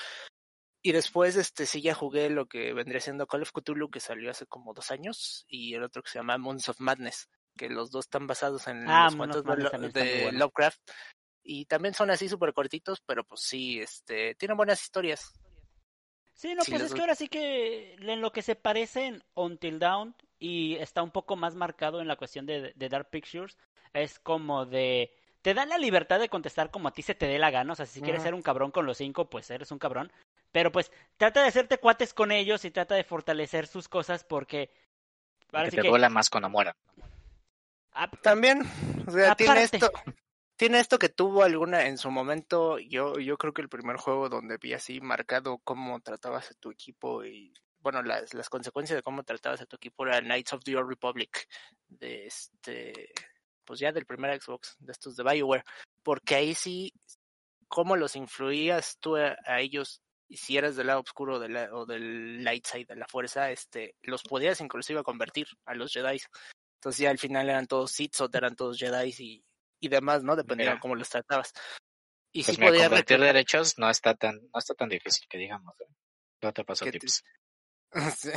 Y 0.85 0.91
después, 0.91 1.37
este, 1.37 1.65
sí 1.65 1.81
ya 1.81 1.93
jugué 1.93 2.29
lo 2.29 2.47
que 2.47 2.73
vendría 2.73 2.99
siendo 2.99 3.25
Call 3.25 3.43
of 3.43 3.51
Cthulhu, 3.53 3.89
que 3.89 3.99
salió 4.01 4.29
hace 4.31 4.45
como 4.45 4.73
dos 4.73 4.91
años, 4.91 5.45
y 5.47 5.73
el 5.75 5.83
otro 5.83 6.03
que 6.03 6.09
se 6.11 6.19
llama 6.19 6.37
Moons 6.37 6.67
of 6.67 6.79
Madness, 6.79 7.29
que 7.57 7.69
los 7.69 7.89
dos 7.89 8.05
están 8.05 8.27
basados 8.27 8.67
en 8.67 8.85
Ah, 8.87 9.05
los 9.05 9.15
cuentos 9.15 9.43
de, 9.45 9.55
Lo- 9.55 9.69
de 9.89 10.21
bueno. 10.23 10.39
Lovecraft. 10.39 10.81
Y 11.41 11.65
también 11.65 11.93
son 11.93 12.09
así 12.09 12.27
súper 12.27 12.53
cortitos, 12.53 13.01
pero 13.05 13.23
pues 13.23 13.41
sí, 13.41 13.79
este, 13.79 14.35
tienen 14.35 14.57
buenas 14.57 14.81
historias. 14.81 15.33
Sí, 16.33 16.55
no, 16.55 16.63
Sí, 16.63 16.71
pues 16.71 16.81
es 16.83 16.89
dos. 16.89 16.95
que 16.95 17.01
ahora 17.01 17.15
sí 17.15 17.27
que 17.27 17.93
en 17.95 18.21
lo 18.21 18.31
que 18.31 18.41
se 18.41 18.55
parecen 18.55 19.23
Until 19.35 19.79
Dawn 19.79 20.15
y 20.39 20.75
está 20.75 21.01
un 21.03 21.11
poco 21.11 21.35
más 21.35 21.55
marcado 21.55 22.01
en 22.01 22.07
la 22.07 22.15
cuestión 22.15 22.45
de, 22.45 22.73
de 22.75 22.89
Dark 22.89 23.09
Pictures, 23.09 23.57
es 23.93 24.19
como 24.19 24.65
de... 24.65 25.15
Te 25.41 25.53
dan 25.53 25.69
la 25.69 25.77
libertad 25.77 26.19
de 26.19 26.29
contestar 26.29 26.71
como 26.71 26.87
a 26.87 26.91
ti 26.93 27.01
se 27.01 27.15
te 27.15 27.27
dé 27.27 27.37
la 27.37 27.51
gana, 27.51 27.73
o 27.73 27.75
sea, 27.75 27.85
si 27.85 28.01
quieres 28.01 28.23
ser 28.23 28.33
un 28.33 28.41
cabrón 28.41 28.71
con 28.71 28.85
los 28.85 28.97
cinco, 28.97 29.29
pues 29.29 29.49
eres 29.51 29.71
un 29.71 29.77
cabrón, 29.79 30.11
pero 30.51 30.71
pues 30.71 30.91
trata 31.17 31.41
de 31.41 31.49
hacerte 31.49 31.77
cuates 31.79 32.13
con 32.13 32.31
ellos 32.31 32.63
y 32.65 32.71
trata 32.71 32.95
de 32.95 33.03
fortalecer 33.03 33.67
sus 33.67 33.87
cosas 33.89 34.23
porque... 34.23 34.69
Ahora 35.51 35.65
Que 35.65 35.71
sí 35.71 35.75
te 35.77 35.81
que... 35.83 35.89
duela 35.89 36.09
más 36.09 36.29
cuando 36.29 36.49
mueran. 36.49 36.73
ah, 37.91 38.09
También, 38.21 38.61
o 39.05 39.11
sea, 39.11 39.35
tiene 39.35 39.63
esto, 39.63 39.91
tiene 40.63 40.79
esto 40.79 40.97
que 40.97 41.09
tuvo 41.09 41.43
alguna 41.43 41.87
en 41.87 41.97
su 41.97 42.09
momento. 42.09 42.79
Yo, 42.79 43.19
yo 43.19 43.37
creo 43.37 43.51
que 43.51 43.61
el 43.61 43.67
primer 43.67 43.97
juego 43.97 44.29
donde 44.29 44.57
vi 44.57 44.71
así 44.71 45.01
marcado 45.01 45.57
cómo 45.57 45.99
tratabas 45.99 46.51
a 46.51 46.53
tu 46.53 46.71
equipo 46.71 47.25
y 47.25 47.53
bueno, 47.81 48.01
las, 48.01 48.33
las 48.33 48.47
consecuencias 48.47 48.95
de 48.95 49.03
cómo 49.03 49.25
tratabas 49.25 49.59
a 49.59 49.65
tu 49.65 49.75
equipo 49.75 50.07
era 50.07 50.21
Knights 50.21 50.53
of 50.53 50.63
the 50.63 50.77
Old 50.77 50.87
Republic, 50.87 51.49
este, 51.99 53.11
pues 53.65 53.81
ya 53.81 53.91
del 53.91 54.05
primer 54.05 54.41
Xbox, 54.41 54.77
de 54.79 54.93
estos 54.93 55.17
de 55.17 55.23
Bioware, 55.23 55.65
porque 56.01 56.35
ahí 56.35 56.55
sí, 56.55 56.93
cómo 57.67 57.97
los 57.97 58.15
influías 58.15 58.97
tú 59.01 59.17
a, 59.17 59.35
a 59.45 59.59
ellos 59.59 60.01
y 60.29 60.37
si 60.37 60.55
eras 60.55 60.77
del 60.77 60.87
lado 60.87 61.01
oscuro 61.01 61.39
de 61.39 61.49
la, 61.49 61.75
o 61.75 61.85
del 61.85 62.41
light 62.41 62.65
side 62.65 62.85
de 62.85 62.95
la 62.95 63.07
fuerza, 63.09 63.51
este, 63.51 63.95
los 64.01 64.23
podías 64.23 64.61
inclusive 64.61 65.03
convertir 65.03 65.45
a 65.65 65.75
los 65.75 65.91
Jedi. 65.91 66.21
Entonces 66.75 66.99
ya 66.99 67.09
al 67.09 67.19
final 67.19 67.49
eran 67.49 67.67
todos 67.67 67.91
Sith 67.91 68.21
o 68.21 68.29
eran 68.31 68.55
todos 68.55 68.79
Jedi 68.79 69.13
y, 69.19 69.43
y 69.83 69.89
demás, 69.89 70.23
¿no? 70.23 70.35
Dependiendo 70.35 70.75
de 70.75 70.79
cómo 70.79 70.95
los 70.95 71.09
tratabas. 71.09 71.53
Y 72.31 72.43
Pues 72.43 72.55
sí 72.55 72.59
mira, 72.61 72.71
podías 72.71 72.87
convertir 72.89 73.19
derechos 73.19 73.77
no 73.77 73.89
está 73.89 74.15
tan, 74.15 74.35
no 74.51 74.59
está 74.59 74.73
tan 74.73 74.89
difícil 74.89 75.27
que 75.29 75.37
digamos. 75.37 75.73
¿eh? 75.81 75.85
Yo 76.41 76.51
te 76.51 76.63
paso 76.63 76.85
¿Qué 76.85 76.91
te- 76.93 76.99
tips. 76.99 77.23
Sí, 78.17 78.31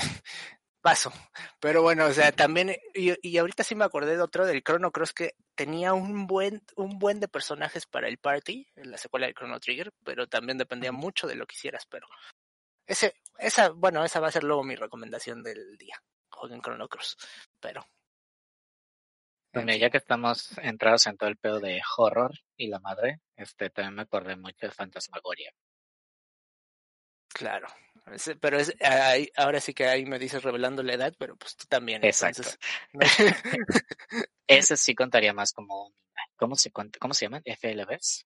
Paso. 0.83 1.13
Pero 1.59 1.83
bueno, 1.83 2.05
o 2.07 2.13
sea, 2.13 2.31
también, 2.31 2.77
y, 2.95 3.15
y 3.29 3.39
ahorita 3.39 3.65
sí 3.65 3.75
me 3.75 3.85
acordé 3.85 4.15
de 4.17 4.23
otro 4.23 4.47
del 4.47 4.63
Chrono 4.63 4.93
Cross 4.93 5.13
que 5.15 5.35
tenía 5.57 5.95
un 5.95 6.29
buen, 6.29 6.63
un 6.77 6.99
buen 7.01 7.19
de 7.19 7.27
personajes 7.27 7.87
para 7.87 8.07
el 8.07 8.19
party, 8.19 8.69
en 8.77 8.93
la 8.93 8.99
secuela 8.99 9.27
del 9.27 9.35
Chrono 9.35 9.59
Trigger, 9.59 9.93
pero 10.05 10.29
también 10.29 10.59
dependía 10.59 10.93
mucho 10.93 11.27
de 11.27 11.35
lo 11.35 11.45
que 11.47 11.57
hicieras, 11.57 11.87
pero 11.87 12.07
ese, 12.87 13.15
esa, 13.39 13.71
bueno, 13.71 14.05
esa 14.05 14.21
va 14.21 14.29
a 14.29 14.33
ser 14.33 14.45
luego 14.45 14.63
mi 14.63 14.77
recomendación 14.77 15.43
del 15.43 15.77
día. 15.77 16.01
Jueguen 16.31 16.61
Chrono 16.61 16.87
Cross. 16.89 17.17
Pero. 17.59 17.85
Fin. 19.62 19.79
ya 19.79 19.90
que 19.90 19.99
estamos 19.99 20.57
entrados 20.59 21.07
en 21.07 21.16
todo 21.16 21.29
el 21.29 21.37
pedo 21.37 21.61
de 21.61 21.81
horror 21.97 22.33
y 22.57 22.69
la 22.69 22.79
madre, 22.81 23.21
este 23.37 23.71
también 23.71 23.95
me 23.95 24.03
acordé 24.03 24.37
mucho 24.37 24.66
de 24.66 24.71
Fantasmagoria. 24.73 25.53
Claro. 27.29 27.66
Pero 28.40 28.59
es, 28.59 28.75
ahí- 28.81 29.31
ahora 29.37 29.61
sí 29.61 29.75
que 29.75 29.87
ahí 29.87 30.07
me 30.07 30.19
dices 30.19 30.42
revelando 30.42 30.83
la 30.83 30.95
edad, 30.95 31.14
pero 31.19 31.37
pues 31.37 31.57
tú 31.57 31.64
también. 31.69 32.05
Exacto. 32.05 32.42
entonces, 32.92 33.35
Ese 34.47 34.77
sí 34.77 34.95
contaría 34.95 35.33
más 35.33 35.53
como, 35.53 35.92
¿cómo 36.37 36.55
se, 36.55 36.71
cuenta- 36.71 36.99
cómo 37.01 37.14
se 37.14 37.27
llaman? 37.27 37.42
FLVs. 37.45 38.26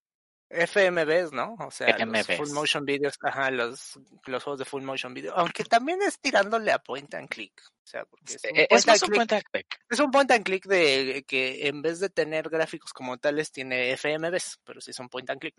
FMVs, 0.51 1.33
¿no? 1.33 1.55
O 1.61 1.71
sea, 1.71 1.97
los 2.05 2.27
full 2.27 2.51
motion 2.51 2.85
videos, 2.85 3.17
ajá, 3.23 3.51
los, 3.53 3.99
los 4.27 4.43
juegos 4.43 4.59
de 4.59 4.65
full 4.65 4.83
motion 4.83 5.15
video, 5.15 5.33
aunque 5.37 5.65
también 5.65 6.03
es 6.03 6.19
tirándole 6.19 6.73
a 6.73 6.81
point 6.81 7.15
and 7.15 7.29
click. 7.29 7.53
O 7.63 7.87
sea, 7.87 8.05
porque 8.05 8.35
es 8.35 8.45
un, 8.45 8.51
point, 8.51 8.67
Es 8.71 8.87
más 8.87 9.03
and 9.03 9.03
un 9.03 9.09
click, 9.09 9.19
point 9.19 9.33
and 9.33 9.45
click. 9.53 9.81
es 9.89 10.01
un 10.01 10.11
point 10.11 10.31
and 10.33 10.45
click 10.45 10.67
de 10.67 11.25
que 11.27 11.69
en 11.69 11.83
vez 11.83 12.01
de 12.01 12.11
tener 12.11 12.49
gráficos 12.49 12.93
como 12.93 13.17
tales 13.19 13.53
tiene 13.53 13.93
FMVs, 13.97 14.61
pero 14.65 14.81
sí 14.81 14.93
son 14.93 15.09
point 15.09 15.31
and 15.31 15.41
click. 15.41 15.55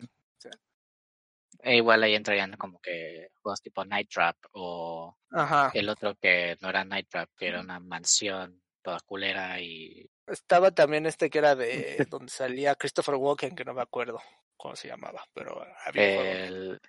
E 1.64 1.76
igual 1.78 2.04
ahí 2.04 2.16
entrarían 2.16 2.58
como 2.58 2.80
que 2.80 3.30
juegos 3.42 3.62
tipo 3.62 3.86
Night 3.86 4.10
Trap 4.10 4.38
o 4.54 5.18
Ajá. 5.32 5.72
el 5.74 5.90
otro 5.90 6.16
que 6.16 6.58
no 6.60 6.70
era 6.70 6.84
Night 6.84 7.08
Trap, 7.10 7.30
que 7.38 7.48
era 7.48 7.62
una 7.62 7.80
mansión 7.80 8.62
toda 8.82 9.00
culera 9.02 9.60
y 9.60 10.10
Estaba 10.28 10.72
también 10.72 11.06
este 11.06 11.30
que 11.30 11.38
era 11.40 11.56
de 11.56 12.06
donde 12.10 12.30
salía 12.32 12.76
Christopher 12.76 13.16
Walken, 13.16 13.56
que 13.56 13.66
no 13.66 13.74
me 13.74 13.82
acuerdo 13.82 14.22
cómo 14.58 14.76
se 14.76 14.88
llamaba, 14.88 15.26
pero 15.34 15.66
había 15.86 16.44
el, 16.46 16.80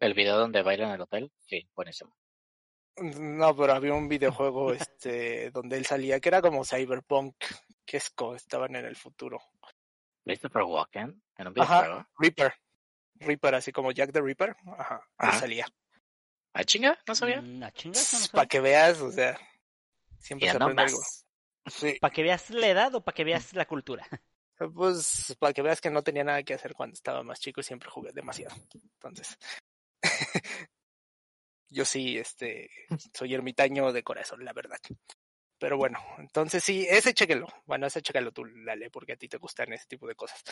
el 0.00 0.14
video 0.14 0.36
donde 0.38 0.62
bailan 0.62 0.88
en 0.90 0.94
el 0.96 1.00
hotel. 1.02 1.32
Sí, 1.40 1.68
buenísimo. 1.74 2.14
No, 3.00 3.54
pero 3.54 3.74
había 3.74 3.94
un 3.94 4.08
videojuego 4.08 4.72
este 4.72 5.50
donde 5.50 5.76
él 5.76 5.86
salía 5.86 6.18
que 6.20 6.30
era 6.30 6.42
como 6.42 6.64
Cyberpunk, 6.64 7.36
que 7.86 7.98
es 7.98 8.10
co- 8.10 8.34
estaban 8.34 8.74
en 8.74 8.86
el 8.86 8.96
futuro. 8.96 9.40
Christopher 10.24 10.62
Walken 10.62 11.22
en 11.36 11.46
un 11.48 11.60
Ajá. 11.60 11.82
videojuego. 11.82 12.08
Reaper. 12.18 12.54
Reaper, 13.20 13.54
así 13.54 13.72
como 13.72 13.92
Jack 13.92 14.12
the 14.12 14.20
Reaper. 14.20 14.56
Ajá. 14.78 14.96
Ahí 15.16 15.28
Ajá. 15.28 15.38
salía. 15.40 15.66
Ah, 16.54 16.64
chinga, 16.64 16.98
no 17.06 17.14
sabía. 17.14 17.40
Mm, 17.40 17.62
a 17.62 17.70
no 17.70 17.92
Para 18.32 18.46
que 18.46 18.60
veas, 18.60 19.00
o 19.00 19.12
sea, 19.12 19.38
siempre 20.18 20.46
Ya 20.46 20.52
se 20.54 20.58
no 20.58 20.64
aprende 20.66 20.82
algo. 20.82 20.98
Sí, 21.70 21.98
¿Para 22.00 22.12
que 22.12 22.22
veas 22.22 22.50
la 22.50 22.68
edad 22.68 22.94
o 22.94 23.04
para 23.04 23.14
que 23.14 23.24
veas 23.24 23.52
la 23.54 23.66
cultura? 23.66 24.06
pues 24.74 25.36
para 25.38 25.52
que 25.52 25.62
veas 25.62 25.80
que 25.80 25.90
no 25.90 26.02
tenía 26.02 26.24
nada 26.24 26.42
que 26.42 26.54
hacer 26.54 26.74
cuando 26.74 26.94
estaba 26.94 27.22
más 27.22 27.40
chico 27.40 27.60
y 27.60 27.64
siempre 27.64 27.90
jugué 27.90 28.12
demasiado. 28.12 28.56
Entonces, 28.74 29.38
yo 31.70 31.84
sí, 31.84 32.18
este, 32.18 32.70
soy 33.14 33.34
ermitaño 33.34 33.92
de 33.92 34.02
corazón, 34.02 34.44
la 34.44 34.52
verdad. 34.52 34.78
Pero 35.58 35.76
bueno, 35.76 35.98
entonces 36.18 36.62
sí, 36.62 36.86
ese 36.88 37.14
chéquelo. 37.14 37.46
Bueno, 37.66 37.86
ese 37.86 38.02
chéquelo 38.02 38.32
tú, 38.32 38.44
Lale, 38.44 38.90
porque 38.90 39.12
a 39.12 39.16
ti 39.16 39.28
te 39.28 39.38
gustan 39.38 39.72
ese 39.72 39.86
tipo 39.86 40.06
de 40.06 40.14
cosas. 40.14 40.42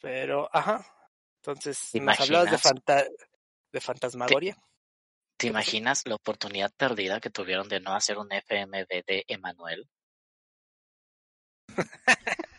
Pero, 0.00 0.48
ajá. 0.52 0.84
Entonces, 1.42 1.90
¿Te 1.92 2.00
nos 2.00 2.20
hablabas 2.20 2.50
de, 2.50 2.58
fanta 2.58 3.06
de 3.72 3.80
fantasmagoria. 3.80 4.56
¿Te 5.38 5.46
imaginas 5.46 6.02
la 6.04 6.16
oportunidad 6.16 6.72
perdida 6.76 7.20
que 7.20 7.30
tuvieron 7.30 7.68
de 7.68 7.78
no 7.78 7.94
hacer 7.94 8.18
un 8.18 8.28
FMV 8.32 9.04
de 9.06 9.24
Emanuel? 9.28 9.88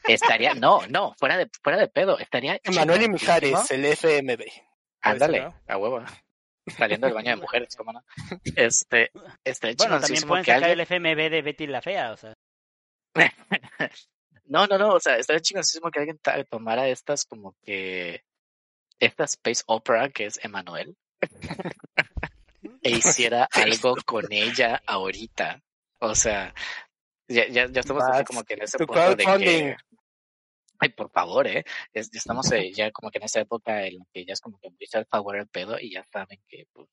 Estaría, 0.08 0.54
no, 0.54 0.88
no, 0.88 1.14
fuera 1.20 1.38
de, 1.38 1.50
fuera 1.62 1.78
de 1.78 1.90
pedo, 1.90 2.18
estaría 2.18 2.58
Emanuel 2.64 3.02
y 3.02 3.06
chingoncísimo. 3.06 3.60
Mijares, 3.60 3.72
el 3.72 3.86
FMB. 3.86 4.44
Ándale, 5.02 5.42
¿no? 5.42 5.62
a 5.68 5.78
huevo. 5.78 6.04
Saliendo 6.68 7.08
del 7.08 7.16
baño 7.16 7.32
de 7.32 7.36
mujeres, 7.36 7.76
¿cómo 7.76 7.92
no? 7.92 8.04
Este, 8.56 9.12
estaría 9.44 9.76
Bueno, 9.78 10.00
también 10.00 10.22
chingoncísimo 10.22 10.30
pueden 10.30 10.46
sacar 10.46 10.64
alguien... 10.64 10.80
el 10.80 10.86
FMB 10.86 11.32
de 11.32 11.42
Betty 11.42 11.68
la 11.68 11.82
Fea, 11.82 12.12
o 12.14 12.18
sea. 12.18 12.34
No, 14.46 14.66
no, 14.66 14.80
no, 14.80 14.96
o 14.96 15.00
sea, 15.00 15.18
estaría 15.18 15.42
chingosísimo 15.42 15.92
que 15.92 16.00
alguien 16.00 16.20
tomara 16.50 16.88
estas 16.88 17.24
como 17.24 17.56
que 17.62 18.24
esta 19.00 19.26
space 19.26 19.62
opera 19.68 20.10
que 20.10 20.26
es 20.26 20.44
Emanuel 20.44 20.98
e 22.84 22.92
hiciera 22.92 23.48
algo 23.84 23.96
con 24.06 24.26
ella 24.32 24.82
ahorita. 24.86 25.62
O 26.00 26.16
sea, 26.16 26.54
ya, 27.28 27.48
ya, 27.48 27.68
ya 27.70 27.80
estamos 27.82 28.04
así 28.04 28.24
como 28.26 28.44
que 28.44 28.54
en 28.56 28.64
ese 28.64 28.78
punto 28.80 29.16
de 29.16 29.26
que, 29.26 29.76
ay, 30.80 30.90
por 30.90 31.12
favor, 31.12 31.46
eh, 31.48 31.64
es- 31.94 32.10
ya 32.12 32.18
estamos 32.20 32.52
eh, 32.52 32.72
ya 32.76 32.92
como 32.92 33.12
que 33.12 33.18
en 33.20 33.26
esa 33.26 33.42
época 33.42 33.86
en 33.86 33.98
la 34.00 34.06
que 34.14 34.26
ya 34.26 34.34
es 34.34 34.42
como 34.42 34.58
que 34.60 34.70
muy 34.70 34.88
self-aware 34.88 35.40
el 35.42 35.48
pedo 35.48 35.78
y 35.80 35.92
ya 35.94 36.06
saben 36.12 36.42
que 36.48 36.66
pues, 36.74 36.88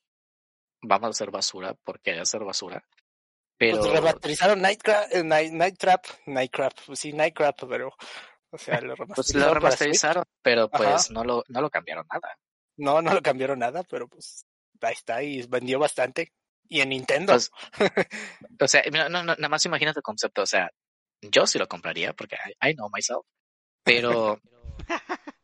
vamos 0.82 1.06
a 1.06 1.10
hacer 1.10 1.30
basura 1.30 1.74
porque 1.84 2.10
hay 2.10 2.16
que 2.16 2.22
hacer 2.22 2.42
basura. 2.44 2.84
Pero 3.58 3.78
Pues 3.78 3.90
remasterizaron 3.92 4.60
Nightcra- 4.60 5.06
eh, 5.10 5.22
Night, 5.24 5.52
Night 5.52 5.78
Trap, 5.78 6.04
Night 6.26 6.50
Crap, 6.52 6.72
pues 6.86 6.98
sí, 6.98 7.12
Night 7.14 7.34
Crap, 7.34 7.56
pero, 7.68 7.88
o 8.50 8.58
sea, 8.58 8.80
lo 8.82 8.94
pues 8.96 8.98
remasterizaron. 8.98 9.54
lo 9.54 9.60
para 9.60 9.70
Switch. 9.70 9.80
remasterizaron, 9.80 10.24
pero 10.42 10.68
Ajá. 10.70 10.76
pues 10.92 11.10
no 11.10 11.24
lo, 11.24 11.42
no 11.48 11.60
lo 11.62 11.70
cambiaron 11.70 12.06
nada. 12.12 12.36
No, 12.76 13.00
no 13.00 13.14
lo 13.14 13.22
cambiaron 13.22 13.58
nada, 13.58 13.82
pero 13.84 14.06
pues 14.08 14.44
ahí 14.82 14.94
está 14.94 15.22
y 15.22 15.42
vendió 15.46 15.78
bastante. 15.78 16.32
Y 16.68 16.80
en 16.80 16.88
Nintendo. 16.88 17.32
Pues, 17.32 17.50
o 18.60 18.68
sea, 18.68 18.82
no, 18.90 19.08
no, 19.08 19.22
nada 19.22 19.48
más 19.48 19.64
imagínate 19.64 20.00
el 20.00 20.04
concepto. 20.04 20.42
O 20.42 20.46
sea, 20.46 20.70
yo 21.22 21.46
sí 21.46 21.58
lo 21.58 21.68
compraría 21.68 22.12
porque 22.12 22.36
I, 22.62 22.70
I 22.70 22.74
know 22.74 22.90
myself. 22.92 23.24
Pero 23.84 24.40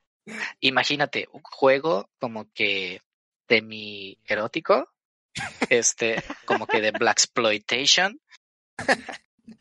imagínate 0.60 1.28
un 1.32 1.42
juego 1.42 2.10
como 2.18 2.50
que 2.52 3.00
semi 3.48 4.18
erótico, 4.24 4.88
este, 5.68 6.22
como 6.44 6.66
que 6.66 6.80
de 6.80 6.90
black 6.90 7.18
exploitation, 7.18 8.20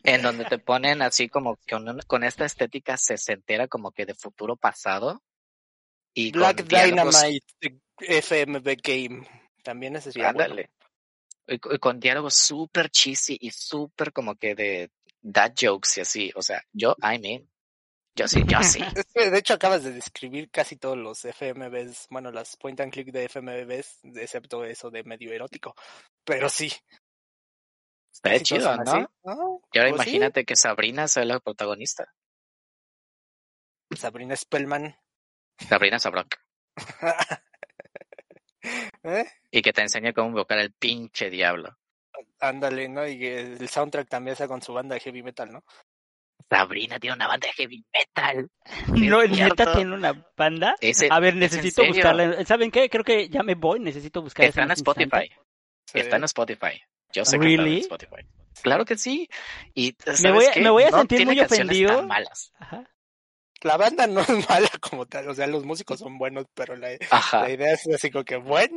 en 0.03 0.21
donde 0.21 0.45
te 0.45 0.59
ponen 0.59 1.01
así 1.01 1.29
como 1.29 1.57
con, 1.69 1.99
con 2.07 2.23
esta 2.23 2.45
estética 2.45 2.97
sesentera 2.97 3.67
como 3.67 3.91
que 3.91 4.05
de 4.05 4.15
futuro 4.15 4.55
pasado. 4.55 5.21
Y 6.13 6.31
Black 6.31 6.63
Dynamite 6.63 7.81
FMB 7.99 8.77
Game. 8.83 9.40
También 9.63 9.95
ese. 9.95 10.11
Ándale. 10.23 10.71
Con 11.79 11.99
diálogos 11.99 12.35
súper 12.35 12.89
cheesy 12.89 13.37
y 13.39 13.51
súper 13.51 14.13
como 14.13 14.35
que 14.35 14.55
de 14.55 14.91
dad 15.21 15.53
jokes 15.59 15.89
y 15.97 16.01
así. 16.01 16.31
O 16.35 16.41
sea, 16.41 16.63
yo, 16.71 16.95
I 17.01 17.19
mean, 17.19 17.49
yo 18.15 18.27
sí, 18.27 18.43
yo 18.45 18.61
sí. 18.63 18.79
De 19.15 19.37
hecho 19.37 19.53
acabas 19.53 19.83
de 19.83 19.91
describir 19.91 20.49
casi 20.49 20.75
todos 20.75 20.97
los 20.97 21.23
FMBs, 21.25 22.07
bueno, 22.09 22.31
las 22.31 22.57
point 22.57 22.79
and 22.79 22.91
click 22.91 23.11
de 23.11 23.27
FMBs, 23.27 23.99
excepto 24.15 24.63
eso 24.65 24.89
de 24.89 25.03
medio 25.03 25.31
erótico. 25.33 25.75
Pero 26.23 26.49
sí. 26.49 26.71
Está 28.13 28.31
casi 28.31 28.43
chido, 28.43 28.75
¿no? 28.77 28.91
así. 28.91 29.05
Ah, 29.25 29.35
Y 29.73 29.79
ahora 29.79 29.89
pues 29.91 30.03
sí. 30.03 30.09
imagínate 30.09 30.45
que 30.45 30.55
Sabrina 30.55 31.07
sea 31.07 31.25
la 31.25 31.39
protagonista. 31.39 32.13
Sabrina 33.95 34.35
Spellman. 34.35 34.95
Sabrina 35.57 35.99
Sabrok. 35.99 36.35
¿Eh? 39.03 39.25
Y 39.51 39.61
que 39.61 39.73
te 39.73 39.81
enseñe 39.81 40.13
cómo 40.13 40.29
invocar 40.29 40.59
al 40.59 40.71
pinche 40.71 41.29
diablo. 41.29 41.77
Ándale, 42.39 42.87
¿no? 42.89 43.07
Y 43.07 43.17
que 43.19 43.39
el 43.39 43.69
soundtrack 43.69 44.07
también 44.09 44.35
sea 44.35 44.47
con 44.47 44.61
su 44.61 44.73
banda 44.73 44.95
de 44.95 45.01
heavy 45.01 45.23
metal, 45.23 45.51
¿no? 45.51 45.63
Sabrina 46.49 46.99
tiene 46.99 47.15
una 47.15 47.27
banda 47.27 47.47
de 47.47 47.53
heavy 47.53 47.85
metal. 47.93 48.49
No, 49.11 49.21
Es 49.21 49.31
neta 49.31 49.73
tiene 49.73 49.93
una 49.93 50.25
banda. 50.35 50.75
Ese, 50.81 51.07
A 51.09 51.19
ver, 51.19 51.29
¿es 51.29 51.33
en 51.35 51.39
necesito 51.39 51.85
buscarla. 51.85 52.45
¿Saben 52.45 52.71
qué? 52.71 52.89
Creo 52.89 53.03
que 53.03 53.29
ya 53.29 53.41
me 53.43 53.55
voy. 53.55 53.79
Necesito 53.79 54.21
buscar 54.21 54.45
Está 54.45 54.63
en. 54.63 54.71
Spotify. 54.71 55.31
Está 55.93 56.17
en 56.17 56.23
Spotify. 56.25 56.81
Yo 57.13 57.25
sé 57.25 57.39
que 57.39 57.45
está 57.45 57.61
en 57.61 57.65
Really? 57.65 57.79
Spotify. 57.79 58.25
Claro 58.61 58.85
que 58.85 58.97
sí. 58.97 59.29
Y 59.73 59.95
¿sabes 60.03 60.21
Me 60.21 60.31
voy 60.31 60.45
a- 60.45 60.51
qué? 60.51 60.61
me 60.61 60.69
voy 60.69 60.83
a 60.83 60.89
No 60.91 60.97
sentir 60.99 61.25
muy 61.25 61.39
ofendido. 61.39 62.03
malas. 62.03 62.51
Ajá. 62.59 62.83
La 63.63 63.77
banda 63.77 64.07
no 64.07 64.21
es 64.21 64.49
mala 64.49 64.69
como 64.79 65.05
tal, 65.05 65.29
o 65.29 65.35
sea, 65.35 65.47
los 65.47 65.63
músicos 65.65 65.99
son 65.99 66.17
buenos, 66.17 66.45
pero 66.53 66.75
la, 66.75 66.93
idea 66.93 67.73
es 67.73 67.87
así 67.93 68.09
como 68.09 68.23
que, 68.23 68.37
bueno, 68.37 68.67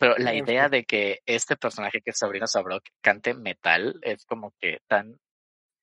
Pero 0.00 0.16
la 0.16 0.32
En 0.32 0.44
idea 0.44 0.70
de 0.70 0.84
que 0.84 1.20
este 1.26 1.56
personaje 1.56 2.00
que 2.00 2.10
es 2.12 2.18
Sabrina 2.18 2.46
Sabrok 2.46 2.82
cante 3.02 3.34
metal 3.34 3.98
es 4.00 4.24
como 4.24 4.54
que 4.58 4.78
tan 4.86 5.20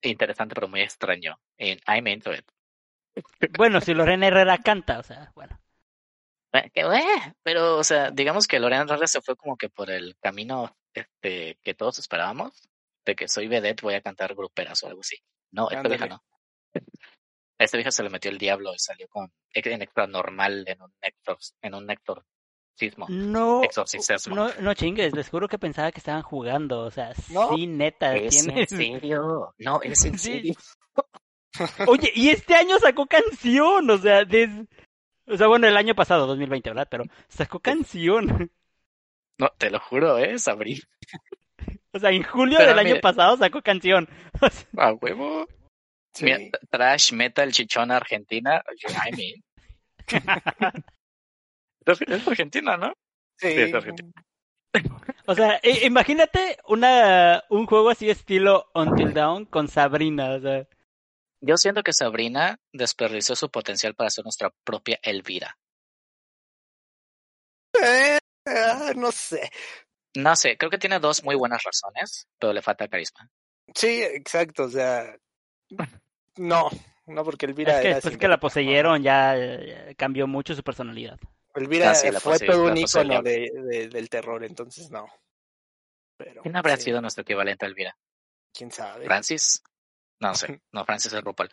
interesante 0.02 0.56
pero 0.56 0.68
muy 0.68 0.82
extraño. 0.82 1.40
And 1.60 1.80
I'm 1.88 2.08
into 2.08 2.34
it. 2.34 2.46
Bueno, 3.58 3.80
si 3.80 3.94
Lorena 3.94 4.28
Herrera 4.28 4.58
canta, 4.58 4.98
o 5.00 5.04
sea, 5.04 5.32
bueno. 5.36 5.60
Eh, 6.54 6.72
que, 6.74 6.82
eh, 6.82 7.36
Pero, 7.44 7.78
o 7.78 7.84
sea, 7.84 8.10
digamos 8.10 8.48
que 8.48 8.60
Lorena 8.60 8.84
Herrera 8.84 9.06
se 9.06 9.22
fue 9.22 9.36
como 9.36 9.56
que 9.56 9.70
por 9.70 9.92
el 9.92 10.16
camino 10.20 10.76
este 10.96 11.60
que 11.62 11.76
todos 11.76 12.00
esperábamos, 12.00 12.68
de 13.06 13.16
que 13.16 13.28
soy 13.28 13.48
vedette, 13.48 13.82
voy 13.82 13.94
a 13.94 14.02
cantar 14.02 14.34
gruperas 14.34 14.82
o 14.82 14.88
algo 14.88 15.02
así. 15.02 15.18
No, 15.52 15.70
esta 15.70 15.88
vieja 15.88 16.08
no. 16.08 16.24
A 17.60 17.64
esta 17.64 17.78
vieja 17.78 17.92
se 17.92 18.04
le 18.04 18.10
metió 18.10 18.30
el 18.30 18.38
diablo 18.38 18.74
y 18.74 18.80
salió 18.80 19.08
con 19.08 19.32
en 19.52 19.82
extra 19.82 20.06
normal 20.08 20.64
en 20.68 20.82
un 20.82 20.92
nector, 21.02 21.38
en 21.62 21.74
un 21.74 21.86
nectorcismo. 21.86 23.08
No, 23.10 23.62
no, 24.28 24.54
no 24.62 24.74
chingues, 24.76 25.16
les 25.16 25.30
juro 25.30 25.48
que 25.48 25.58
pensaba 25.58 25.92
que 25.92 26.00
estaban 26.00 26.22
jugando, 26.22 26.82
o 26.82 26.92
sea, 26.92 27.14
¿No? 27.30 27.56
sí, 27.56 27.66
neta, 27.66 28.16
¿Es 28.16 28.46
en 28.46 28.54
tiene... 28.54 28.68
serio? 28.68 29.56
No, 29.58 29.82
es 29.82 30.06
en 30.06 30.20
serio. 30.20 30.54
Oye, 31.88 32.12
y 32.14 32.30
este 32.30 32.56
año 32.56 32.78
sacó 32.80 33.08
canción, 33.08 33.90
o 33.90 33.98
sea, 33.98 34.24
des... 34.26 34.50
O 35.26 35.36
sea, 35.36 35.48
bueno, 35.48 35.68
el 35.68 35.76
año 35.76 35.96
pasado, 35.96 36.26
2020, 36.28 36.70
¿verdad? 36.70 36.88
Pero 36.90 37.04
sacó 37.28 37.60
canción. 37.60 38.52
No, 39.40 39.50
te 39.58 39.70
lo 39.70 39.80
juro, 39.80 40.18
¿eh? 40.18 40.38
Sabrina. 40.40 40.82
O 41.94 42.00
sea, 42.00 42.12
en 42.12 42.22
julio 42.22 42.58
Pero 42.60 42.70
del 42.76 42.80
año 42.80 43.02
pasado 43.02 43.38
sacó 43.38 43.62
canción. 43.64 44.08
O 44.40 44.50
sea, 44.50 44.68
A 44.78 44.94
huevo. 44.94 45.48
Sí. 46.14 46.52
Trash 46.70 47.14
metal 47.14 47.52
chichona 47.52 47.98
argentina. 47.98 48.64
I 49.06 49.16
mean. 49.16 49.44
Es 51.88 52.28
argentina, 52.28 52.76
¿no? 52.76 52.92
Sí. 53.38 53.48
es 53.48 53.74
argentino. 53.74 54.12
O 55.26 55.36
sea, 55.36 55.60
imagínate 55.84 56.58
una 56.68 57.44
un 57.50 57.66
juego 57.66 57.90
así 57.90 58.10
estilo 58.10 58.70
Until 58.74 59.14
Dawn 59.14 59.46
con 59.46 59.68
Sabrina, 59.68 60.36
o 60.36 60.40
sea. 60.42 60.68
Yo 61.40 61.56
siento 61.56 61.84
que 61.84 61.94
Sabrina 61.94 62.60
desperdició 62.74 63.36
su 63.36 63.50
potencial 63.50 63.94
para 63.94 64.10
ser 64.10 64.26
nuestra 64.26 64.50
propia 64.64 65.00
Elvira. 65.04 65.56
Eh, 67.82 68.18
ah, 68.48 68.92
no 68.96 69.12
sé. 69.12 69.50
No 70.16 70.36
sé, 70.36 70.58
creo 70.58 70.72
que 70.72 70.80
tiene 70.80 71.00
dos 71.00 71.24
muy 71.24 71.36
buenas 71.36 71.62
razones, 71.64 72.28
pero 72.40 72.54
le 72.54 72.64
falta 72.64 72.88
carisma. 72.88 73.30
Sí, 73.76 74.02
exacto, 74.02 74.64
o 74.64 74.70
sea, 74.70 75.16
no, 76.38 76.70
no 77.08 77.24
porque 77.24 77.46
Elvira 77.46 77.76
Es 77.76 77.82
que 77.82 77.88
era 77.88 77.96
después 77.96 78.18
que 78.18 78.28
la 78.28 78.40
poseyeron 78.40 79.02
ya 79.04 79.36
cambió 79.98 80.28
mucho 80.28 80.56
su 80.56 80.64
personalidad. 80.64 81.20
Elvira 81.56 81.92
Ah, 81.92 81.96
sí, 81.96 82.12
fue 82.20 82.40
todo 82.40 82.66
un 82.66 82.76
de, 82.76 83.50
de- 83.52 83.88
del 83.90 84.10
terror, 84.10 84.44
entonces 84.44 84.92
no. 84.92 85.08
Pero, 86.18 86.42
¿Quién 86.44 86.56
habrá 86.56 86.78
sí, 86.78 86.84
sido 86.84 87.02
nuestro 87.02 87.24
equivalente 87.24 87.66
a 87.66 87.70
Elvira? 87.70 87.98
quién 88.54 88.72
sabe. 88.72 89.06
¿Francis? 89.06 89.62
No 90.20 90.34
sé, 90.34 90.62
no, 90.72 90.84
Francis 90.86 91.14
es 91.14 91.24
RuPaul. 91.24 91.50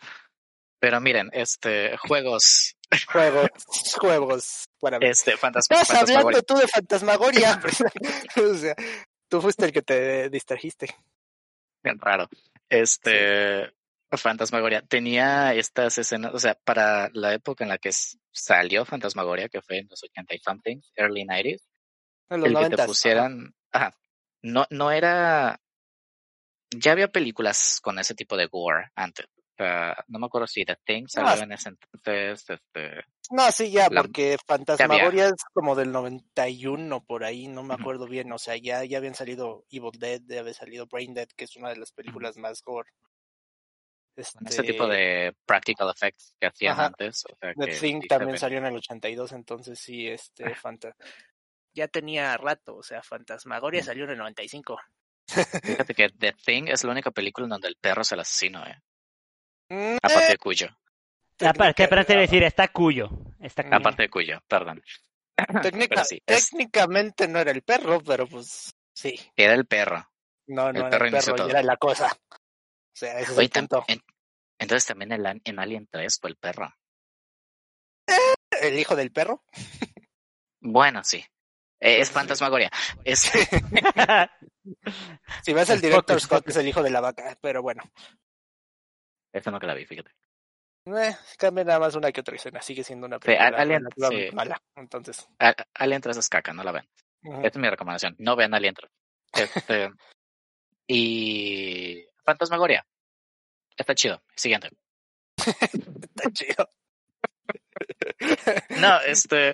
Pero 0.79 0.99
miren, 0.99 1.29
este, 1.33 1.97
juegos, 1.97 2.75
Juegos, 3.11 3.49
juegos. 3.99 4.65
Para 4.79 4.99
ver. 4.99 5.09
este, 5.11 5.37
fantas 5.37 5.65
Estás 5.69 5.87
Fantasmagoria. 5.87 6.19
hablando 6.19 6.43
tú 6.43 6.55
de 6.55 6.67
Fantasmagoria. 6.67 7.61
o 8.51 8.53
sea, 8.55 8.75
tú 9.27 9.41
fuiste 9.41 9.65
el 9.65 9.71
que 9.71 9.81
te 9.81 10.29
distrajiste. 10.29 10.95
Bien 11.83 11.99
raro. 11.99 12.27
Este, 12.69 13.71
Fantasmagoria 14.11 14.81
tenía 14.81 15.53
estas 15.53 15.97
escenas, 15.97 16.33
o 16.33 16.39
sea, 16.39 16.55
para 16.63 17.09
la 17.13 17.33
época 17.33 17.63
en 17.63 17.69
la 17.69 17.77
que 17.77 17.91
salió 18.31 18.85
Fantasmagoria, 18.85 19.49
que 19.49 19.61
fue 19.61 19.79
en 19.79 19.87
los 19.89 20.03
80 20.03 20.35
y 20.35 20.39
something, 20.39 20.77
early 20.95 21.25
90s, 21.25 21.61
En 22.29 22.39
los 22.41 22.47
el 22.49 22.53
que 22.55 22.61
90. 22.61 22.77
te 22.77 22.85
pusieran, 22.85 23.55
ajá, 23.71 23.93
no, 24.41 24.65
no 24.69 24.91
era, 24.91 25.59
ya 26.71 26.91
había 26.91 27.07
películas 27.09 27.79
con 27.81 27.99
ese 27.99 28.15
tipo 28.15 28.37
de 28.37 28.47
gore 28.47 28.89
antes. 28.95 29.25
No 30.07 30.19
me 30.19 30.25
acuerdo 30.25 30.47
si 30.47 30.65
The 30.65 30.75
Thing 30.85 31.05
salió 31.07 31.29
Ah. 31.31 31.43
en 31.43 31.51
ese 31.53 31.69
entonces, 31.69 32.49
este, 32.49 33.03
No, 33.31 33.51
sí, 33.51 33.71
ya, 33.71 33.87
La- 33.89 34.01
porque 34.01 34.37
Fantasmagoria 34.45 35.27
es 35.27 35.43
como 35.53 35.75
del 35.75 35.91
91 35.91 37.03
por 37.03 37.23
ahí, 37.23 37.47
no 37.47 37.63
me 37.63 37.73
acuerdo 37.73 38.05
bien. 38.07 38.31
O 38.33 38.37
sea, 38.37 38.55
ya, 38.57 38.83
ya 38.83 38.97
habían 38.99 39.15
salido 39.15 39.65
Evil 39.71 39.97
Dead, 39.97 40.21
ya 40.27 40.41
había 40.41 40.53
salido 40.53 40.85
Brain 40.87 41.13
Dead, 41.13 41.27
que 41.35 41.45
es 41.45 41.55
una 41.55 41.69
de 41.69 41.77
las 41.77 41.91
películas 41.93 42.37
más 42.37 42.61
gore. 42.61 42.89
Con 44.15 44.47
ese 44.47 44.63
tipo 44.63 44.87
de 44.87 45.35
practical 45.45 45.89
effects 45.89 46.35
que 46.39 46.47
hacían 46.47 46.73
Ajá. 46.73 46.85
antes. 46.87 47.23
O 47.25 47.35
sea, 47.39 47.53
The 47.53 47.65
que 47.65 47.75
Thing 47.77 48.01
también 48.07 48.37
salió 48.37 48.57
en 48.59 48.65
el 48.67 48.75
82, 48.77 49.31
entonces 49.33 49.79
sí, 49.79 50.07
este. 50.07 50.55
Fanta... 50.55 50.95
Ya 51.73 51.87
tenía 51.89 52.37
rato, 52.37 52.77
o 52.77 52.83
sea, 52.83 53.03
Fantasmagoria 53.03 53.81
Mm. 53.81 53.85
salió 53.85 54.03
en 54.05 54.11
el 54.11 54.17
95. 54.17 54.77
Fíjate 55.27 55.93
que 55.93 56.09
The 56.09 56.33
Thing 56.45 56.67
es 56.69 56.83
la 56.85 56.91
única 56.91 57.11
película 57.11 57.45
en 57.45 57.49
donde 57.49 57.67
el 57.67 57.75
perro 57.75 58.03
es 58.03 58.11
el 58.13 58.19
asesino, 58.21 58.65
eh. 58.65 58.79
Mm, 59.69 59.97
Aparte 60.01 60.25
eh, 60.25 60.29
de 60.29 60.37
Cuyo. 60.37 60.67
Aparte, 61.41 61.83
aparte 61.83 62.13
de 62.13 62.19
decir, 62.21 62.43
está 62.43 62.69
cuyo. 62.69 63.09
Está 63.41 63.63
Mm. 63.63 63.65
cuyo. 63.65 63.75
Aparte 63.77 64.01
de 64.03 64.09
Cuyo, 64.09 64.39
perdón. 64.47 64.81
técnica- 65.61 65.95
Pero 65.95 66.05
sí, 66.05 66.21
es- 66.25 66.49
técnicamente 66.49 67.27
no 67.27 67.39
era 67.39 67.51
el 67.51 67.61
perro, 67.63 67.99
pero 68.01 68.25
pues 68.25 68.73
sí. 68.93 69.19
Era 69.35 69.53
el 69.53 69.65
perro. 69.65 70.07
No, 70.47 70.69
El 70.69 70.75
no 70.75 70.79
era 70.81 70.89
perro 70.91 71.05
el 71.07 71.11
perro, 71.11 71.49
era 71.49 71.61
la 71.63 71.75
cosa. 71.75 72.15
O 72.95 72.97
sea, 72.97 73.19
ese 73.19 73.31
es 73.33 73.37
Oye, 73.37 73.45
el 73.47 73.51
punto. 73.51 73.83
en- 73.89 74.01
entonces 74.57 74.85
también 74.87 75.11
el 75.11 75.41
en 75.43 75.59
Alien 75.59 75.87
3 75.91 76.17
fue 76.19 76.29
el 76.29 76.37
perro. 76.37 76.73
¿El 78.61 78.79
hijo 78.79 78.95
del 78.95 79.11
perro? 79.11 79.43
Bueno, 80.61 81.03
sí. 81.03 81.17
Eh, 81.79 81.99
es. 81.99 82.09
Fantasmagoria. 82.11 82.71
Es, 83.03 83.29
Si 85.43 85.53
ves 85.53 85.69
el 85.69 85.81
director 85.81 86.19
Scott 86.21 86.47
es 86.47 86.55
el 86.55 86.67
hijo 86.67 86.81
de 86.81 86.89
la 86.89 87.01
vaca, 87.01 87.37
pero 87.41 87.61
bueno. 87.61 87.83
esa 89.33 89.51
no 89.51 89.59
que 89.59 89.67
la 89.67 89.73
vi, 89.73 89.85
fíjate. 89.85 90.11
Eh, 90.87 91.15
cambia 91.37 91.63
nada 91.65 91.79
más 91.79 91.95
una 91.95 92.11
que 92.11 92.21
otra 92.21 92.35
escena, 92.35 92.61
sigue 92.61 92.83
siendo 92.83 93.07
una 93.07 93.17
Sí, 93.17 93.23
película 93.25 93.47
Alien, 93.57 93.83
sí. 93.97 94.29
mala. 94.33 94.61
Entonces, 94.75 95.27
A- 95.39 95.55
Alien 95.73 96.01
3 96.01 96.15
es 96.17 96.29
caca, 96.29 96.53
no 96.53 96.63
la 96.63 96.71
ven. 96.71 96.87
Esta 97.23 97.47
es 97.47 97.57
mi 97.57 97.69
recomendación. 97.69 98.15
No 98.19 98.35
vean 98.35 98.53
Alien 98.53 98.75
3. 98.75 98.91
Este, 99.33 99.91
y 100.87 102.05
Fantasmagoria. 102.25 102.85
Está 103.77 103.95
chido. 103.95 104.21
Siguiente. 104.35 104.69
está 105.37 106.31
chido. 106.31 106.69
No, 108.79 109.01
este 109.01 109.53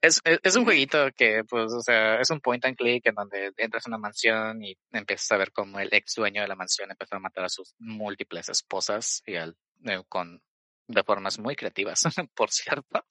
es, 0.00 0.20
es, 0.24 0.40
es 0.42 0.56
un 0.56 0.64
jueguito 0.64 1.08
que, 1.16 1.44
pues, 1.44 1.72
o 1.72 1.80
sea, 1.80 2.20
es 2.20 2.30
un 2.30 2.40
point 2.40 2.64
and 2.64 2.76
click 2.76 3.06
en 3.06 3.14
donde 3.14 3.52
entras 3.56 3.86
a 3.86 3.90
una 3.90 3.98
mansión 3.98 4.62
y 4.62 4.76
empiezas 4.90 5.30
a 5.32 5.36
ver 5.36 5.52
cómo 5.52 5.78
el 5.78 5.92
ex 5.92 6.14
dueño 6.14 6.42
de 6.42 6.48
la 6.48 6.56
mansión 6.56 6.90
empezó 6.90 7.16
a 7.16 7.20
matar 7.20 7.44
a 7.44 7.48
sus 7.48 7.74
múltiples 7.78 8.48
esposas 8.48 9.22
y 9.26 9.36
al, 9.36 9.56
eh, 9.84 10.02
con 10.08 10.42
de 10.88 11.04
formas 11.04 11.38
muy 11.38 11.54
creativas, 11.54 12.02
por 12.34 12.50
cierto. 12.50 13.04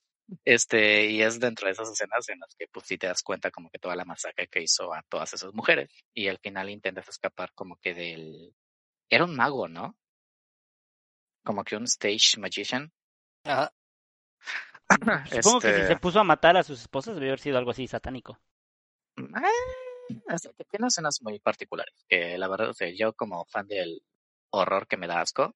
Este, 0.45 1.07
y 1.07 1.21
es 1.21 1.39
dentro 1.39 1.67
de 1.67 1.73
esas 1.73 1.89
escenas 1.89 2.27
en 2.29 2.39
las 2.39 2.55
que 2.55 2.67
pues 2.67 2.85
sí 2.87 2.97
te 2.97 3.07
das 3.07 3.21
cuenta 3.23 3.51
como 3.51 3.69
que 3.69 3.79
toda 3.79 3.95
la 3.95 4.05
masacre 4.05 4.47
que 4.47 4.61
hizo 4.61 4.93
a 4.93 5.03
todas 5.03 5.33
esas 5.33 5.53
mujeres. 5.53 5.89
Y 6.13 6.27
al 6.27 6.39
final 6.39 6.69
intentas 6.69 7.07
escapar 7.09 7.51
como 7.53 7.77
que 7.77 7.93
del 7.93 8.53
era 9.09 9.25
un 9.25 9.35
mago, 9.35 9.67
¿no? 9.67 9.97
Como 11.43 11.63
que 11.63 11.75
un 11.75 11.83
stage 11.83 12.39
magician. 12.39 12.91
Ajá. 13.43 13.73
Supongo 15.43 15.59
que 15.59 15.73
si 15.73 15.81
Este, 15.81 15.87
se 15.87 15.95
puso 15.97 16.19
a 16.19 16.23
matar 16.23 16.57
a 16.57 16.63
sus 16.63 16.81
esposas 16.81 17.15
debe 17.15 17.27
haber 17.27 17.39
sido 17.39 17.57
algo 17.57 17.71
así 17.71 17.87
satánico. 17.87 18.39
Eh, 19.17 20.21
es 20.29 20.49
que 20.57 20.63
tiene 20.65 20.87
escenas 20.87 21.21
muy 21.21 21.39
particulares. 21.39 21.93
Que 22.07 22.37
la 22.37 22.47
verdad, 22.47 22.69
o 22.69 22.73
sea, 22.73 22.89
yo 22.89 23.13
como 23.13 23.45
fan 23.45 23.67
del 23.67 24.01
horror 24.51 24.87
que 24.87 24.97
me 24.97 25.07
da 25.07 25.21
asco, 25.21 25.55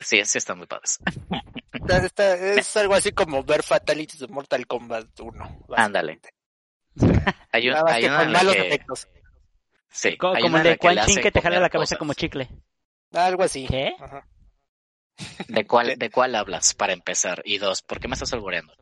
sí, 0.00 0.24
sí 0.24 0.38
están 0.38 0.58
muy 0.58 0.66
padres. 0.66 0.98
Está- 1.80 2.04
está- 2.04 2.34
es 2.36 2.76
algo 2.76 2.94
así 2.94 3.12
como 3.12 3.42
ver 3.44 3.62
Fatalities 3.62 4.20
de 4.20 4.28
Mortal 4.28 4.66
Kombat 4.66 5.18
1. 5.20 5.64
Ándale. 5.76 6.20
Hay, 7.52 7.68
un, 7.70 7.76
hay 7.88 8.02
que 8.02 8.08
una 8.08 8.16
con 8.18 8.26
en 8.26 8.32
la 8.32 8.38
malos 8.38 8.54
que, 8.56 8.66
efectos. 8.66 9.08
sí, 9.90 10.16
Co- 10.16 10.34
hay 10.34 10.42
como 10.42 10.54
una 10.56 10.62
el 10.62 10.68
de 10.70 10.78
Quan 10.78 10.98
Chin 11.06 11.20
que 11.22 11.30
te 11.30 11.40
jala 11.40 11.60
la 11.60 11.70
cabeza 11.70 11.90
cosas. 11.94 11.98
como 11.98 12.14
chicle. 12.14 12.48
Algo 13.12 13.42
así. 13.44 13.66
¿Qué? 13.68 13.94
Ajá. 13.98 14.26
¿De 15.48 15.66
cuál, 15.66 15.96
¿De 15.98 16.10
cuál 16.10 16.34
hablas 16.34 16.74
para 16.74 16.92
empezar? 16.92 17.42
Y 17.44 17.58
dos, 17.58 17.82
¿por 17.82 17.98
qué 18.00 18.08
me 18.08 18.14
estás 18.14 18.32
albureando? 18.32 18.72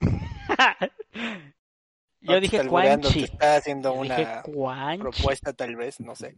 No 2.22 2.34
Yo 2.34 2.40
dije 2.40 2.56
está 2.58 2.68
Quan 2.68 3.00
Chi. 3.00 3.24
está 3.24 3.56
haciendo 3.56 3.94
Yo 3.94 4.00
una 4.00 4.42
propuesta 4.98 5.54
tal 5.54 5.74
vez, 5.76 6.00
no 6.00 6.14
sé. 6.14 6.36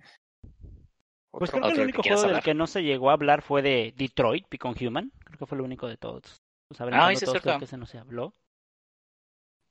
Pues 1.33 1.51
creo 1.51 1.63
que 1.65 1.73
el 1.73 1.81
único 1.81 2.03
juego 2.03 2.23
del 2.23 2.43
que 2.43 2.55
no 2.55 2.67
se 2.67 2.83
llegó 2.83 3.11
a 3.11 3.15
hablar 3.15 3.43
fue 3.43 3.63
de 3.63 3.95
Detroit, 3.97 4.47
Become 4.51 4.77
Human. 4.87 5.13
Creo 5.25 5.39
que 5.39 5.47
fue 5.47 5.57
el 5.59 5.63
único 5.63 5.89
de 5.89 5.97
todos. 5.97 6.41
Pues 6.69 6.81
Ah, 6.81 6.87
brincando 6.87 7.09
sí, 7.11 7.15
es 7.15 7.25
todos, 7.25 7.43
creo 7.43 7.59
que 7.59 7.65
ese 7.65 7.77
no 7.77 7.87
se 7.87 7.99
habló. 7.99 8.35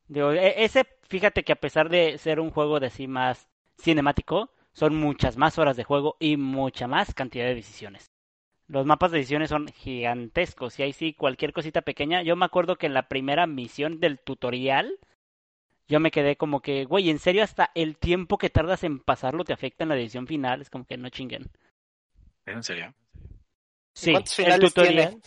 Digo, 0.07 0.31
e- 0.31 0.63
ese, 0.63 0.85
fíjate 1.09 1.43
que 1.43 1.53
a 1.53 1.55
pesar 1.65 1.89
de 1.89 2.17
ser 2.17 2.39
un 2.39 2.51
juego 2.51 2.79
de 2.79 2.87
así 2.87 3.07
más 3.07 3.47
cinemático, 3.79 4.51
son 4.73 4.95
muchas 4.95 5.37
más 5.37 5.57
horas 5.57 5.75
de 5.77 5.83
juego 5.83 6.17
y 6.19 6.37
mucha 6.37 6.87
más 6.87 7.13
cantidad 7.13 7.45
de 7.45 7.55
decisiones. 7.55 8.11
Los 8.67 8.85
mapas 8.85 9.11
de 9.11 9.19
decisiones 9.19 9.49
son 9.49 9.67
gigantescos 9.69 10.79
y 10.79 10.83
ahí 10.83 10.93
sí, 10.93 11.13
cualquier 11.13 11.53
cosita 11.53 11.81
pequeña. 11.83 12.23
Yo 12.23 12.35
me 12.35 12.45
acuerdo 12.45 12.77
que 12.77 12.87
en 12.87 12.93
la 12.95 13.07
primera 13.09 13.47
misión 13.47 13.99
del 13.99 14.19
tutorial, 14.19 14.97
yo 15.91 15.99
me 15.99 16.09
quedé 16.09 16.37
como 16.37 16.61
que, 16.61 16.85
güey, 16.85 17.09
en 17.09 17.19
serio, 17.19 17.43
hasta 17.43 17.69
el 17.75 17.97
tiempo 17.97 18.37
que 18.37 18.49
tardas 18.49 18.85
en 18.85 18.99
pasarlo 18.99 19.43
te 19.43 19.51
afecta 19.51 19.83
en 19.83 19.89
la 19.89 19.95
decisión 19.95 20.25
final. 20.25 20.61
Es 20.61 20.69
como 20.69 20.85
que 20.85 20.95
no 20.95 21.09
chinguen. 21.09 21.51
¿Es 22.45 22.55
en 22.55 22.63
serio? 22.63 22.93
Sí, 23.93 24.13
¿Cuántos 24.13 24.39
el 24.39 24.59
tutorial. 24.61 25.21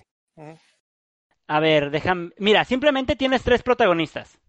A 1.46 1.60
ver, 1.60 1.90
déjame. 1.90 2.30
Mira, 2.38 2.64
simplemente 2.64 3.14
tienes 3.14 3.42
tres 3.42 3.62
protagonistas. 3.62 4.40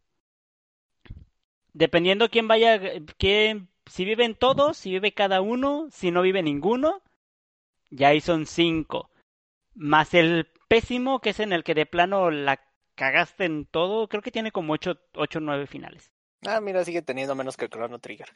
Dependiendo 1.73 2.29
quién 2.29 2.47
vaya, 2.47 2.79
quién, 3.17 3.67
si 3.85 4.05
viven 4.05 4.35
todos, 4.35 4.77
si 4.77 4.91
vive 4.91 5.13
cada 5.13 5.41
uno, 5.41 5.89
si 5.91 6.11
no 6.11 6.21
vive 6.21 6.41
ninguno, 6.41 7.03
ya 7.89 8.07
ahí 8.07 8.21
son 8.21 8.45
cinco. 8.45 9.09
Más 9.73 10.13
el 10.13 10.47
pésimo, 10.69 11.19
que 11.19 11.31
es 11.31 11.41
en 11.41 11.51
el 11.51 11.65
que 11.65 11.73
de 11.73 11.85
plano 11.85 12.31
la 12.31 12.61
cagaste 12.95 13.45
en 13.45 13.65
todo, 13.65 14.07
creo 14.07 14.21
que 14.21 14.31
tiene 14.31 14.51
como 14.51 14.73
ocho, 14.73 14.99
ocho 15.13 15.39
nueve 15.39 15.67
finales. 15.67 16.11
Ah, 16.45 16.59
mira, 16.61 16.83
sigue 16.85 17.01
teniendo 17.01 17.35
menos 17.35 17.57
que 17.57 17.69
Chrono 17.69 17.99
Trigger. 17.99 18.29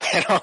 Pero, 0.12 0.42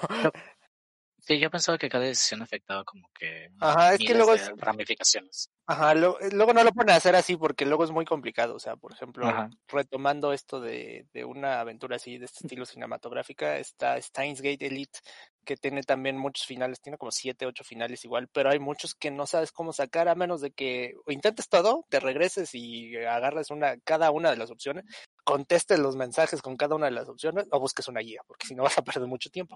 Sí, 1.24 1.38
yo 1.40 1.52
pensaba 1.52 1.78
que 1.78 1.88
cada 1.88 2.06
decisión 2.06 2.42
afectaba 2.42 2.84
como 2.84 3.08
que 3.14 3.50
Ajá, 3.60 3.94
es 3.94 4.00
que 4.00 4.16
luego 4.16 4.34
es- 4.34 4.52
ramificaciones. 4.58 5.52
Ajá, 5.72 5.94
lo- 5.96 6.20
eh, 6.20 6.30
luego 6.32 6.54
no 6.54 6.64
lo 6.64 6.72
ponen 6.72 6.94
a 6.94 6.98
hacer 6.98 7.16
así 7.16 7.36
porque 7.38 7.66
luego 7.66 7.84
es 7.84 7.92
muy 7.92 8.06
complicado. 8.06 8.56
O 8.56 8.60
sea, 8.60 8.76
por 8.76 8.92
ejemplo, 8.94 9.30
Ajá. 9.30 9.50
retomando 9.68 10.34
esto 10.34 10.60
de, 10.60 11.08
de 11.14 11.26
una 11.26 11.60
aventura 11.60 11.96
así 11.98 12.18
de 12.18 12.26
este 12.26 12.46
estilo 12.46 12.66
cinematográfica, 12.66 13.58
está 13.58 14.00
Steins 14.02 14.42
Gate 14.42 14.66
Elite, 14.68 15.00
que 15.46 15.58
tiene 15.58 15.84
también 15.84 16.18
muchos 16.18 16.46
finales, 16.46 16.82
tiene 16.82 16.98
como 16.98 17.12
siete, 17.12 17.46
ocho 17.46 17.64
finales 17.64 18.04
igual, 18.06 18.28
pero 18.32 18.50
hay 18.52 18.60
muchos 18.60 18.94
que 18.96 19.12
no 19.12 19.26
sabes 19.28 19.52
cómo 19.52 19.74
sacar 19.74 20.08
a 20.10 20.16
menos 20.16 20.42
de 20.42 20.52
que 20.52 20.94
o 21.06 21.12
intentes 21.12 21.48
todo, 21.50 21.86
te 21.90 22.00
regreses 22.00 22.50
y 22.54 22.96
agarres 22.98 23.50
una, 23.52 23.78
cada 23.84 24.12
una 24.12 24.30
de 24.32 24.38
las 24.38 24.52
opciones, 24.52 24.86
contestes 25.24 25.80
los 25.80 25.96
mensajes 25.96 26.42
con 26.42 26.58
cada 26.58 26.76
una 26.76 26.86
de 26.88 26.92
las 26.92 27.10
opciones 27.10 27.48
o 27.52 27.60
busques 27.60 27.88
una 27.88 28.02
guía, 28.02 28.22
porque 28.28 28.48
si 28.48 28.56
no 28.56 28.64
vas 28.64 28.78
a 28.78 28.84
perder 28.84 29.08
mucho 29.08 29.30
tiempo. 29.30 29.56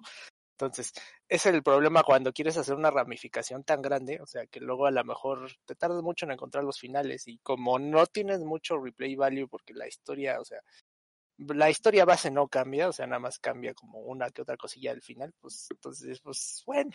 Entonces, 0.57 0.93
ese 1.27 1.49
es 1.49 1.55
el 1.55 1.63
problema 1.63 2.03
cuando 2.03 2.31
quieres 2.31 2.55
hacer 2.55 2.75
una 2.75 2.89
ramificación 2.89 3.65
tan 3.65 3.81
grande, 3.81 4.21
o 4.21 4.25
sea, 4.25 4.47
que 4.47 4.61
luego 4.61 4.85
a 4.85 4.91
lo 4.91 5.03
mejor 5.03 5.51
te 5.65 5.75
tardas 5.75 6.01
mucho 6.01 6.25
en 6.25 6.31
encontrar 6.31 6.63
los 6.63 6.79
finales 6.79 7.27
y 7.27 7.39
como 7.39 7.77
no 7.77 8.05
tienes 8.05 8.39
mucho 8.39 8.77
replay 8.77 9.15
value 9.15 9.49
porque 9.49 9.73
la 9.73 9.85
historia, 9.85 10.39
o 10.39 10.45
sea, 10.45 10.61
la 11.37 11.69
historia 11.69 12.05
base 12.05 12.31
no 12.31 12.47
cambia, 12.47 12.87
o 12.87 12.93
sea, 12.93 13.05
nada 13.05 13.19
más 13.19 13.37
cambia 13.37 13.73
como 13.73 13.99
una 13.99 14.29
que 14.29 14.43
otra 14.43 14.55
cosilla 14.55 14.91
al 14.91 15.01
final, 15.01 15.33
pues 15.41 15.67
entonces, 15.69 16.21
pues 16.21 16.63
bueno. 16.65 16.91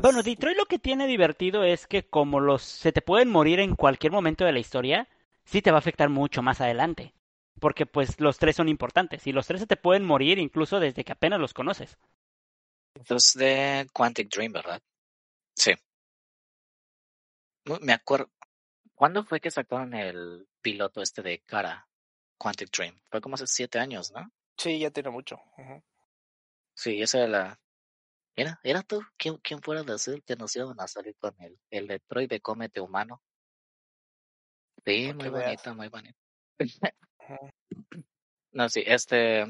Bueno, 0.00 0.22
Detroit 0.22 0.56
lo 0.56 0.66
que 0.66 0.78
tiene 0.78 1.08
divertido 1.08 1.64
es 1.64 1.88
que 1.88 2.08
como 2.08 2.38
los 2.38 2.62
se 2.62 2.92
te 2.92 3.02
pueden 3.02 3.28
morir 3.28 3.58
en 3.58 3.74
cualquier 3.74 4.12
momento 4.12 4.44
de 4.44 4.52
la 4.52 4.60
historia, 4.60 5.08
sí 5.44 5.62
te 5.62 5.72
va 5.72 5.78
a 5.78 5.80
afectar 5.80 6.08
mucho 6.08 6.42
más 6.42 6.60
adelante. 6.60 7.12
Porque 7.58 7.86
pues 7.86 8.20
los 8.20 8.38
tres 8.38 8.54
son 8.54 8.68
importantes 8.68 9.26
y 9.26 9.32
los 9.32 9.48
tres 9.48 9.60
se 9.60 9.66
te 9.66 9.76
pueden 9.76 10.04
morir 10.04 10.38
incluso 10.38 10.78
desde 10.78 11.02
que 11.02 11.10
apenas 11.10 11.40
los 11.40 11.54
conoces. 11.54 11.98
Entonces 12.98 13.34
de 13.34 13.86
Quantic 13.92 14.28
Dream, 14.28 14.52
¿verdad? 14.52 14.82
Sí. 15.54 15.72
Me 17.80 17.92
acuerdo. 17.92 18.30
¿Cuándo 18.94 19.24
fue 19.24 19.40
que 19.40 19.50
sacaron 19.50 19.94
el 19.94 20.48
piloto 20.60 21.00
este 21.00 21.22
de 21.22 21.40
cara? 21.40 21.88
Quantic 22.36 22.70
Dream. 22.70 23.00
Fue 23.10 23.20
como 23.20 23.36
hace 23.36 23.46
siete 23.46 23.78
años, 23.78 24.10
¿no? 24.10 24.30
Sí, 24.56 24.78
ya 24.80 24.90
tiene 24.90 25.10
mucho. 25.10 25.40
Sí, 26.74 27.00
esa 27.00 27.18
era 27.18 27.28
la. 27.28 27.60
Era, 28.34 28.58
era 28.62 28.82
tú. 28.82 29.00
¿Quién, 29.16 29.36
quién 29.38 29.62
fuera 29.62 29.82
a 29.82 29.84
decir 29.84 30.22
que 30.24 30.36
nos 30.36 30.54
iban 30.56 30.80
a 30.80 30.88
salir 30.88 31.16
con 31.18 31.34
el, 31.40 31.58
el 31.70 31.86
Detroit 31.86 32.30
de 32.30 32.40
Cómete 32.40 32.80
Humano? 32.80 33.22
Sí, 34.84 35.12
muy 35.14 35.28
veas. 35.28 35.44
bonito, 35.44 35.74
muy 35.74 35.88
bonito. 35.88 36.18
No, 38.52 38.68
sí, 38.68 38.82
este. 38.86 39.44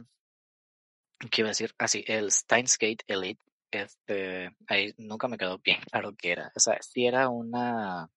¿Qué 1.31 1.43
iba 1.43 1.49
a 1.49 1.51
decir? 1.51 1.75
Ah, 1.79 1.89
sí, 1.89 2.05
el 2.07 2.31
Steins 2.31 2.79
Gate 2.79 3.05
Elite. 3.07 3.43
Este. 3.71 4.51
Ahí 4.67 4.95
nunca 4.97 5.29
me 5.29 5.37
quedó 5.37 5.59
bien 5.59 5.81
claro 5.93 6.15
qué 6.17 6.33
era. 6.33 6.53
O 6.55 6.61
sea, 6.61 6.79
sí 6.81 7.07
era 7.07 7.29
una. 7.29 8.11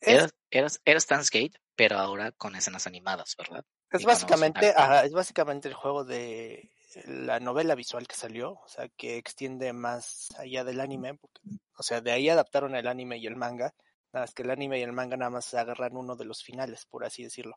Era, 0.00 0.28
era, 0.50 0.68
era 0.84 1.00
Steins 1.00 1.30
Gate, 1.30 1.58
pero 1.76 1.98
ahora 1.98 2.32
con 2.32 2.56
escenas 2.56 2.86
animadas, 2.86 3.36
¿verdad? 3.36 3.64
es 3.90 4.02
y 4.02 4.06
básicamente, 4.06 4.72
ajá, 4.74 5.04
es 5.04 5.12
básicamente 5.12 5.68
el 5.68 5.74
juego 5.74 6.04
de 6.04 6.70
la 7.06 7.40
novela 7.40 7.74
visual 7.74 8.06
que 8.06 8.16
salió, 8.16 8.52
o 8.52 8.68
sea, 8.68 8.88
que 8.88 9.16
extiende 9.16 9.72
más 9.72 10.28
allá 10.38 10.64
del 10.64 10.80
anime, 10.80 11.14
porque, 11.14 11.40
o 11.76 11.82
sea, 11.82 12.00
de 12.00 12.12
ahí 12.12 12.28
adaptaron 12.28 12.74
el 12.74 12.86
anime 12.86 13.18
y 13.18 13.26
el 13.26 13.36
manga, 13.36 13.74
nada 14.12 14.24
más 14.24 14.34
que 14.34 14.42
el 14.42 14.50
anime 14.50 14.78
y 14.78 14.82
el 14.82 14.92
manga 14.92 15.16
nada 15.16 15.30
más 15.30 15.52
agarran 15.54 15.96
uno 15.96 16.16
de 16.16 16.24
los 16.24 16.42
finales, 16.42 16.86
por 16.86 17.04
así 17.04 17.22
decirlo. 17.22 17.56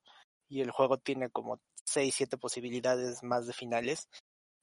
Y 0.49 0.61
el 0.61 0.71
juego 0.71 0.97
tiene 0.97 1.29
como 1.29 1.59
seis, 1.85 2.15
siete 2.15 2.37
posibilidades 2.37 3.23
más 3.23 3.47
de 3.47 3.53
finales. 3.53 4.07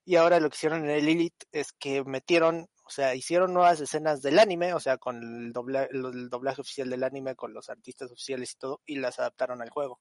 Y 0.05 0.17
ahora 0.17 0.41
lo 0.41 0.49
que 0.51 0.57
hicieron 0.57 0.85
en 0.85 0.91
el 0.91 1.09
Elite 1.09 1.47
es 1.53 1.73
que 1.73 2.03
metieron, 2.05 2.69
o 2.85 2.91
sea, 2.91 3.15
hicieron 3.15 3.53
nuevas 3.53 3.81
escenas 3.81 4.23
del 4.23 4.39
anime, 4.39 4.75
o 4.75 4.81
sea, 4.81 4.99
con 4.99 5.17
el, 5.23 5.53
dobla- 5.53 5.89
el 5.91 6.29
doblaje 6.29 6.61
oficial 6.63 6.91
del 6.91 7.05
anime, 7.05 7.37
con 7.37 7.53
los 7.53 7.69
artistas 7.69 8.11
oficiales 8.11 8.53
y 8.53 8.57
todo, 8.57 8.81
y 8.87 8.97
las 8.97 9.19
adaptaron 9.19 9.63
al 9.63 9.71
juego. 9.71 10.01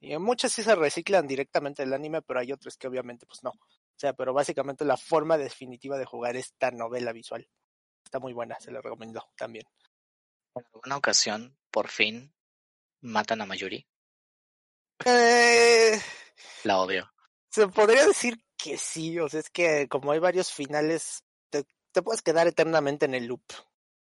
Y 0.00 0.12
en 0.12 0.22
muchas 0.22 0.52
sí 0.52 0.62
se 0.62 0.74
reciclan 0.74 1.26
directamente 1.26 1.82
del 1.82 1.92
anime, 1.94 2.20
pero 2.22 2.40
hay 2.40 2.52
otras 2.52 2.76
que 2.76 2.88
obviamente 2.88 3.26
pues 3.26 3.42
no. 3.42 3.50
O 3.50 3.96
sea, 3.96 4.12
pero 4.12 4.34
básicamente 4.34 4.84
la 4.84 4.96
forma 4.96 5.38
definitiva 5.38 5.96
de 5.96 6.04
jugar 6.04 6.36
esta 6.36 6.70
novela 6.70 7.12
visual. 7.12 7.48
Está 8.04 8.18
muy 8.18 8.32
buena, 8.32 8.58
se 8.60 8.70
la 8.72 8.80
recomiendo 8.82 9.24
también. 9.36 9.64
En 10.56 10.64
alguna 10.74 10.96
ocasión, 10.96 11.56
por 11.70 11.88
fin, 11.88 12.34
matan 13.00 13.40
a 13.40 13.46
Mayuri. 13.46 13.86
Eh, 15.06 15.98
La 16.64 16.78
odio. 16.80 17.10
Se 17.54 17.68
podría 17.68 18.06
decir 18.06 18.42
que 18.56 18.76
sí, 18.78 19.18
o 19.18 19.28
sea, 19.28 19.40
es 19.40 19.50
que 19.50 19.86
como 19.88 20.10
hay 20.12 20.18
varios 20.18 20.52
finales, 20.52 21.22
te, 21.50 21.64
te 21.92 22.02
puedes 22.02 22.22
quedar 22.22 22.46
eternamente 22.46 23.04
en 23.04 23.14
el 23.14 23.26
loop 23.26 23.42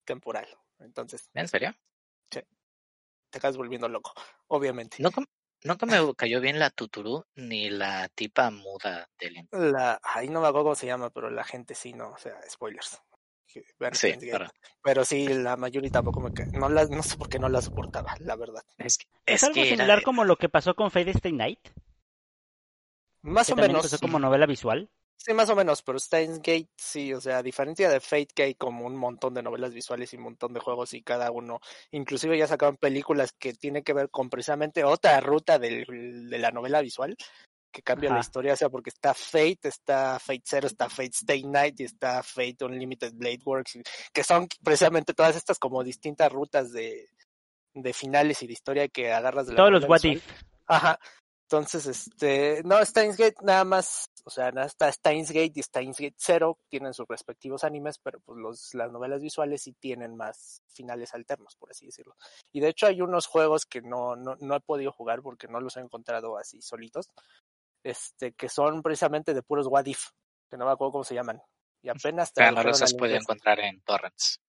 temporal. 0.06 0.48
Entonces, 0.80 1.30
¿En 1.34 1.48
serio? 1.48 1.76
te 2.30 3.38
acabas 3.38 3.56
volviendo 3.58 3.88
loco, 3.88 4.14
obviamente. 4.48 4.98
Nunca, 5.00 5.24
nunca 5.64 5.86
me 5.86 6.14
cayó 6.16 6.42
bien 6.42 6.60
la 6.60 6.70
Tuturu 6.70 7.24
ni 7.36 7.70
la 7.70 8.10
tipa 8.10 8.52
muda 8.52 9.10
del 9.20 9.48
La, 9.52 10.00
ahí 10.04 10.28
no 10.28 10.42
me 10.42 10.48
acuerdo 10.48 10.66
cómo 10.66 10.76
se 10.76 10.86
llama, 10.88 11.10
pero 11.12 11.30
la 11.30 11.46
gente 11.46 11.74
sí, 11.74 11.94
no, 11.94 12.10
o 12.10 12.18
sea, 12.18 12.38
spoilers. 12.50 13.02
Sí, 13.46 13.62
pero 14.32 14.48
Pero 14.84 15.06
sí, 15.06 15.28
la 15.30 15.56
Mayuri 15.58 15.90
tampoco 15.90 16.20
me 16.22 16.32
no 16.54 16.70
la, 16.70 16.86
no 16.86 17.04
sé 17.04 17.18
por 17.18 17.28
qué 17.30 17.38
no 17.40 17.48
la 17.50 17.62
soportaba, 17.62 18.14
la 18.20 18.36
verdad. 18.36 18.64
es, 18.78 18.98
que- 18.98 19.06
Es, 19.26 19.36
es 19.36 19.44
algo 19.44 19.56
que 19.56 19.62
era- 19.62 19.70
similar 19.78 20.04
como 20.04 20.24
lo 20.26 20.36
que 20.38 20.50
pasó 20.50 20.74
con 20.76 20.92
Fate 20.92 21.12
Stay 21.12 21.32
Night, 21.34 21.60
Más 23.24 23.48
que 23.48 23.54
o 23.54 23.56
menos. 23.56 23.86
empezó 23.86 24.00
como 24.00 24.20
novela 24.20 24.46
visual. 24.46 24.90
Sí, 25.24 25.34
más 25.36 25.50
o 25.52 25.56
menos, 25.56 25.84
pero 25.84 26.00
Steins 26.00 26.38
Gate 26.38 26.70
sí, 26.76 27.14
o 27.14 27.22
sea, 27.22 27.38
a 27.38 27.44
diferencia 27.44 27.90
de 27.90 28.00
Fate 28.00 28.30
que 28.34 28.44
hay 28.44 28.56
como 28.56 28.88
un 28.88 28.96
montón 28.96 29.36
de 29.36 29.44
novelas 29.44 29.72
visuales 29.72 30.12
y 30.12 30.18
un 30.18 30.24
montón 30.24 30.52
de 30.52 30.60
juegos 30.60 30.96
y 30.96 31.04
cada 31.04 31.30
uno, 31.30 31.60
inclusive 31.92 32.36
ya 32.40 32.48
sacaron 32.48 32.78
películas 32.78 33.32
que 33.32 33.54
tienen 33.54 33.84
que 33.84 33.94
ver 33.94 34.10
con 34.10 34.32
precisamente 34.32 34.84
otra 34.84 35.20
ruta 35.20 35.60
del, 35.60 36.28
de 36.28 36.40
la 36.40 36.50
novela 36.50 36.82
visual 36.82 37.16
que 37.72 37.84
cambia 37.84 38.10
la 38.10 38.16
Ajá. 38.16 38.22
historia, 38.22 38.54
o 38.54 38.56
sea, 38.58 38.70
porque 38.70 38.90
está 38.90 39.14
Fate, 39.14 39.68
está 39.68 40.18
Fate 40.20 40.44
Zero, 40.44 40.68
está 40.68 40.90
Fate 40.90 41.12
Stay 41.14 41.44
Night 41.44 41.80
y 41.80 41.84
está 41.84 42.24
Fate 42.24 42.66
Unlimited 42.66 43.14
Blade 43.14 43.42
Works, 43.46 43.80
que 44.12 44.24
son 44.24 44.48
precisamente 44.64 45.14
todas 45.14 45.36
estas 45.36 45.60
como 45.60 45.84
distintas 45.84 46.32
rutas 46.32 46.72
de, 46.72 47.08
de 47.74 47.94
finales 47.94 48.42
y 48.42 48.48
de 48.48 48.54
historia 48.54 48.88
que 48.88 49.12
agarras 49.12 49.46
de 49.46 49.54
la 49.54 49.58
Todos 49.58 49.72
los 49.72 49.86
what 49.88 50.04
if. 50.04 50.26
Aja. 50.68 51.00
Entonces, 51.52 51.86
este, 51.86 52.62
no, 52.64 52.84
Steins 52.86 53.18
Gate 53.18 53.36
nada 53.42 53.66
más, 53.66 54.10
o 54.24 54.30
sea, 54.30 54.54
nada 54.54 54.68
está 54.68 54.90
Steins 54.90 55.32
Gate 55.32 55.52
y 55.56 55.62
Steins 55.62 55.98
Gate 55.98 56.16
Zero, 56.18 56.58
tienen 56.70 56.94
sus 56.94 57.06
respectivos 57.10 57.66
animes, 57.66 57.98
pero 57.98 58.22
pues 58.22 58.40
los, 58.40 58.74
las 58.74 58.90
novelas 58.90 59.22
visuales 59.22 59.64
sí 59.64 59.74
tienen 59.74 60.16
más 60.16 60.64
finales 60.70 61.14
alternos, 61.14 61.58
por 61.58 61.72
así 61.72 61.88
decirlo. 61.88 62.16
Y 62.54 62.62
de 62.62 62.70
hecho 62.70 62.88
hay 62.88 63.02
unos 63.02 63.26
juegos 63.26 63.66
que 63.66 63.82
no, 63.82 64.16
no, 64.16 64.38
no 64.40 64.56
he 64.56 64.62
podido 64.62 64.94
jugar 64.94 65.22
porque 65.22 65.50
no 65.50 65.60
los 65.60 65.76
he 65.76 65.82
encontrado 65.82 66.38
así 66.38 66.62
solitos, 66.62 67.10
este, 67.84 68.32
que 68.32 68.48
son 68.48 68.82
precisamente 68.82 69.34
de 69.34 69.44
puros 69.44 69.68
what 69.68 69.88
if, 69.88 70.06
que 70.50 70.56
no 70.56 70.66
me 70.66 70.72
acuerdo 70.72 70.94
cómo 70.94 71.04
se 71.04 71.16
llaman. 71.16 71.42
Y 71.82 71.90
apenas 71.90 72.30
o 72.30 72.34
sea, 72.34 72.52
no 72.54 72.64
los 72.64 72.82
has 72.82 72.94
podido 72.94 73.18
encontrar 73.18 73.60
en 73.60 73.82
torrents. 73.82 74.40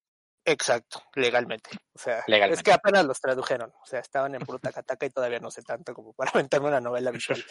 Exacto, 0.45 1.03
legalmente. 1.14 1.70
O 1.95 1.99
sea, 1.99 2.18
es 2.20 2.24
Legalmente. 2.28 2.62
que 2.64 2.72
apenas 2.72 3.05
los 3.07 3.20
tradujeron. 3.20 3.70
O 3.82 3.86
sea, 3.86 4.01
estaban 4.01 4.34
en 4.34 4.40
puro 4.43 4.59
tacataca 4.59 5.07
y 5.07 5.11
todavía 5.11 5.38
no 5.38 5.51
sé 5.51 5.62
tanto 5.62 5.95
como 5.95 6.12
para 6.12 6.30
aventarme 6.34 6.68
una 6.68 6.80
novela 6.80 7.11
visual. 7.11 7.43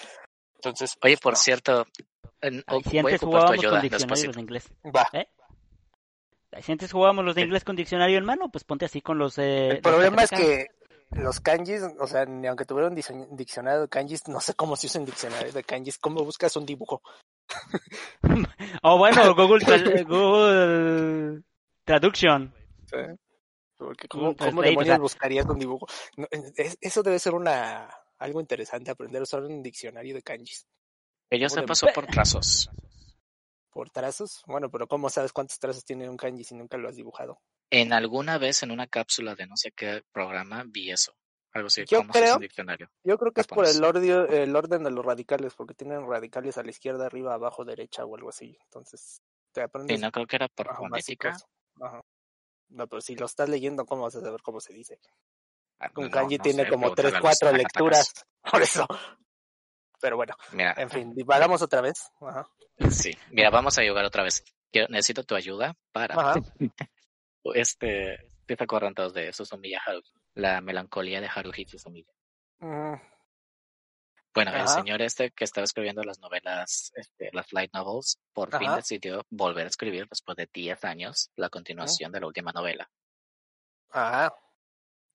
Entonces, 0.56 0.98
Oye, 1.02 1.18
por 1.18 1.34
no. 1.34 1.38
cierto, 1.40 1.86
en- 2.42 2.64
Ay, 2.68 2.82
o- 2.86 2.90
si 2.90 2.98
antes 2.98 3.22
jugábamos 3.22 3.56
con 3.56 3.60
ayuda 3.60 3.82
diccionarios 3.82 4.02
después. 4.22 4.26
los 4.28 4.36
de 4.36 4.42
inglés. 4.42 4.72
va. 4.96 5.08
¿Eh? 5.14 5.28
Si 6.62 6.72
antes 6.74 6.92
jugábamos 6.92 7.24
los 7.24 7.34
de 7.36 7.42
inglés 7.44 7.64
con 7.64 7.76
diccionario 7.78 8.18
en 8.18 8.26
mano, 8.26 8.50
pues 8.52 8.66
ponte 8.66 8.84
así 8.86 9.02
con 9.02 9.18
los 9.18 9.38
eh, 9.38 9.68
El 9.68 9.74
los 9.76 9.80
problema 9.82 10.24
es 10.24 10.30
tacataca. 10.30 10.50
que 10.58 10.68
los 11.12 11.40
kanjis, 11.40 11.82
o 11.98 12.08
sea, 12.08 12.26
ni 12.26 12.46
aunque 12.48 12.66
tuviera 12.66 12.90
un 12.90 12.96
diccionario 12.96 13.82
de 13.82 13.88
kanjis, 13.90 14.28
no 14.28 14.42
sé 14.42 14.54
cómo 14.54 14.76
se 14.76 14.88
usa 14.88 15.00
un 15.00 15.06
diccionario 15.06 15.52
de 15.54 15.64
kanjis, 15.64 15.98
cómo 15.98 16.26
buscas 16.26 16.56
un 16.58 16.66
dibujo. 16.66 17.02
Oh, 18.84 18.98
bueno, 18.98 19.34
Google, 19.36 20.04
Google 20.04 21.42
Traduction. 21.86 22.54
¿Cómo, 22.92 23.96
cómo 24.10 24.36
Translate, 24.36 24.70
demonios 24.70 24.78
o 24.80 24.86
sea- 24.86 24.98
buscarías 25.00 25.46
un 25.48 25.60
dibujo? 25.60 25.88
No, 26.18 26.28
es- 26.32 26.78
eso 26.80 27.02
debe 27.04 27.18
ser 27.20 27.34
una 27.34 27.90
algo 28.20 28.40
interesante, 28.40 28.92
aprender 28.92 29.20
a 29.20 29.24
usar 29.24 29.42
un 29.44 29.64
diccionario 29.64 30.14
de 30.14 30.22
kanjis. 30.22 30.68
Que 31.30 31.40
yo 31.40 31.48
¿Cómo 31.48 31.62
sepa, 31.62 31.72
de- 31.74 31.76
son 31.76 31.94
por 31.94 32.06
trazos. 32.08 32.70
¿Por 33.72 33.90
trazos? 33.90 34.44
Bueno, 34.46 34.70
pero 34.70 34.86
¿cómo 34.88 35.10
sabes 35.10 35.32
cuántos 35.34 35.58
trazos 35.58 35.84
tiene 35.86 36.08
un 36.10 36.18
kanji 36.18 36.44
si 36.44 36.54
nunca 36.56 36.78
lo 36.78 36.90
has 36.90 36.96
dibujado? 36.96 37.40
En 37.72 37.94
alguna 37.94 38.38
vez 38.38 38.62
en 38.64 38.72
una 38.72 38.86
cápsula 38.88 39.34
de 39.34 39.48
no 39.48 39.56
sé 39.58 39.72
qué 39.72 40.04
programa 40.12 40.64
vi 40.68 40.92
eso. 40.92 41.14
Algo 41.54 41.68
así, 41.68 41.84
Yo 41.86 42.00
cómo 42.00 42.14
se 42.14 42.20
creo- 42.20 42.36
un 42.36 42.42
diccionario. 42.42 42.90
Yo 43.04 43.18
creo 43.18 43.32
que 43.32 43.42
es 43.42 43.48
por 43.48 43.66
el, 43.66 43.84
ordio- 43.84 44.28
el 44.30 44.56
orden 44.56 44.84
de 44.84 44.92
los 44.92 45.04
radicales, 45.06 45.54
porque 45.56 45.74
tienen 45.74 46.06
radicales 46.08 46.58
a 46.58 46.64
la 46.64 46.70
izquierda, 46.70 47.06
arriba, 47.08 47.34
abajo, 47.34 47.66
derecha 47.66 48.06
o 48.06 48.16
algo 48.16 48.30
así. 48.30 48.58
Entonces, 48.66 49.22
te 49.54 49.62
aprendes 49.62 49.98
Sí, 49.98 50.02
no 50.04 50.12
creo 50.12 50.28
que 50.28 50.36
era 50.36 50.48
por 50.50 50.74
fonética. 50.76 51.36
Ajá. 51.82 52.02
No, 52.72 52.88
pero 52.88 53.02
si 53.02 53.16
lo 53.16 53.26
estás 53.26 53.50
leyendo, 53.50 53.86
¿cómo 53.86 54.04
vas 54.04 54.16
a 54.16 54.22
saber 54.22 54.42
cómo 54.42 54.60
se 54.60 54.74
dice? 54.74 55.00
Ah, 55.80 55.90
Un 55.96 56.06
no, 56.06 56.12
kanji 56.12 56.38
no 56.38 56.44
tiene 56.44 56.64
sé, 56.64 56.70
como 56.70 56.94
tres, 56.94 57.14
cuatro 57.20 57.52
lecturas. 57.52 58.14
Por 58.52 58.62
eso. 58.62 58.88
Pero 60.00 60.16
bueno, 60.18 60.34
Mira, 60.54 60.74
en 60.78 60.90
fin, 60.90 61.14
divagamos 61.14 61.62
otra 61.62 61.82
vez. 61.82 62.10
Ajá. 62.22 62.48
sí. 62.90 63.16
Mira, 63.30 63.50
vamos 63.50 63.78
a 63.78 63.84
jugar 63.88 64.06
otra 64.06 64.24
vez. 64.24 64.44
Quiero- 64.72 64.88
necesito 64.90 65.24
tu 65.24 65.36
ayuda 65.36 65.76
para 65.92 66.16
Ajá. 66.16 66.34
este. 67.54 68.18
¿Sí 68.48 68.56
¿Se 68.58 68.64
acuerdan 68.66 68.94
todos 68.94 69.14
de 69.14 69.32
Susumiya 69.32 69.80
Haruhi? 69.86 70.12
La 70.34 70.60
melancolía 70.60 71.22
de 71.22 71.28
Haruhi 71.34 71.66
Susumiya. 71.68 72.12
Mm, 72.60 72.96
Bueno, 74.34 74.56
el 74.56 74.68
señor 74.68 75.02
este 75.02 75.32
que 75.32 75.44
estaba 75.44 75.66
escribiendo 75.66 76.04
las 76.04 76.20
novelas, 76.20 76.92
este, 76.96 77.30
las 77.34 77.52
light 77.52 77.74
novels, 77.74 78.18
por 78.34 78.58
fin 78.58 78.74
decidió 78.76 79.26
volver 79.30 79.66
a 79.66 79.70
escribir 79.70 80.08
después 80.08 80.38
de 80.38 80.50
10 80.54 80.84
años 80.86 81.32
la 81.36 81.50
continuación 81.50 82.12
de 82.12 82.22
la 82.22 82.28
última 82.28 82.52
novela. 82.52 82.90
Ajá. 83.90 84.34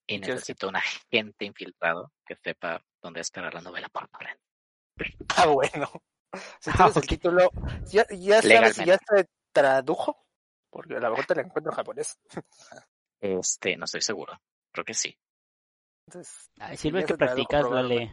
Y 0.06 0.20
¿Qué 0.20 0.26
es? 0.26 0.34
necesito 0.34 0.68
un 0.68 0.76
agente 0.76 1.46
infiltrado 1.46 2.12
que 2.26 2.36
sepa 2.36 2.82
dónde 3.02 3.20
esperar 3.22 3.54
la 3.54 3.62
novela 3.62 3.88
por 3.88 4.06
torrent. 4.08 4.38
Ah, 5.36 5.46
bueno. 5.46 5.90
Si 6.60 6.68
Ah, 6.70 6.74
tienes 6.76 6.96
el 6.96 7.02
ok. 7.02 7.08
título, 7.08 7.50
ya, 7.86 8.04
ya 8.10 8.42
sabes 8.42 8.76
si 8.76 8.84
ya 8.84 8.98
se 8.98 9.26
tradujo, 9.52 10.26
porque 10.68 10.96
a 10.96 11.00
lo 11.00 11.10
mejor 11.10 11.24
te 11.24 11.34
la 11.34 11.42
encuentro 11.42 11.72
en 11.72 11.76
japonés. 11.76 12.18
Este, 13.20 13.74
no 13.78 13.86
estoy 13.86 14.02
seguro. 14.02 14.38
Creo 14.70 14.84
que 14.84 14.92
sí. 14.92 15.16
Entonces, 16.06 16.50
Ay, 16.58 16.76
si 16.76 16.82
sirve 16.82 17.04
que 17.06 17.14
practicas, 17.14 17.64
sí. 17.88 18.10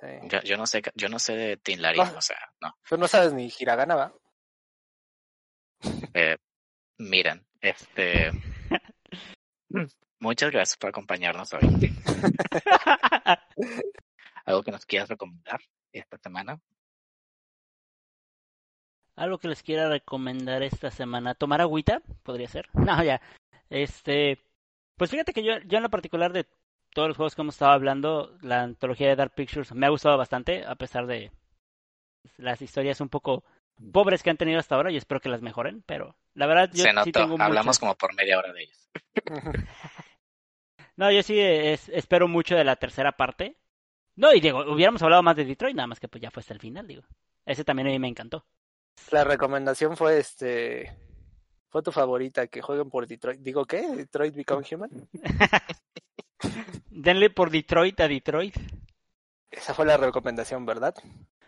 Sí. 0.00 0.06
Yo, 0.28 0.40
yo 0.42 0.56
no 0.56 0.66
sé, 0.66 0.82
yo 0.94 1.08
no 1.08 1.18
sé 1.18 1.34
de 1.34 1.56
Tinlarín, 1.56 2.04
No. 2.04 2.18
o 2.18 2.22
sea, 2.22 2.38
no. 2.60 2.76
Tú 2.88 2.96
no 2.96 3.08
sabes 3.08 3.32
ni 3.32 3.50
hiragana, 3.58 3.96
¿va? 3.96 4.14
Eh, 6.14 6.36
miren, 6.98 7.46
este. 7.60 8.30
Muchas 10.20 10.50
gracias 10.50 10.76
por 10.76 10.90
acompañarnos 10.90 11.52
hoy. 11.52 11.60
¿Algo 14.44 14.62
que 14.62 14.72
nos 14.72 14.86
quieras 14.86 15.08
recomendar 15.08 15.60
esta 15.92 16.18
semana? 16.18 16.60
Algo 19.16 19.38
que 19.38 19.48
les 19.48 19.62
quiera 19.62 19.88
recomendar 19.88 20.62
esta 20.62 20.90
semana. 20.90 21.34
¿Tomar 21.34 21.60
agüita? 21.60 22.00
Podría 22.22 22.48
ser. 22.48 22.68
No, 22.74 23.02
ya. 23.02 23.20
Este. 23.68 24.38
Pues 24.96 25.10
fíjate 25.10 25.32
que 25.32 25.44
yo, 25.44 25.58
yo 25.66 25.76
en 25.76 25.82
lo 25.82 25.90
particular 25.90 26.32
de 26.32 26.46
todos 26.94 27.08
los 27.08 27.16
juegos 27.16 27.34
que 27.34 27.42
hemos 27.42 27.54
estado 27.54 27.72
hablando, 27.72 28.36
la 28.42 28.62
antología 28.62 29.08
de 29.08 29.16
Dark 29.16 29.34
Pictures 29.34 29.72
me 29.72 29.86
ha 29.86 29.90
gustado 29.90 30.16
bastante, 30.18 30.64
a 30.66 30.74
pesar 30.74 31.06
de 31.06 31.30
las 32.36 32.60
historias 32.62 33.00
un 33.00 33.08
poco 33.08 33.44
pobres 33.92 34.22
que 34.22 34.30
han 34.30 34.36
tenido 34.36 34.58
hasta 34.58 34.74
ahora 34.74 34.90
y 34.90 34.96
espero 34.96 35.20
que 35.20 35.28
las 35.28 35.40
mejoren, 35.42 35.82
pero 35.86 36.16
la 36.34 36.46
verdad 36.46 36.70
yo 36.72 36.82
Se 36.82 36.90
sí 36.90 36.94
notó, 36.94 37.10
tengo 37.12 37.34
hablamos 37.40 37.66
muchas- 37.66 37.78
como 37.78 37.94
por 37.94 38.14
media 38.14 38.38
hora 38.38 38.52
de 38.52 38.62
ellos. 38.62 38.88
No, 40.96 41.12
yo 41.12 41.22
sí 41.22 41.38
es- 41.38 41.88
espero 41.90 42.26
mucho 42.26 42.56
de 42.56 42.64
la 42.64 42.74
tercera 42.74 43.12
parte. 43.12 43.56
No, 44.16 44.34
y 44.34 44.40
digo, 44.40 44.64
hubiéramos 44.72 45.00
hablado 45.00 45.22
más 45.22 45.36
de 45.36 45.44
Detroit, 45.44 45.76
nada 45.76 45.86
más 45.86 46.00
que 46.00 46.08
pues 46.08 46.20
ya 46.20 46.32
fue 46.32 46.40
hasta 46.40 46.54
el 46.54 46.58
final, 46.60 46.88
digo. 46.88 47.04
Ese 47.46 47.62
también 47.64 47.86
a 47.86 47.90
mí 47.92 48.00
me 48.00 48.08
encantó. 48.08 48.44
La 49.12 49.22
recomendación 49.22 49.96
fue 49.96 50.18
este. 50.18 50.92
Fue 51.68 51.82
tu 51.84 51.92
favorita, 51.92 52.48
que 52.48 52.62
jueguen 52.62 52.90
por 52.90 53.06
Detroit. 53.06 53.38
¿Digo 53.40 53.64
qué? 53.64 53.86
¿Detroit 53.94 54.34
Become 54.34 54.66
Human? 54.72 54.90
Denle 56.90 57.30
por 57.30 57.50
Detroit 57.50 57.98
a 58.00 58.08
Detroit. 58.08 58.56
Esa 59.50 59.74
fue 59.74 59.86
la 59.86 59.96
recomendación, 59.96 60.64
¿verdad? 60.66 60.94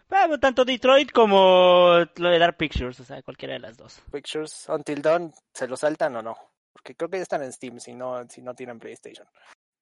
Bueno, 0.09 0.41
tanto 0.41 0.65
Detroit 0.65 1.13
como 1.13 1.99
lo 2.17 2.29
de 2.31 2.39
Dark 2.39 2.57
Pictures, 2.57 2.99
o 3.01 3.05
sea, 3.05 3.23
cualquiera 3.23 3.55
de 3.55 3.61
las 3.61 3.77
dos. 3.77 4.01
Pictures, 4.11 4.69
Until 4.69 5.03
Dawn, 5.03 5.33
¿se 5.55 5.69
lo 5.69 5.77
saltan 5.77 6.17
o 6.17 6.23
no? 6.23 6.37
Porque 6.73 6.95
creo 6.97 7.09
que 7.11 7.19
ya 7.19 7.23
están 7.23 7.43
en 7.43 7.53
Steam 7.53 7.79
si 7.79 7.93
no, 7.95 8.27
si 8.29 8.43
no 8.43 8.55
tienen 8.55 8.79
PlayStation. 8.79 9.27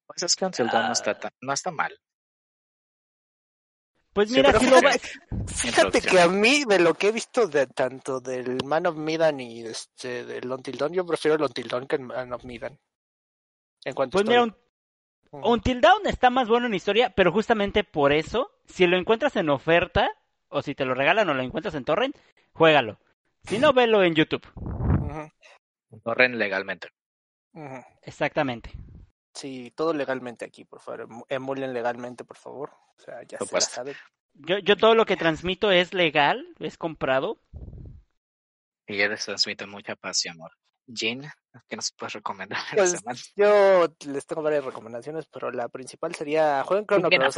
Pues 0.07 0.23
es 0.23 0.35
que 0.37 0.45
Until 0.45 0.69
Dawn 0.69 0.87
no, 0.87 0.93
está 0.93 1.19
tan- 1.19 1.33
no 1.41 1.53
está 1.53 1.71
mal. 1.71 1.97
Pues 4.13 4.31
mira, 4.31 4.59
si 4.59 4.67
lo 4.67 4.77
fíjate- 4.79 4.87
vas... 5.31 5.55
Fíjate 5.55 6.01
que 6.03 6.21
a 6.21 6.29
mí, 6.29 6.65
de 6.65 6.81
lo 6.81 6.95
que 6.95 7.09
he 7.09 7.13
visto 7.13 7.47
de 7.47 7.67
tanto 7.67 8.21
del 8.21 8.59
Man 8.65 8.87
of 8.87 8.97
Medan 8.97 9.39
y 9.41 9.61
este, 9.63 10.25
del 10.25 10.51
Until 10.51 10.77
Dawn, 10.77 10.93
yo 10.93 11.07
prefiero 11.07 11.37
el 11.37 11.43
Until 11.43 11.69
Dawn 11.69 11.87
que 11.87 11.97
el 11.97 12.03
Man 12.03 12.33
of 12.33 12.45
Medan. 12.45 12.79
En 13.85 13.95
cuanto 13.95 14.19
a 14.19 14.21
Pues 14.21 14.29
mira, 14.29 14.43
un. 14.43 14.57
Until 15.31 15.81
Dawn 15.81 16.07
está 16.07 16.31
más 16.31 16.49
bueno 16.49 16.67
en 16.67 16.75
historia, 16.75 17.11
pero 17.11 17.33
justamente 17.33 17.85
por 17.85 18.13
eso, 18.13 18.51
si 18.67 18.87
lo 18.87 18.97
encuentras 18.97 19.37
en 19.37 19.51
oferta, 19.51 20.11
o 20.49 20.63
si 20.63 20.75
te 20.75 20.85
lo 20.85 20.95
regalan 20.95 21.29
o 21.29 21.35
lo 21.35 21.43
encuentras 21.43 21.75
en 21.75 21.85
torrent, 21.85 22.17
juégalo. 22.53 22.99
Si 23.45 23.59
no, 23.59 23.73
velo 23.73 24.03
en 24.03 24.15
YouTube. 24.15 24.47
Corren 26.03 26.39
legalmente. 26.39 26.89
Exactamente. 28.03 28.71
Sí, 29.35 29.73
todo 29.77 29.93
legalmente 29.93 30.45
aquí, 30.45 30.65
por 30.65 30.81
favor. 30.81 31.09
emu- 31.09 31.25
Emulen 31.29 31.73
legalmente, 31.73 32.25
por 32.25 32.37
favor. 32.37 32.71
O 32.99 33.01
sea, 33.01 33.23
ya 33.23 33.39
se 33.39 33.45
la 33.45 33.47
Supuesto. 33.47 33.75
saben. 33.75 33.95
Yo, 34.35 34.59
yo 34.59 34.77
todo 34.77 34.95
lo 34.95 35.07
que 35.07 35.17
transmito 35.17 35.71
es 35.71 35.95
legal, 35.95 36.47
es 36.59 36.77
comprado. 36.77 37.39
Y 38.87 38.97
ya 38.97 39.09
les 39.09 39.25
transmite 39.25 39.67
mucha 39.67 39.97
paz 39.97 40.25
y 40.25 40.29
amor. 40.29 40.53
Jean, 40.89 41.31
¿qué 41.69 41.77
nos 41.77 41.93
puedes 41.93 42.15
recomendar 42.15 42.59
en 42.73 42.77
Pues? 42.79 43.33
Yo 43.37 43.87
les 44.07 44.27
tengo 44.27 44.43
varias 44.43 44.65
recomendaciones, 44.65 45.27
pero 45.27 45.51
la 45.51 45.69
principal 45.69 46.15
sería 46.15 46.65
jueguen 46.65 46.87
Chrono 46.87 47.09
Cross. 47.21 47.35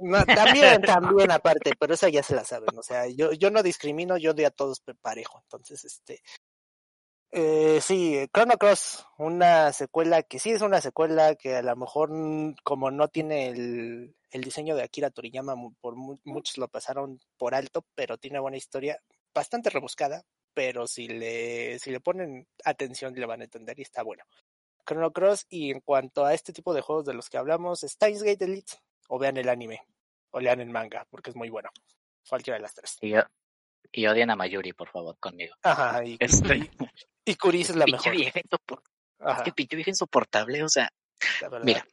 No, 0.00 0.24
también, 0.26 0.82
también 0.82 1.30
aparte, 1.30 1.72
pero 1.78 1.94
esa 1.94 2.08
ya 2.08 2.22
se 2.22 2.34
la 2.34 2.44
saben. 2.44 2.76
O 2.78 2.82
sea, 2.82 3.06
yo, 3.08 3.32
yo 3.32 3.50
no 3.50 3.62
discrimino, 3.62 4.16
yo 4.18 4.34
doy 4.34 4.44
a 4.44 4.50
todos 4.50 4.82
parejo. 5.00 5.40
Entonces, 5.42 5.84
este. 5.84 6.20
Eh, 7.34 7.80
sí, 7.80 8.28
Chrono 8.34 8.58
Cross, 8.58 9.06
una 9.16 9.72
secuela 9.72 10.22
que 10.22 10.38
sí 10.38 10.50
es 10.50 10.60
una 10.60 10.82
secuela 10.82 11.34
que 11.34 11.56
a 11.56 11.62
lo 11.62 11.74
mejor, 11.76 12.10
mm, 12.12 12.56
como 12.62 12.90
no 12.90 13.08
tiene 13.08 13.48
el, 13.48 14.14
el 14.30 14.44
diseño 14.44 14.76
de 14.76 14.82
Akira 14.82 15.08
Toriyama, 15.10 15.54
por 15.80 15.96
mu- 15.96 16.18
muchos 16.24 16.58
lo 16.58 16.68
pasaron 16.68 17.18
por 17.38 17.54
alto, 17.54 17.86
pero 17.94 18.18
tiene 18.18 18.38
buena 18.38 18.58
historia, 18.58 19.00
bastante 19.32 19.70
rebuscada, 19.70 20.24
pero 20.54 20.86
si 20.86 21.08
le, 21.08 21.78
si 21.78 21.90
le 21.90 22.00
ponen 22.00 22.46
atención 22.64 23.14
le 23.14 23.26
van 23.26 23.40
a 23.40 23.44
entender 23.44 23.78
y 23.78 23.82
está 23.82 24.02
bueno. 24.02 24.24
Chrono 24.86 25.12
Cross, 25.12 25.46
y 25.48 25.70
en 25.70 25.80
cuanto 25.80 26.24
a 26.24 26.34
este 26.34 26.52
tipo 26.52 26.74
de 26.74 26.80
juegos 26.80 27.04
de 27.06 27.14
los 27.14 27.30
que 27.30 27.38
hablamos, 27.38 27.80
Steins 27.80 28.22
Gate 28.22 28.44
Elite, 28.44 28.72
o 29.08 29.18
vean 29.18 29.36
el 29.36 29.48
anime, 29.48 29.80
o 30.30 30.40
lean 30.40 30.60
el 30.60 30.70
manga, 30.70 31.06
porque 31.10 31.30
es 31.30 31.36
muy 31.36 31.50
bueno. 31.50 31.70
Cualquiera 32.28 32.56
de 32.56 32.62
las 32.62 32.74
tres. 32.74 32.98
Y, 33.00 33.10
yo- 33.10 33.22
y 33.92 34.06
odien 34.06 34.30
a 34.30 34.36
Mayuri, 34.36 34.72
por 34.72 34.88
favor, 34.88 35.16
conmigo. 35.18 35.54
Ajá, 35.62 36.04
y, 36.04 36.16
Este, 36.18 36.68
y 37.24 37.34
Kuris 37.36 37.70
es 37.70 37.76
la 37.76 37.84
pinche 37.84 38.10
mejor. 38.10 38.20
vieja 38.22 38.40
insopor- 38.40 38.82
Ajá, 39.20 39.44
pinche 39.54 39.76
vieja 39.76 39.90
insoportable, 39.90 40.62
o 40.64 40.68
sea, 40.68 40.90
mira, 41.62 41.86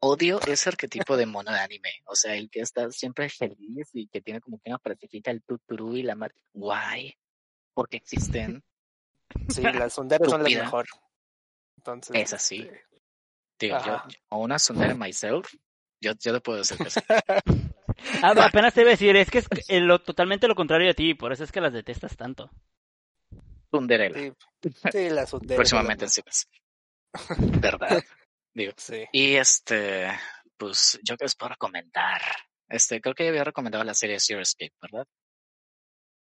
odio 0.00 0.38
ese 0.46 0.68
arquetipo 0.68 1.16
de 1.16 1.24
mono 1.26 1.50
de 1.50 1.58
anime, 1.60 1.90
o 2.04 2.14
sea, 2.14 2.34
el 2.34 2.50
que 2.50 2.60
está 2.60 2.90
siempre 2.90 3.30
feliz 3.30 3.88
y 3.94 4.06
que 4.08 4.20
tiene 4.20 4.40
como 4.40 4.58
que 4.58 4.68
una 4.68 4.78
frasecita 4.78 5.30
el 5.30 5.42
tuturú 5.42 5.96
y 5.96 6.02
la 6.02 6.14
mar... 6.14 6.34
Guay, 6.52 7.16
porque 7.78 7.98
existen, 7.98 8.64
Sí, 9.48 9.62
las 9.62 9.92
sunderes 9.92 10.28
son 10.28 10.42
las 10.42 10.52
mejor. 10.52 10.86
Entonces, 11.76 12.16
Es 12.16 12.32
así. 12.32 12.62
este, 12.62 12.82
digo, 13.60 13.78
yo, 13.86 13.94
Ajá. 13.94 14.08
o 14.30 14.38
una 14.38 14.58
Sundere 14.58 14.94
myself, 14.96 15.54
yo, 16.00 16.10
yo 16.18 16.32
te 16.32 16.40
puedo 16.40 16.58
decir 16.58 16.76
que 16.78 16.90
sí. 16.90 17.00
Ah, 18.20 18.34
apenas 18.44 18.74
te 18.74 18.80
iba 18.80 18.90
a 18.90 18.92
decir, 18.98 19.14
es 19.14 19.30
que 19.30 19.38
es 19.38 19.46
eh, 19.68 19.78
lo, 19.78 20.00
totalmente 20.02 20.48
lo 20.48 20.56
contrario 20.56 20.90
a 20.90 20.94
ti, 20.94 21.14
por 21.14 21.32
eso 21.32 21.44
es 21.44 21.52
que 21.52 21.60
las 21.60 21.72
detestas 21.72 22.16
tanto. 22.16 22.50
Sunderela, 23.70 24.18
sí, 24.18 24.32
sí, 24.90 25.10
las 25.10 25.30
sunderes. 25.30 25.56
próximamente 25.56 26.04
en 26.06 26.10
cines. 26.10 26.48
¿Verdad? 27.60 28.02
Digo, 28.54 28.72
Sí. 28.76 29.04
Y 29.12 29.36
este, 29.36 30.08
pues 30.56 30.98
yo 31.04 31.16
que 31.16 31.26
les 31.26 31.36
puedo 31.36 31.50
recomendar. 31.50 32.22
Este, 32.68 33.00
creo 33.00 33.14
que 33.14 33.22
ya 33.22 33.30
había 33.30 33.44
recomendado 33.44 33.84
la 33.84 33.94
serie 33.94 34.18
Zero 34.18 34.40
Escape, 34.40 34.74
¿verdad? 34.82 35.06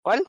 ¿Cuál? 0.03 0.25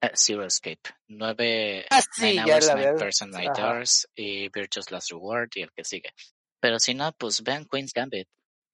Eh, 0.00 0.10
Zero 0.14 0.44
Escape. 0.44 0.80
Nueve, 1.08 1.86
Ah, 1.90 2.00
sí, 2.12 2.36
Nine 2.38 2.52
Hours, 2.52 2.66
la 2.68 2.74
Nine. 2.74 2.92
Person, 2.94 3.30
Nine 3.30 3.50
Ajá. 3.50 3.70
Hours 3.72 4.08
y 4.14 4.48
Virtuous 4.48 4.90
Last 4.90 5.10
Reward 5.10 5.48
y 5.54 5.62
el 5.62 5.72
que 5.72 5.84
sigue. 5.84 6.12
Pero 6.60 6.78
si 6.78 6.94
no, 6.94 7.12
pues 7.12 7.42
vean 7.42 7.64
Queen's 7.66 7.92
Gambit. 7.92 8.28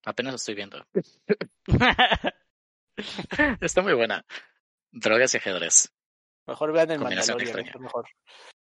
Apenas 0.04 0.32
lo 0.32 0.36
estoy 0.36 0.54
viendo. 0.54 0.84
Está 3.60 3.82
muy 3.82 3.94
buena. 3.94 4.24
Drogas 4.90 5.34
y 5.34 5.38
ajedrez. 5.38 5.90
Mejor 6.46 6.72
vean 6.72 6.90
el 6.90 6.98
Mandalorian, 7.00 7.64
mejor. 7.80 8.06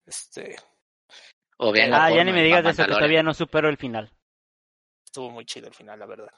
Este, 0.07 0.57
O 1.59 1.73
vean 1.73 1.91
la 1.91 2.05
ah, 2.07 2.11
ya 2.15 2.23
ni 2.25 2.33
me 2.33 2.43
digas 2.45 2.63
de 2.63 2.71
eso, 2.71 2.85
que 2.85 2.91
todavía 2.93 3.23
no 3.25 3.35
supero 3.35 3.69
el 3.69 3.77
final. 3.77 4.13
estuvo 5.05 5.31
muy 5.31 5.45
chido 5.45 5.67
el 5.67 5.75
final, 5.75 5.99
la 5.99 6.07
verdad. 6.07 6.33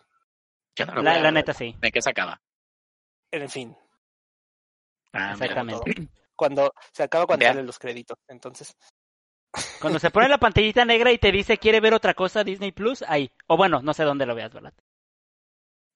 Yo 0.74 0.86
no 0.86 0.94
lo 0.94 1.02
La, 1.02 1.18
la 1.20 1.30
neta 1.30 1.52
sí, 1.52 1.74
¿De 1.80 1.90
qué 1.92 2.00
se 2.00 2.10
acaba? 2.10 2.40
En 3.30 3.48
fin, 3.50 3.76
Ah, 5.12 5.32
exactamente. 5.32 5.94
cuando 6.36 6.72
se 6.92 7.02
acaba 7.02 7.26
cuando 7.26 7.46
salen 7.46 7.66
los 7.66 7.78
créditos. 7.78 8.16
Entonces, 8.28 8.76
Cuando 9.80 9.98
se 9.98 10.10
pone 10.12 10.28
la 10.28 10.38
pantallita 10.38 10.84
negra 10.84 11.12
y 11.12 11.18
te 11.18 11.32
dice 11.32 11.58
quiere 11.58 11.80
ver 11.80 11.94
otra 11.94 12.14
cosa 12.14 12.44
Disney 12.44 12.72
Plus, 12.72 13.02
ahí. 13.02 13.30
O 13.46 13.56
bueno, 13.56 13.82
no 13.82 13.92
sé 13.92 14.04
dónde 14.04 14.26
lo 14.26 14.34
veas, 14.34 14.52
¿verdad? 14.52 14.72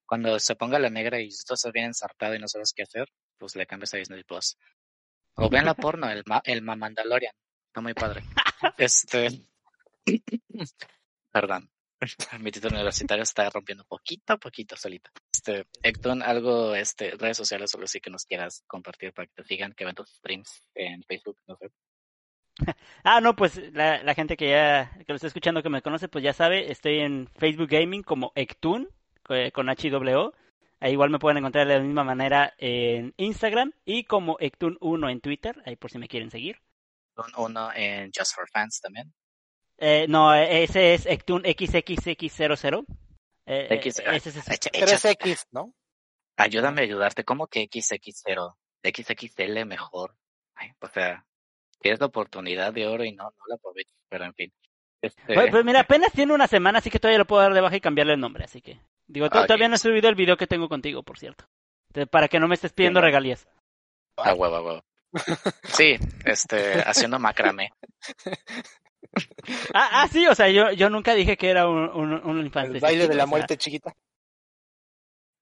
Cuando 0.07 0.39
se 0.39 0.57
ponga 0.57 0.79
la 0.79 0.91
negra 0.91 1.21
y 1.21 1.29
tú 1.29 1.55
estás 1.55 1.73
bien 1.73 1.87
ensartado 1.87 2.35
y 2.35 2.39
no 2.39 2.49
sabes 2.49 2.73
qué 2.75 2.83
hacer, 2.83 3.09
pues 3.39 3.57
le 3.57 3.67
cambias 3.67 3.95
a 3.95 3.99
Disney 3.99 4.25
Plus. 4.25 4.57
O 5.37 5.49
vean 5.49 5.65
la 5.65 5.75
porno, 5.75 6.11
el, 6.11 6.23
ma 6.27 6.43
el 6.45 6.61
Mamandalorian. 6.61 7.33
Está 7.69 7.81
muy 7.81 7.95
padre. 7.95 8.23
Este. 8.77 9.29
Perdón. 11.33 11.71
Mi 12.41 12.51
título 12.51 12.75
universitario 12.75 13.23
está 13.23 13.49
rompiendo 13.49 13.85
poquito 13.85 14.35
a 14.35 14.37
poquito 14.37 14.77
solito. 14.77 15.11
Este, 15.45 15.67
Hector, 15.83 16.23
algo, 16.23 16.75
este, 16.77 17.11
redes 17.13 17.37
sociales 17.37 17.75
o 17.75 17.77
algo 17.79 17.87
así 17.87 18.01
que 18.01 18.11
nos 18.11 18.25
quieras 18.27 18.63
compartir 18.69 19.13
para 19.13 19.27
que 19.27 19.43
te 19.43 19.45
sigan, 19.45 19.73
que 19.73 19.85
ven 19.85 19.95
tus 19.97 20.09
streams 20.11 20.63
en 20.75 21.03
Facebook, 21.03 21.37
no 21.49 21.57
sé. 21.57 21.69
Ah, 23.03 23.21
no, 23.21 23.35
pues 23.35 23.57
la, 23.73 24.03
la 24.05 24.15
gente 24.15 24.37
que 24.37 24.51
ya 24.51 24.93
que 24.99 25.05
lo 25.09 25.17
está 25.17 25.27
escuchando 25.27 25.63
que 25.63 25.69
me 25.71 25.83
conoce, 25.83 26.07
pues 26.09 26.23
ya 26.23 26.33
sabe, 26.33 26.71
estoy 26.71 27.01
en 27.01 27.29
Facebook 27.39 27.69
Gaming 27.69 28.03
como 28.05 28.31
Ectun 28.37 28.89
con 29.53 29.67
HWO. 29.69 30.33
Ahí 30.79 30.93
igual 30.93 31.11
me 31.11 31.19
pueden 31.19 31.39
encontrar 31.39 31.67
de 31.67 31.75
la 31.79 31.81
misma 31.81 32.05
manera 32.05 32.55
en 32.59 33.15
Instagram 33.17 33.73
y 33.85 34.05
como 34.05 34.37
Ectun1 34.39 35.11
en 35.11 35.21
Twitter, 35.21 35.61
ahí 35.65 35.75
por 35.77 35.91
si 35.91 35.99
me 35.99 36.09
quieren 36.09 36.31
seguir. 36.31 36.61
Un- 37.17 37.45
Uno 37.51 37.71
en 37.75 38.11
Just 38.17 38.35
for 38.35 38.49
Fans 38.51 38.81
también. 38.81 39.13
Eh, 39.79 40.07
no, 40.09 40.33
ese 40.35 40.95
es 40.95 41.07
Ectun 41.07 41.43
XXX00. 41.43 42.85
Eh, 43.47 43.67
eh, 43.71 43.75
X, 43.77 43.99
ese 44.05 44.29
es 44.31 44.37
ese. 44.37 44.53
echa- 44.53 44.71
echa- 44.73 44.97
3X, 45.17 45.47
¿no? 45.51 45.75
ayúdame 46.37 46.81
a 46.81 46.85
ayudarte. 46.85 47.25
¿Cómo 47.25 47.47
que 47.47 47.69
XX0? 47.69 48.57
XXL 48.83 49.65
mejor. 49.67 50.17
Ay, 50.55 50.71
o 50.81 50.89
sea, 50.89 51.25
tienes 51.81 52.01
la 52.01 52.07
oportunidad 52.07 52.73
de 52.73 52.87
oro 52.87 53.05
y 53.05 53.13
no, 53.13 53.25
no 53.25 53.45
la 53.49 53.55
aprovechas, 53.57 53.97
pero 54.09 54.25
en 54.25 54.35
fin. 54.35 54.53
Este, 55.03 55.35
Pues, 55.35 55.51
pues 55.51 55.65
mira, 55.65 55.81
apenas 55.81 56.13
tiene 56.13 56.33
una 56.33 56.47
semana, 56.47 56.79
así 56.79 56.91
que 56.91 56.99
todavía 56.99 57.19
lo 57.19 57.27
puedo 57.27 57.43
dar 57.43 57.53
de 57.55 57.61
baja 57.61 57.77
y 57.77 57.81
cambiarle 57.81 58.15
el 58.15 58.21
nombre, 58.21 58.45
así 58.45 58.61
que... 58.63 58.81
Digo, 59.07 59.29
to- 59.29 59.41
Ok. 59.41 59.47
todavía 59.47 59.69
no 59.69 59.75
he 59.75 59.79
subido 59.79 60.09
el 60.09 60.15
video 60.15 60.37
que 60.37 60.47
tengo 60.47 60.69
contigo, 60.69 61.03
por 61.03 61.19
cierto. 61.19 61.45
Entonces, 61.89 62.09
para 62.09 62.29
que 62.29 62.39
no 62.41 62.49
me 62.49 62.55
estés 62.55 62.73
pidiendo 62.73 63.01
regalías. 63.01 63.47
a 64.17 64.35
huevo, 64.35 64.57
a 64.57 64.63
huevo. 64.63 64.85
Sí, 65.65 65.97
este, 66.25 66.81
haciendo 66.87 67.19
macramé. 67.19 67.71
Ah, 69.75 70.03
ah, 70.03 70.09
sí, 70.09 70.27
o 70.27 70.35
sea, 70.35 70.49
yo, 70.49 70.71
yo 70.73 70.89
nunca 70.89 71.15
dije 71.15 71.37
que 71.37 71.51
era 71.51 71.69
un, 71.69 71.89
un, 71.91 72.13
un 72.13 72.41
infante. 72.45 72.75
El 72.75 72.81
baile 72.81 73.09
de 73.09 73.15
la 73.15 73.25
o 73.25 73.27
sea, 73.27 73.27
muerte 73.27 73.57
chiquita. 73.59 73.95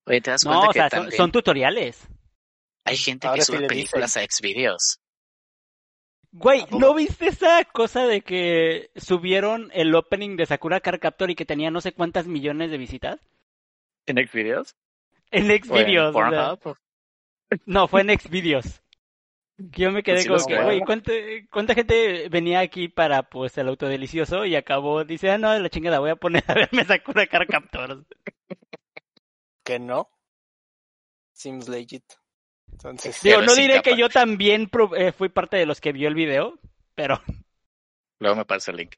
Oye, 0.07 0.21
¿te 0.21 0.31
das 0.31 0.45
No, 0.45 0.51
cuenta 0.51 0.69
o 0.69 0.73
que 0.73 0.79
sea, 0.79 0.91
son, 0.91 0.99
también 0.99 1.17
son 1.17 1.33
tutoriales. 1.33 2.09
hay 2.85 2.97
gente 2.97 3.27
Ahora 3.29 3.39
que 3.39 3.45
sube 3.45 3.67
películas 3.69 4.17
a 4.17 4.23
Xvideos? 4.25 4.99
Güey. 6.33 6.65
¿no 6.71 6.95
viste 6.95 7.27
esa 7.27 7.65
cosa 7.65 8.07
de 8.07 8.23
que 8.23 8.91
subieron 8.97 9.71
el 9.75 9.95
opening 9.95 10.37
de 10.37 10.47
Sakura 10.47 10.81
Card 10.81 11.01
Captor 11.01 11.31
y 11.31 11.35
que 11.35 11.45
tenía 11.45 11.71
no 11.71 11.81
sé 11.81 11.93
cuántas 11.93 12.27
millones 12.27 12.71
de 12.71 12.79
visitas? 12.79 13.21
¿En 14.07 14.17
Xvideos? 14.27 14.77
En 15.31 15.51
¿O 15.51 15.53
en 15.53 15.63
Xvideos. 15.63 16.15
o 16.15 16.31
sea. 16.31 16.59
No, 17.67 17.89
fue 17.89 18.03
en 18.03 18.19
Xvideos. 18.19 18.81
Yo 19.73 19.91
me 19.93 20.03
quedé 20.03 20.27
Pues 20.27 20.29
como 20.29 20.47
que, 20.47 20.55
veo. 20.55 20.65
güey, 20.65 20.81
¿cuánta, 20.81 21.13
¿cuánta 21.51 21.75
gente 21.75 22.29
venía 22.31 22.61
aquí 22.61 22.89
para 22.89 23.25
pues 23.25 23.57
el 23.59 23.69
autodelicioso 23.69 24.45
y 24.47 24.57
acabó, 24.57 25.05
dice, 25.05 25.31
ah, 25.31 25.39
no, 25.39 25.51
de 25.53 25.61
la 25.61 25.69
chingada, 25.69 25.99
voy 25.99 26.11
a 26.11 26.17
poner 26.17 26.43
a 26.47 26.55
verme 26.55 26.85
Sakura 26.87 27.27
Card 27.27 27.49
Captor. 27.49 28.05
Que 29.65 29.79
no. 29.79 30.09
Seems 31.33 31.69
legit. 31.69 32.05
Entonces, 32.73 33.21
Digo, 33.23 33.43
no 33.43 33.55
diré 33.55 33.83
que 33.83 33.97
yo 33.97 34.09
también 34.09 34.69
pro- 34.69 34.95
eh, 34.97 35.13
fui 35.13 35.29
parte 35.29 35.57
de 35.57 35.67
los 35.67 35.81
que 35.81 35.93
vio 35.93 36.09
el 36.09 36.15
video, 36.15 36.59
pero 36.95 37.21
Luego 38.19 38.37
me 38.37 38.45
pasa 38.45 38.71
el 38.71 38.79
link. 38.79 38.95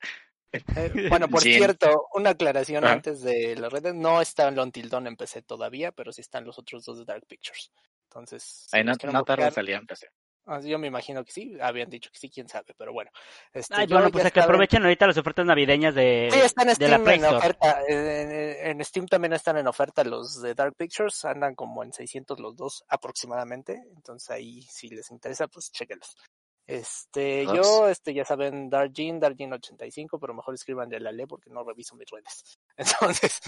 eh, 0.53 1.09
bueno, 1.09 1.29
por 1.29 1.41
cierto, 1.77 2.07
una 2.15 2.31
aclaración 2.31 2.85
antes 2.85 3.23
de 3.23 3.57
las 3.57 3.73
redes. 3.73 3.95
No 3.95 4.21
está 4.21 4.49
el 4.49 4.59
Until 4.59 4.89
Dawn 4.89 5.07
en 5.07 5.17
PC 5.17 5.43
todavía, 5.43 5.91
pero 5.93 6.13
sí 6.13 6.21
están 6.21 6.45
los 6.45 6.59
otros 6.59 6.85
dos 6.85 6.99
de 6.99 7.05
Dark 7.05 7.25
Pictures. 7.27 7.73
Entonces, 8.09 8.67
si 8.69 8.77
no, 8.85 8.93
no 8.93 8.97
tarda 8.99 9.11
en 9.11 9.19
buscar, 9.25 9.53
salir 9.53 9.75
en 9.77 9.87
PC. 9.87 10.09
Ah, 10.47 10.61
yo 10.61 10.78
me 10.78 10.86
imagino 10.88 11.24
que 11.24 11.32
sí. 11.32 11.57
Habían 11.61 11.90
dicho 11.90 12.11
que 12.12 12.18
sí, 12.18 12.30
quién 12.30 12.49
sabe, 12.49 12.74
pero 12.76 12.93
bueno. 12.93 13.11
Este, 13.53 13.74
Ay, 13.74 13.86
yo 13.86 13.97
bueno, 13.97 14.11
pues 14.11 14.24
a 14.26 14.30
que 14.30 14.40
en- 14.40 14.45
aprovechen 14.45 14.82
ahorita 14.82 15.07
las 15.07 15.18
ofertas 15.18 15.47
navideñas 15.47 15.95
de, 15.95 16.28
Sí, 16.32 16.40
están 16.40 16.68
en 16.68 16.74
de 16.76 16.88
la 16.88 16.99
Play 16.99 17.16
en 17.18 17.24
Store. 17.24 17.38
oferta. 17.38 17.82
En, 17.88 18.32
en 18.80 18.84
Steam 18.84 19.07
también 19.07 19.32
están 19.32 19.57
en 19.59 19.66
oferta 19.66 20.05
los 20.05 20.40
de 20.43 20.55
Dark 20.55 20.74
Pictures. 20.76 21.24
Andan 21.24 21.55
como 21.55 21.82
en 21.82 21.93
600 21.93 22.40
los 22.40 22.57
dos 22.57 22.84
aproximadamente. 22.88 23.82
Entonces 23.97 24.30
ahí, 24.30 24.62
si 24.62 24.88
les 24.88 25.11
interesa, 25.11 25.49
pues 25.49 25.70
chéquenlos. 25.70 26.16
Este, 26.64 27.45
yo, 27.47 27.88
este, 27.88 28.14
ya 28.14 28.24
saben, 28.24 28.70
Darjin, 28.70 29.20
Darjin85, 29.20 30.18
pero 30.20 30.32
mejor 30.32 30.55
escriban 30.55 30.88
de 30.88 31.01
la 31.01 31.11
ley 31.11 31.26
porque 31.26 31.51
no 31.51 31.64
reviso 31.64 31.97
mis 31.97 32.09
redes. 32.09 32.61
Entonces, 32.76 33.40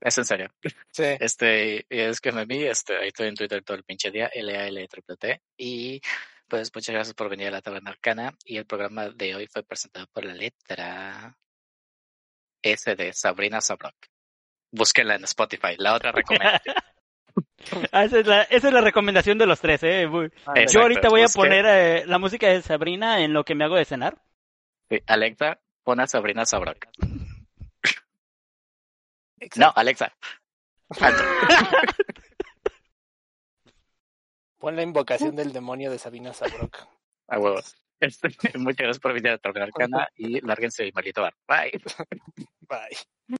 Es 0.00 0.18
en 0.18 0.24
serio. 0.24 0.50
sí. 0.90 1.04
Este, 1.20 1.86
y 1.88 2.00
es 2.00 2.20
que 2.20 2.32
me 2.32 2.44
vi, 2.44 2.64
este, 2.64 2.96
ahí 2.96 3.08
estoy 3.08 3.28
en 3.28 3.34
Twitter 3.34 3.62
todo 3.62 3.76
el 3.76 3.84
pinche 3.84 4.10
día, 4.10 4.30
l 4.32 4.88
triple 4.88 5.16
T 5.16 5.42
y 5.56 6.00
pues 6.48 6.70
muchas 6.74 6.94
gracias 6.94 7.14
por 7.14 7.28
venir 7.28 7.48
a 7.48 7.52
la 7.52 7.62
Taberna 7.62 7.90
Arcana 7.90 8.32
y 8.44 8.56
el 8.56 8.66
programa 8.66 9.10
de 9.10 9.34
hoy 9.34 9.46
fue 9.48 9.64
presentado 9.64 10.06
por 10.12 10.24
la 10.24 10.34
letra 10.34 11.36
S 12.62 12.94
de 12.94 13.12
Sabrina 13.12 13.60
Sabrok. 13.60 13.94
Búsquenla 14.70 15.16
en 15.16 15.24
Spotify, 15.24 15.74
la 15.78 15.94
otra 15.94 16.12
recomendación. 16.12 16.74
Ah, 17.92 18.04
esa, 18.04 18.20
es 18.20 18.26
la, 18.26 18.42
esa 18.42 18.68
es 18.68 18.72
la 18.72 18.80
recomendación 18.80 19.36
de 19.36 19.44
los 19.44 19.60
tres, 19.60 19.82
¿eh? 19.82 20.08
Yo 20.70 20.80
ahorita 20.80 21.08
voy 21.08 21.22
a 21.22 21.28
poner 21.28 21.66
eh, 21.66 22.06
la 22.06 22.18
música 22.18 22.48
de 22.48 22.62
Sabrina 22.62 23.20
en 23.20 23.34
lo 23.34 23.44
que 23.44 23.54
me 23.54 23.64
hago 23.64 23.76
de 23.76 23.84
cenar. 23.84 24.22
Sí, 24.88 25.00
Alexa, 25.06 25.58
pon 25.82 26.00
a 26.00 26.06
Sabrina 26.06 26.46
Sabrok. 26.46 26.86
No. 29.56 29.72
Alexa. 29.74 30.12
Pon 34.58 34.76
la 34.76 34.82
invocación 34.82 35.36
del 35.36 35.52
demonio 35.52 35.90
de 35.90 35.98
Sabina 35.98 36.32
Sabrok. 36.32 36.86
A 37.28 37.38
huevo. 37.38 37.60
Este, 38.00 38.28
muchas 38.58 38.78
gracias 38.78 38.98
por 38.98 39.12
venir 39.12 39.32
a 39.32 39.38
Taberna 39.38 39.64
Arcana 39.64 40.08
y 40.14 40.40
lárguense 40.40 40.84
el 40.84 40.92
maldito 40.92 41.22
bar. 41.22 41.34
Bye. 41.48 41.80
Bye. 42.68 43.36